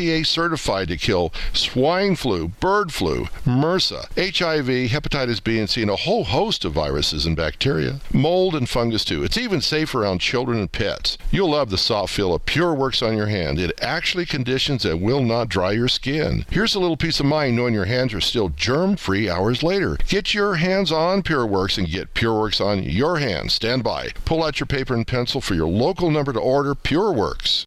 EPA 0.00 0.24
certified 0.26 0.88
to 0.88 0.96
kill 0.96 1.32
swine 1.52 2.16
flu, 2.16 2.48
bird 2.48 2.90
flu, 2.92 3.26
MRSA, 3.44 4.06
HIV, 4.16 4.90
hepatitis 4.90 5.44
B 5.44 5.58
and 5.58 5.68
C, 5.68 5.82
and 5.82 5.90
a 5.90 5.96
whole 5.96 6.24
host 6.24 6.64
of 6.64 6.72
viruses 6.72 7.26
and 7.26 7.36
bacteria. 7.36 8.00
Mold 8.12 8.54
and 8.54 8.68
fungus 8.68 9.04
too. 9.04 9.22
It's 9.22 9.36
even 9.36 9.60
safe 9.60 9.94
around 9.94 10.20
children 10.20 10.58
and 10.58 10.72
pets. 10.72 11.18
You'll 11.30 11.50
love 11.50 11.68
the 11.68 11.76
soft 11.76 12.14
feel 12.14 12.34
of 12.34 12.46
Pure 12.46 12.74
Works 12.74 13.02
on 13.02 13.16
your 13.16 13.26
hand. 13.26 13.58
It 13.58 13.78
actually 13.82 14.24
conditions 14.24 14.84
and 14.86 15.02
will 15.02 15.22
not 15.22 15.48
dry 15.48 15.72
your 15.72 15.88
skin. 15.88 16.46
Here's 16.50 16.74
a 16.74 16.80
little 16.80 16.96
peace 16.96 17.20
of 17.20 17.26
mind 17.26 17.56
knowing 17.56 17.74
your 17.74 17.84
hands 17.84 18.14
are 18.14 18.20
still 18.20 18.48
germ-free 18.48 19.28
hours 19.28 19.62
later. 19.62 19.98
Get 20.08 20.32
your 20.32 20.54
hands 20.54 20.90
on 20.90 21.22
Pure 21.22 21.46
Works 21.46 21.76
and 21.76 21.86
get 21.86 22.14
Pure 22.14 22.40
Works 22.40 22.60
on 22.60 22.82
your 22.84 23.18
hands. 23.18 23.52
Stand 23.52 23.84
by. 23.84 24.10
Pull 24.24 24.42
out 24.42 24.60
your 24.60 24.66
paper 24.66 24.94
and 24.94 25.06
pencil 25.06 25.40
for 25.40 25.54
your 25.54 25.68
local 25.68 26.10
number 26.10 26.32
to 26.32 26.40
order 26.40 26.74
Pure 26.74 27.12
Works. 27.12 27.66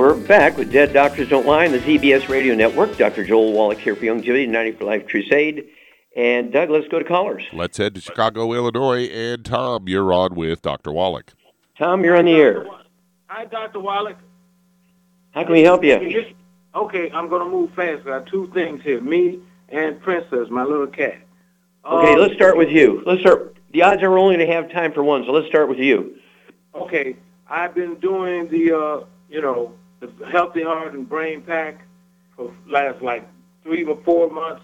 We're 0.00 0.14
back 0.14 0.56
with 0.56 0.72
Dead 0.72 0.94
Doctors 0.94 1.28
Don't 1.28 1.44
Lie 1.44 1.66
on 1.66 1.72
the 1.72 1.78
ZBS 1.78 2.30
Radio 2.30 2.54
Network. 2.54 2.96
Dr. 2.96 3.22
Joel 3.22 3.52
Wallach 3.52 3.76
here 3.76 3.94
for 3.94 4.06
Youngevity, 4.06 4.48
90 4.48 4.72
for 4.78 4.84
Life 4.86 5.06
Crusade. 5.06 5.68
And 6.16 6.50
Doug, 6.50 6.70
let's 6.70 6.88
go 6.88 7.00
to 7.00 7.04
callers. 7.04 7.42
Let's 7.52 7.76
head 7.76 7.94
to 7.96 8.00
Chicago, 8.00 8.50
Illinois. 8.54 9.08
And 9.08 9.44
Tom, 9.44 9.86
you're 9.88 10.10
on 10.10 10.36
with 10.36 10.62
Dr. 10.62 10.90
Wallach. 10.90 11.34
Tom, 11.76 12.02
you're 12.02 12.16
on 12.16 12.24
the 12.24 12.32
air. 12.32 12.64
Hi, 13.26 13.44
Dr. 13.44 13.80
Wallach. 13.80 14.16
How 15.32 15.42
can 15.42 15.52
we 15.52 15.60
help 15.60 15.84
you? 15.84 16.24
Okay, 16.74 17.10
I'm 17.10 17.28
going 17.28 17.44
to 17.44 17.50
move 17.50 17.74
fast. 17.74 18.00
I 18.06 18.20
got 18.20 18.26
two 18.26 18.50
things 18.54 18.82
here. 18.82 19.02
Me 19.02 19.40
and 19.68 20.00
Princess, 20.00 20.48
my 20.48 20.64
little 20.64 20.86
cat. 20.86 21.18
Okay, 21.84 22.12
Um, 22.14 22.18
let's 22.20 22.32
start 22.32 22.56
with 22.56 22.70
you. 22.70 23.02
Let's 23.04 23.20
start. 23.20 23.54
The 23.74 23.82
odds 23.82 24.02
are 24.02 24.10
we're 24.10 24.18
only 24.18 24.36
going 24.36 24.48
to 24.48 24.54
have 24.54 24.72
time 24.72 24.94
for 24.94 25.04
one, 25.04 25.26
so 25.26 25.32
let's 25.32 25.48
start 25.48 25.68
with 25.68 25.78
you. 25.78 26.16
Okay, 26.74 27.16
I've 27.46 27.74
been 27.74 27.96
doing 27.96 28.48
the, 28.48 28.74
uh, 28.74 29.04
you 29.28 29.42
know, 29.42 29.74
the 30.00 30.10
Healthy 30.30 30.62
Heart 30.62 30.94
and 30.94 31.08
Brain 31.08 31.42
Pack 31.42 31.86
for 32.36 32.52
last 32.66 33.02
like 33.02 33.28
three 33.62 33.84
or 33.84 33.98
four 34.04 34.30
months, 34.30 34.62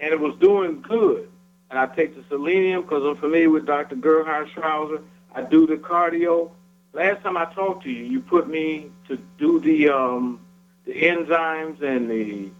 and 0.00 0.12
it 0.12 0.20
was 0.20 0.34
doing 0.40 0.82
good. 0.82 1.28
And 1.70 1.78
I 1.78 1.86
take 1.86 2.14
the 2.14 2.24
selenium 2.28 2.82
because 2.82 3.02
I'm 3.04 3.16
familiar 3.16 3.48
with 3.48 3.66
Dr. 3.66 3.96
Gerhard 3.96 4.48
Schrauzer. 4.48 5.02
I 5.34 5.42
do 5.42 5.66
the 5.66 5.76
cardio. 5.76 6.50
Last 6.92 7.22
time 7.22 7.36
I 7.38 7.46
talked 7.54 7.84
to 7.84 7.90
you, 7.90 8.04
you 8.04 8.20
put 8.20 8.48
me 8.48 8.90
to 9.08 9.16
do 9.38 9.60
the 9.60 9.88
um, 9.88 10.40
the 10.84 10.92
enzymes 10.92 11.80
and 11.82 12.10
the 12.10 12.50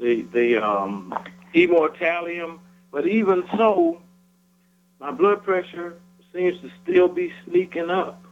the 0.00 0.22
the 0.32 0.56
um, 0.56 1.14
immortalium. 1.54 2.58
But 2.90 3.06
even 3.06 3.44
so, 3.56 4.00
my 4.98 5.12
blood 5.12 5.44
pressure 5.44 5.98
seems 6.32 6.60
to 6.62 6.70
still 6.82 7.08
be 7.08 7.32
sneaking 7.44 7.90
up, 7.90 8.24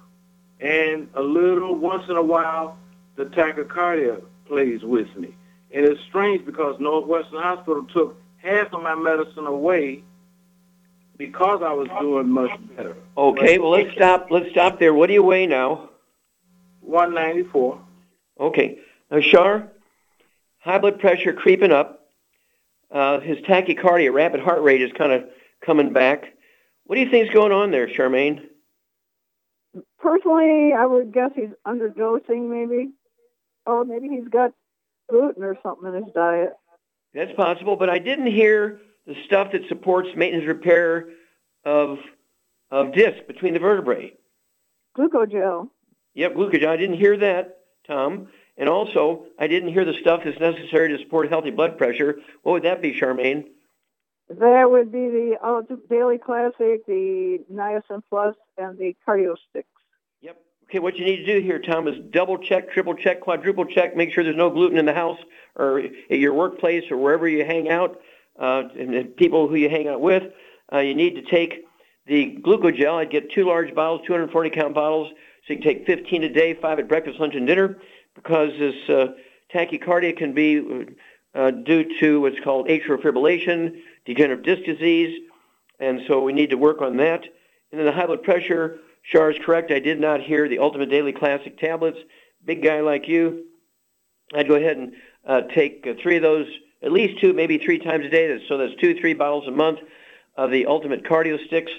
and 0.61 1.09
a 1.15 1.23
little 1.23 1.75
once 1.77 2.09
in 2.09 2.17
a 2.17 2.23
while, 2.23 2.79
the 3.17 3.25
tachycardia 3.25 4.23
plays 4.47 4.83
with 4.83 5.15
me. 5.17 5.35
And 5.73 5.85
it's 5.85 6.01
strange 6.09 6.45
because 6.47 6.77
Northwestern 6.79 7.41
Hospital 7.41 7.85
took 7.93 8.17
half 8.37 8.73
of 8.73 8.83
my 8.83 8.95
medicine 8.95 9.47
away 9.47 10.03
because 11.17 11.63
I 11.63 11.73
was 11.73 11.89
doing 12.01 12.29
much 12.29 12.51
better. 12.77 12.97
Okay, 13.17 13.59
well 13.59 13.71
let's 13.71 13.93
stop. 13.93 14.29
Let's 14.31 14.51
stop 14.51 14.79
there. 14.79 14.95
What 14.95 15.09
do 15.09 15.15
you 15.15 15.23
weigh 15.23 15.47
now? 15.47 15.91
194. 16.81 17.81
Okay. 18.39 18.79
Now, 19.11 19.21
Char, 19.21 19.73
high 20.59 20.79
blood 20.79 21.01
pressure 21.01 21.33
creeping 21.33 21.73
up. 21.73 22.09
Uh, 22.91 23.19
his 23.21 23.39
tachycardia, 23.39 24.13
rapid 24.13 24.41
heart 24.41 24.63
rate, 24.63 24.81
is 24.81 24.93
kind 24.93 25.13
of 25.13 25.25
coming 25.65 25.93
back. 25.93 26.33
What 26.85 26.95
do 26.95 27.01
you 27.01 27.11
think's 27.11 27.35
going 27.35 27.51
on 27.51 27.73
there, 27.73 27.89
Charmaine? 27.89 28.47
Personally, 29.99 30.73
I 30.73 30.87
would 30.87 31.13
guess 31.13 31.31
he's 31.35 31.51
underdosing, 31.67 32.49
maybe, 32.49 32.93
or 33.67 33.85
maybe 33.85 34.09
he's 34.09 34.29
got 34.29 34.53
gluten 35.09 35.43
or 35.43 35.57
something 35.63 35.95
in 35.95 36.05
his 36.05 36.15
diet. 36.15 36.53
That's 37.15 37.33
possible, 37.33 37.77
but 37.77 37.89
I 37.89 37.99
didn't 37.99 38.27
hear 38.27 38.81
the 39.07 39.15
stuff 39.25 39.53
that 39.53 39.63
supports 39.69 40.09
maintenance 40.17 40.47
repair 40.47 41.09
of 41.65 41.99
of 42.71 42.93
disc 42.93 43.27
between 43.27 43.55
the 43.55 43.61
vertebrae. 43.61 44.13
Glucogel. 44.97 45.69
Yep, 46.15 46.35
glucogel. 46.35 46.67
I 46.67 46.77
didn't 46.77 46.97
hear 46.97 47.17
that, 47.19 47.59
Tom. 47.87 48.29
And 48.57 48.69
also, 48.69 49.27
I 49.39 49.47
didn't 49.47 49.73
hear 49.73 49.85
the 49.85 49.95
stuff 50.01 50.23
that's 50.25 50.41
necessary 50.41 50.89
to 50.89 50.99
support 50.99 51.29
healthy 51.29 51.51
blood 51.51 51.77
pressure. 51.77 52.17
What 52.43 52.53
would 52.53 52.63
that 52.65 52.83
be, 52.83 52.99
Charmaine? 52.99 53.45
That 54.29 54.71
would 54.71 54.91
be 54.91 55.09
the 55.09 55.37
uh, 55.43 55.57
Ultimate 55.57 55.89
Daily 55.89 56.19
Classic, 56.19 56.85
the 56.87 57.45
Niacin 57.53 58.03
Plus, 58.09 58.35
and 58.59 58.77
the 58.77 58.97
Cardio 59.07 59.37
Sticks. 59.51 59.69
Okay, 60.69 60.81
what 60.81 60.97
you 60.97 61.05
need 61.05 61.19
to 61.19 61.27
do 61.27 61.41
here, 61.41 61.61
Tom, 61.61 61.87
is 61.87 61.95
double 62.11 62.39
check, 62.39 62.73
triple 62.73 62.95
check, 62.95 63.21
quadruple 63.21 63.65
check, 63.65 63.97
make 63.97 64.13
sure 64.13 64.25
there's 64.25 64.35
no 64.35 64.51
gluten 64.51 64.79
in 64.79 64.85
the 64.85 64.93
house 64.93 65.19
or 65.55 65.79
at 65.79 66.19
your 66.19 66.35
workplace 66.35 66.91
or 66.91 66.97
wherever 66.97 67.29
you 67.29 67.45
hang 67.45 67.71
out, 67.71 68.01
uh, 68.41 68.65
and 68.77 68.93
the 68.93 69.05
people 69.05 69.47
who 69.47 69.55
you 69.55 69.71
hang 69.71 69.87
out 69.87 70.01
with. 70.01 70.25
Uh, 70.73 70.79
you 70.79 70.97
need 70.97 71.15
to 71.15 71.23
take 71.23 71.65
the 72.07 72.37
glucogel. 72.45 72.95
I'd 72.95 73.11
get 73.11 73.31
two 73.31 73.45
large 73.45 73.73
bottles, 73.77 74.01
240 74.07 74.51
count 74.51 74.75
bottles, 74.75 75.13
so 75.47 75.53
you 75.53 75.61
can 75.61 75.63
take 75.63 75.87
15 75.87 76.25
a 76.25 76.29
day, 76.29 76.55
five 76.55 76.81
at 76.81 76.89
breakfast, 76.89 77.21
lunch, 77.21 77.37
and 77.37 77.47
dinner, 77.47 77.79
because 78.17 78.51
this 78.59 78.75
uh, 78.89 79.13
tachycardia 79.55 80.17
can 80.17 80.35
be 80.35 80.87
uh, 81.37 81.53
due 81.53 81.85
to 82.01 82.23
what's 82.23 82.41
called 82.41 82.67
atrial 82.67 83.01
fibrillation, 83.01 83.83
degenerative 84.05 84.45
disc 84.45 84.65
disease, 84.65 85.17
and 85.79 86.01
so 86.09 86.21
we 86.23 86.33
need 86.33 86.51
to 86.51 86.57
work 86.57 86.83
on 86.83 86.97
that. 86.97 87.23
And 87.71 87.79
then 87.79 87.87
the 87.87 87.93
high 87.93 88.07
blood 88.07 88.25
pressure, 88.25 88.81
Char 89.13 89.31
is 89.31 89.39
correct. 89.45 89.71
I 89.71 89.79
did 89.79 90.01
not 90.01 90.21
hear 90.21 90.49
the 90.49 90.59
Ultimate 90.59 90.91
Daily 90.91 91.13
Classic 91.13 91.57
tablets. 91.59 91.99
Big 92.45 92.63
guy 92.63 92.81
like 92.81 93.09
you, 93.09 93.45
I'd 94.35 94.49
go 94.49 94.55
ahead 94.55 94.77
and 94.77 94.93
uh, 95.27 95.43
take 95.55 95.87
uh, 95.87 95.95
three 96.03 96.17
of 96.17 96.23
those, 96.23 96.47
at 96.83 96.93
least 96.93 97.21
two, 97.21 97.33
maybe 97.33 97.59
three 97.59 97.79
times 97.79 98.05
a 98.05 98.09
day. 98.09 98.43
So 98.49 98.59
that's 98.59 98.75
two, 98.81 98.99
three 99.01 99.15
bottles 99.15 99.47
a 99.47 99.53
month 99.53 99.79
of 100.37 100.51
the 100.51 100.67
Ultimate 100.67 101.05
Cardio 101.05 101.45
Sticks 101.47 101.73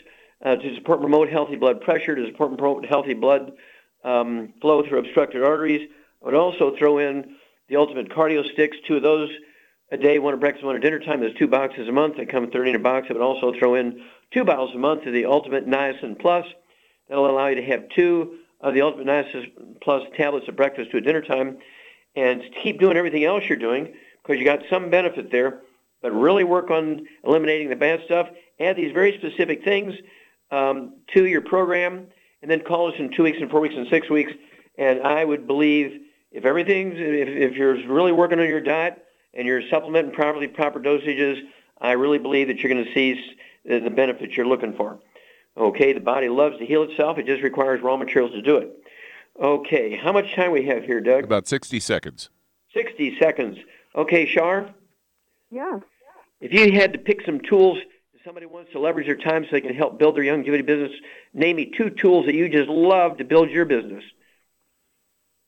uh, 0.43 0.55
to 0.55 0.75
support 0.75 0.99
and 0.99 1.09
promote 1.09 1.30
healthy 1.30 1.55
blood 1.55 1.82
pressure, 1.82 2.15
to 2.15 2.25
support 2.28 2.49
and 2.49 2.59
promote 2.59 2.86
healthy 2.86 3.13
blood 3.13 3.51
um, 4.03 4.53
flow 4.61 4.88
through 4.88 4.99
obstructed 4.99 5.43
arteries. 5.43 5.89
I 6.21 6.25
would 6.25 6.34
also 6.34 6.75
throw 6.78 6.99
in 6.99 7.36
the 7.67 7.75
Ultimate 7.75 8.09
Cardio 8.09 8.49
Sticks, 8.53 8.78
two 8.88 8.97
of 8.97 9.03
those 9.03 9.30
a 9.91 9.97
day, 9.97 10.19
one 10.19 10.34
at 10.34 10.39
breakfast, 10.39 10.65
one 10.65 10.75
at 10.75 10.82
dinner 10.82 10.99
time. 10.99 11.19
There's 11.19 11.36
two 11.36 11.47
boxes 11.47 11.88
a 11.88 11.91
month. 11.91 12.17
They 12.17 12.25
come 12.25 12.49
30 12.51 12.71
in 12.71 12.75
a 12.75 12.80
box. 12.80 13.07
I 13.09 13.13
would 13.13 13.21
also 13.21 13.53
throw 13.57 13.75
in 13.75 14.01
two 14.34 14.43
bottles 14.43 14.75
a 14.75 14.78
month 14.78 15.05
of 15.05 15.13
the 15.13 15.25
Ultimate 15.25 15.67
Niacin 15.67 16.19
Plus. 16.19 16.45
That'll 17.10 17.30
allow 17.30 17.47
you 17.47 17.55
to 17.55 17.66
have 17.66 17.89
two 17.89 18.39
of 18.62 18.74
the 18.74 18.82
Ultimate 18.82 19.08
Niacin 19.08 19.80
Plus 19.82 20.03
tablets 20.16 20.45
at 20.47 20.55
breakfast 20.55 20.91
to 20.91 20.97
a 20.97 21.01
dinner 21.01 21.22
time 21.22 21.58
and 22.16 22.41
keep 22.64 22.80
doing 22.80 22.97
everything 22.97 23.24
else 23.24 23.43
you're 23.47 23.58
doing 23.58 23.93
because 24.24 24.39
you 24.39 24.45
got 24.45 24.60
some 24.70 24.89
benefit 24.89 25.32
there. 25.32 25.62
But 26.01 26.12
really 26.12 26.43
work 26.43 26.70
on 26.70 27.08
eliminating 27.24 27.70
the 27.70 27.76
bad 27.76 28.01
stuff. 28.05 28.30
Add 28.60 28.76
these 28.76 28.93
very 28.93 29.18
specific 29.18 29.64
things 29.64 29.93
um, 30.51 30.93
to 31.14 31.26
your 31.26 31.41
program, 31.41 32.08
and 32.41 32.51
then 32.51 32.62
call 32.62 32.88
us 32.88 32.95
in 32.99 33.12
two 33.12 33.24
weeks, 33.24 33.39
and 33.41 33.49
four 33.49 33.60
weeks, 33.60 33.76
and 33.76 33.88
six 33.89 34.10
weeks. 34.10 34.32
And 34.78 35.01
I 35.01 35.26
would 35.26 35.47
believe 35.47 35.99
if 36.32 36.45
everything's 36.45 36.95
if, 36.97 37.28
if 37.51 37.58
you're 37.58 37.76
really 37.88 38.12
working 38.12 38.39
on 38.39 38.47
your 38.47 38.62
diet 38.62 39.03
and 39.34 39.47
you're 39.47 39.68
supplementing 39.70 40.12
properly, 40.12 40.47
proper 40.47 40.80
dosages, 40.80 41.41
I 41.82 41.93
really 41.93 42.20
believe 42.20 42.47
that 42.47 42.60
you're 42.60 42.72
going 42.72 42.86
to 42.86 42.93
see 42.93 43.20
the 43.66 43.89
benefits 43.89 44.38
you're 44.38 44.47
looking 44.47 44.74
for. 44.74 44.99
Okay, 45.58 45.93
the 45.93 45.99
body 45.99 46.30
loves 46.30 46.58
to 46.60 46.66
heal 46.66 46.84
itself. 46.84 47.18
It 47.18 47.26
just 47.26 47.41
requires 47.41 47.82
raw 47.82 47.97
materials 47.97 48.32
to 48.34 48.41
do 48.41 48.58
it. 48.58 48.72
Okay, 49.41 49.97
how 50.01 50.12
much 50.12 50.36
time 50.36 50.51
we 50.51 50.66
have 50.68 50.84
here, 50.84 51.01
Doug? 51.01 51.24
About 51.24 51.47
60 51.47 51.80
seconds. 51.80 52.30
60 52.74 53.18
seconds. 53.20 53.58
Okay, 53.95 54.32
Char? 54.32 54.70
Yeah. 55.49 55.80
If 56.41 56.53
you 56.53 56.72
had 56.72 56.93
to 56.93 56.99
pick 56.99 57.22
some 57.26 57.39
tools, 57.39 57.80
if 58.14 58.22
somebody 58.24 58.45
wants 58.45 58.72
to 58.74 58.80
leverage 58.80 59.08
their 59.08 59.16
time 59.16 59.43
so 59.43 59.49
they 59.51 59.62
can 59.62 59.74
help 59.76 59.97
build 59.97 60.16
their 60.16 60.24
Youngevity 60.24 60.66
business, 60.66 60.91
name 61.34 61.55
me 61.55 61.72
two 61.76 61.89
tools 61.89 62.28
that 62.28 62.36
you 62.36 62.49
just 62.49 62.70
love 62.70 63.18
to 63.18 63.24
build 63.24 63.49
your 63.49 63.66
business. 63.66 64.03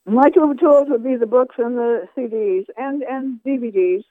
My 0.06 0.30
two 0.30 0.56
tools 0.60 0.88
would 0.90 1.04
be 1.04 1.16
the 1.16 1.28
books 1.28 1.56
and 1.60 1.78
the 1.78 2.08
CDs 2.18 2.66
and, 2.78 3.04
and 3.04 3.40
DVDs. 3.46 4.04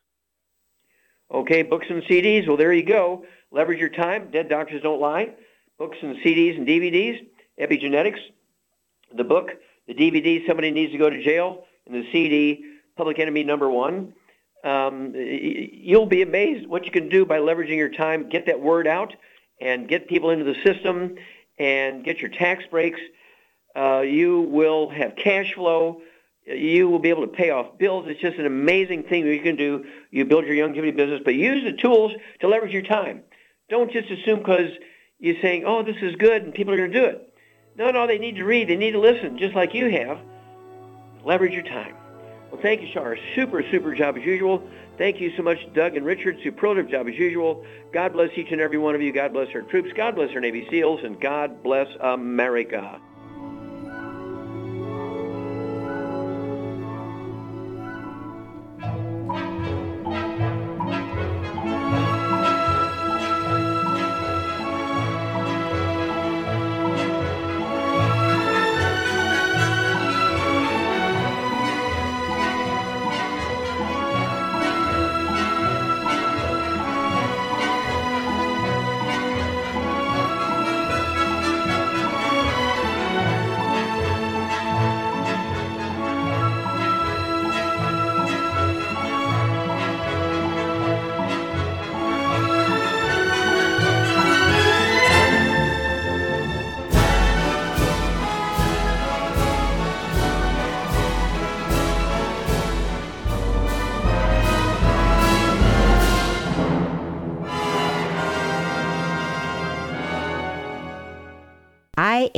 Okay, 1.33 1.63
books 1.63 1.87
and 1.91 2.03
CDs. 2.05 2.47
Well, 2.47 2.57
there 2.57 2.73
you 2.73 2.85
go. 2.85 3.25
Leverage 3.51 3.81
your 3.81 3.89
time. 3.89 4.31
Dead 4.31 4.49
doctors 4.49 4.83
don't 4.83 5.01
lie. 5.01 5.35
Books 5.79 5.97
and 6.03 6.17
CDs 6.17 6.57
and 6.57 6.67
DVDs. 6.67 7.25
Epigenetics. 7.61 8.19
The 9.17 9.25
book, 9.25 9.51
the 9.87 9.95
DVD, 9.95 10.45
somebody 10.47 10.71
needs 10.71 10.93
to 10.93 10.99
go 10.99 11.09
to 11.09 11.23
jail, 11.23 11.65
and 11.87 11.95
the 11.95 12.11
CD, 12.13 12.65
Public 12.97 13.19
Enemy 13.19 13.45
Number 13.45 13.71
One. 13.71 14.13
Um, 14.65 15.15
you'll 15.15 16.07
be 16.07 16.23
amazed 16.23 16.67
what 16.67 16.85
you 16.85 16.91
can 16.91 17.09
do 17.09 17.25
by 17.25 17.39
leveraging 17.39 17.77
your 17.77 17.91
time. 17.91 18.29
Get 18.29 18.47
that 18.47 18.61
word 18.61 18.89
out 18.89 19.15
and 19.61 19.89
get 19.89 20.09
people 20.09 20.31
into 20.31 20.45
the 20.45 20.57
system 20.65 21.15
and 21.59 22.05
get 22.05 22.19
your 22.19 22.31
tax 22.31 22.65
breaks. 22.71 23.01
Uh, 23.77 24.01
you 24.01 24.41
will 24.41 24.91
have 24.91 25.15
cash 25.15 25.55
flow. 25.55 26.03
You 26.45 26.89
will 26.89 26.99
be 26.99 27.11
able 27.11 27.23
to 27.23 27.33
pay 27.33 27.51
off 27.51 27.79
bills. 27.79 28.07
It's 28.09 28.21
just 28.21 28.37
an 28.37 28.47
amazing 28.47 29.05
thing 29.05 29.27
you 29.27 29.41
can 29.43 29.57
do. 29.57 29.85
You 30.11 30.25
build 30.25 30.45
your 30.45 30.57
Youngevity 30.57 30.97
business, 30.97 31.23
but 31.25 31.35
use 31.35 31.63
the 31.63 31.81
tools 31.81 32.13
to 32.41 32.49
leverage 32.49 32.73
your 32.73 32.83
time. 32.83 33.23
Don't 33.69 33.93
just 33.93 34.11
assume 34.11 34.41
because 34.41 34.71
you're 35.19 35.41
saying, 35.43 35.65
oh, 35.67 35.83
this 35.83 35.97
is 36.01 36.15
good 36.17 36.43
and 36.43 36.55
people 36.55 36.73
are 36.73 36.77
going 36.77 36.93
to 36.93 37.01
do 37.01 37.07
it. 37.07 37.35
No, 37.77 37.91
no, 37.91 38.07
they 38.07 38.19
need 38.19 38.37
to 38.37 38.45
read. 38.45 38.69
They 38.69 38.77
need 38.77 38.93
to 38.93 39.01
listen, 39.01 39.39
just 39.39 39.55
like 39.55 39.75
you 39.75 39.91
have. 39.91 40.19
Leverage 41.25 41.53
your 41.53 41.63
time. 41.63 41.95
Well, 42.51 42.61
thank 42.61 42.81
you, 42.81 42.89
Char. 42.93 43.17
Super, 43.35 43.63
super 43.71 43.95
job 43.95 44.17
as 44.17 44.25
usual. 44.25 44.63
Thank 44.97 45.21
you 45.21 45.33
so 45.37 45.43
much, 45.43 45.59
Doug 45.75 45.97
and 45.97 46.05
Richard. 46.05 46.39
Superlative 46.43 46.91
job 46.91 47.07
as 47.07 47.15
usual. 47.15 47.65
God 47.93 48.13
bless 48.13 48.31
each 48.37 48.51
and 48.51 48.61
every 48.61 48.79
one 48.79 48.95
of 48.95 49.03
you. 49.03 49.13
God 49.13 49.33
bless 49.33 49.49
our 49.55 49.63
troops. 49.63 49.91
God 49.95 50.17
bless 50.17 50.31
our 50.35 50.41
Navy 50.41 50.67
SEALs. 50.71 51.01
And 51.05 51.21
God 51.21 51.63
bless 51.63 51.87
America. 52.01 53.01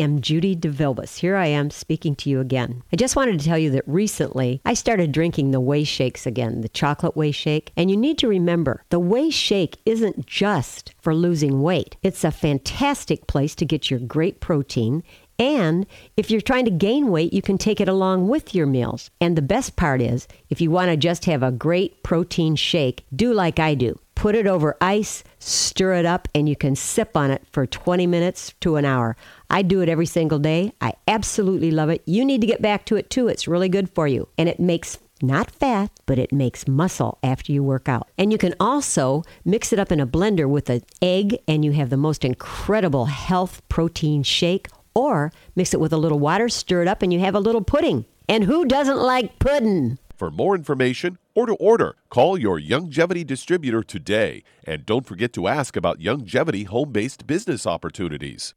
Am 0.01 0.21
Judy 0.21 0.57
DeVilbus. 0.57 1.19
Here 1.19 1.37
I 1.37 1.47
am 1.47 1.71
speaking 1.71 2.15
to 2.17 2.31
you 2.31 2.41
again. 2.41 2.83
I 2.93 2.97
just 2.97 3.17
wanted 3.17 3.39
to 3.39 3.45
tell 3.45 3.59
you 3.59 3.71
that 3.71 3.87
recently 3.87 4.61
I 4.65 4.75
started 4.75 5.13
drinking 5.13 5.51
the 5.51 5.61
Whey 5.61 5.85
Shakes 5.85 6.27
again, 6.27 6.63
the 6.63 6.69
chocolate 6.69 7.17
Whey 7.17 7.33
Shake. 7.33 7.71
And 7.77 7.91
you 7.91 7.97
need 7.97 8.19
to 8.19 8.29
remember 8.29 8.83
the 8.89 8.99
Whey 8.99 9.31
Shake 9.31 9.79
isn't 9.85 10.27
just 10.27 10.95
for 11.01 11.15
losing 11.15 11.63
weight, 11.63 11.97
it's 12.03 12.25
a 12.25 12.31
fantastic 12.31 13.27
place 13.27 13.55
to 13.57 13.67
get 13.67 13.91
your 13.91 14.01
great 14.01 14.41
protein. 14.41 15.03
And 15.39 15.87
if 16.19 16.31
you're 16.31 16.43
trying 16.43 16.67
to 16.67 16.71
gain 16.71 17.09
weight, 17.09 17.33
you 17.33 17.41
can 17.41 17.57
take 17.57 17.81
it 17.81 17.89
along 17.89 18.29
with 18.29 18.55
your 18.55 18.67
meals. 18.67 19.11
And 19.23 19.37
the 19.37 19.43
best 19.43 19.75
part 19.75 20.03
is, 20.03 20.29
if 20.51 20.61
you 20.61 20.71
want 20.71 20.91
to 20.91 20.99
just 20.99 21.25
have 21.25 21.43
a 21.43 21.51
great 21.51 22.03
protein 22.03 22.57
shake, 22.57 23.05
do 23.15 23.33
like 23.33 23.59
I 23.59 23.75
do 23.75 23.99
put 24.21 24.35
it 24.35 24.47
over 24.47 24.77
ice, 24.83 25.25
stir 25.39 25.95
it 25.95 26.05
up, 26.05 26.29
and 26.35 26.47
you 26.47 26.55
can 26.55 26.77
sip 26.77 27.17
on 27.17 27.31
it 27.31 27.43
for 27.53 27.67
20 27.67 28.07
minutes 28.07 28.53
to 28.61 28.77
an 28.77 28.85
hour. 28.85 29.17
I 29.51 29.63
do 29.63 29.81
it 29.81 29.89
every 29.89 30.07
single 30.07 30.39
day. 30.39 30.73
I 30.81 30.93
absolutely 31.09 31.73
love 31.73 31.91
it. 31.91 32.03
You 32.07 32.25
need 32.25 32.41
to 32.41 32.47
get 32.47 32.63
back 32.63 32.85
to 32.87 32.97
it 32.97 33.11
too. 33.11 33.27
It's 33.27 33.49
really 33.49 33.69
good 33.69 33.91
for 33.91 34.07
you. 34.07 34.29
And 34.39 34.49
it 34.49 34.61
makes 34.61 34.99
not 35.21 35.51
fat, 35.51 35.91
but 36.07 36.19
it 36.19 36.33
makes 36.33 36.69
muscle 36.69 37.19
after 37.23 37.53
you 37.53 37.63
work 37.63 37.89
out. 37.89 38.09
And 38.17 38.33
you 38.33 38.39
can 38.39 38.55
also 38.61 39.23
mix 39.45 39.73
it 39.73 39.79
up 39.79 39.93
in 39.93 40.01
a 40.01 40.07
blender 40.07 40.49
with 40.49 40.71
an 40.71 40.83
egg, 41.03 41.37
and 41.47 41.65
you 41.65 41.73
have 41.73 41.91
the 41.91 41.97
most 41.97 42.25
incredible 42.25 43.07
health 43.07 43.61
protein 43.69 44.23
shake. 44.23 44.69
Or 44.95 45.33
mix 45.55 45.75
it 45.75 45.81
with 45.81 45.93
a 45.93 45.99
little 45.99 46.19
water, 46.19 46.49
stir 46.49 46.83
it 46.83 46.89
up, 46.89 47.03
and 47.03 47.13
you 47.13 47.21
have 47.21 47.35
a 47.35 47.41
little 47.41 47.63
pudding. 47.63 48.07
And 48.29 48.45
who 48.45 48.65
doesn't 48.65 48.99
like 48.99 49.39
pudding? 49.39 49.99
For 50.17 50.31
more 50.31 50.55
information 50.55 51.19
or 51.35 51.47
to 51.47 51.55
order, 51.55 51.97
call 52.09 52.39
your 52.39 52.61
Youngevity 52.61 53.27
distributor 53.27 53.83
today. 53.83 54.43
And 54.65 54.85
don't 54.85 55.07
forget 55.07 55.33
to 55.35 55.49
ask 55.49 55.77
about 55.77 55.99
Youngevity 55.99 56.67
home 56.67 56.93
based 56.93 57.27
business 57.27 57.67
opportunities. 57.67 58.55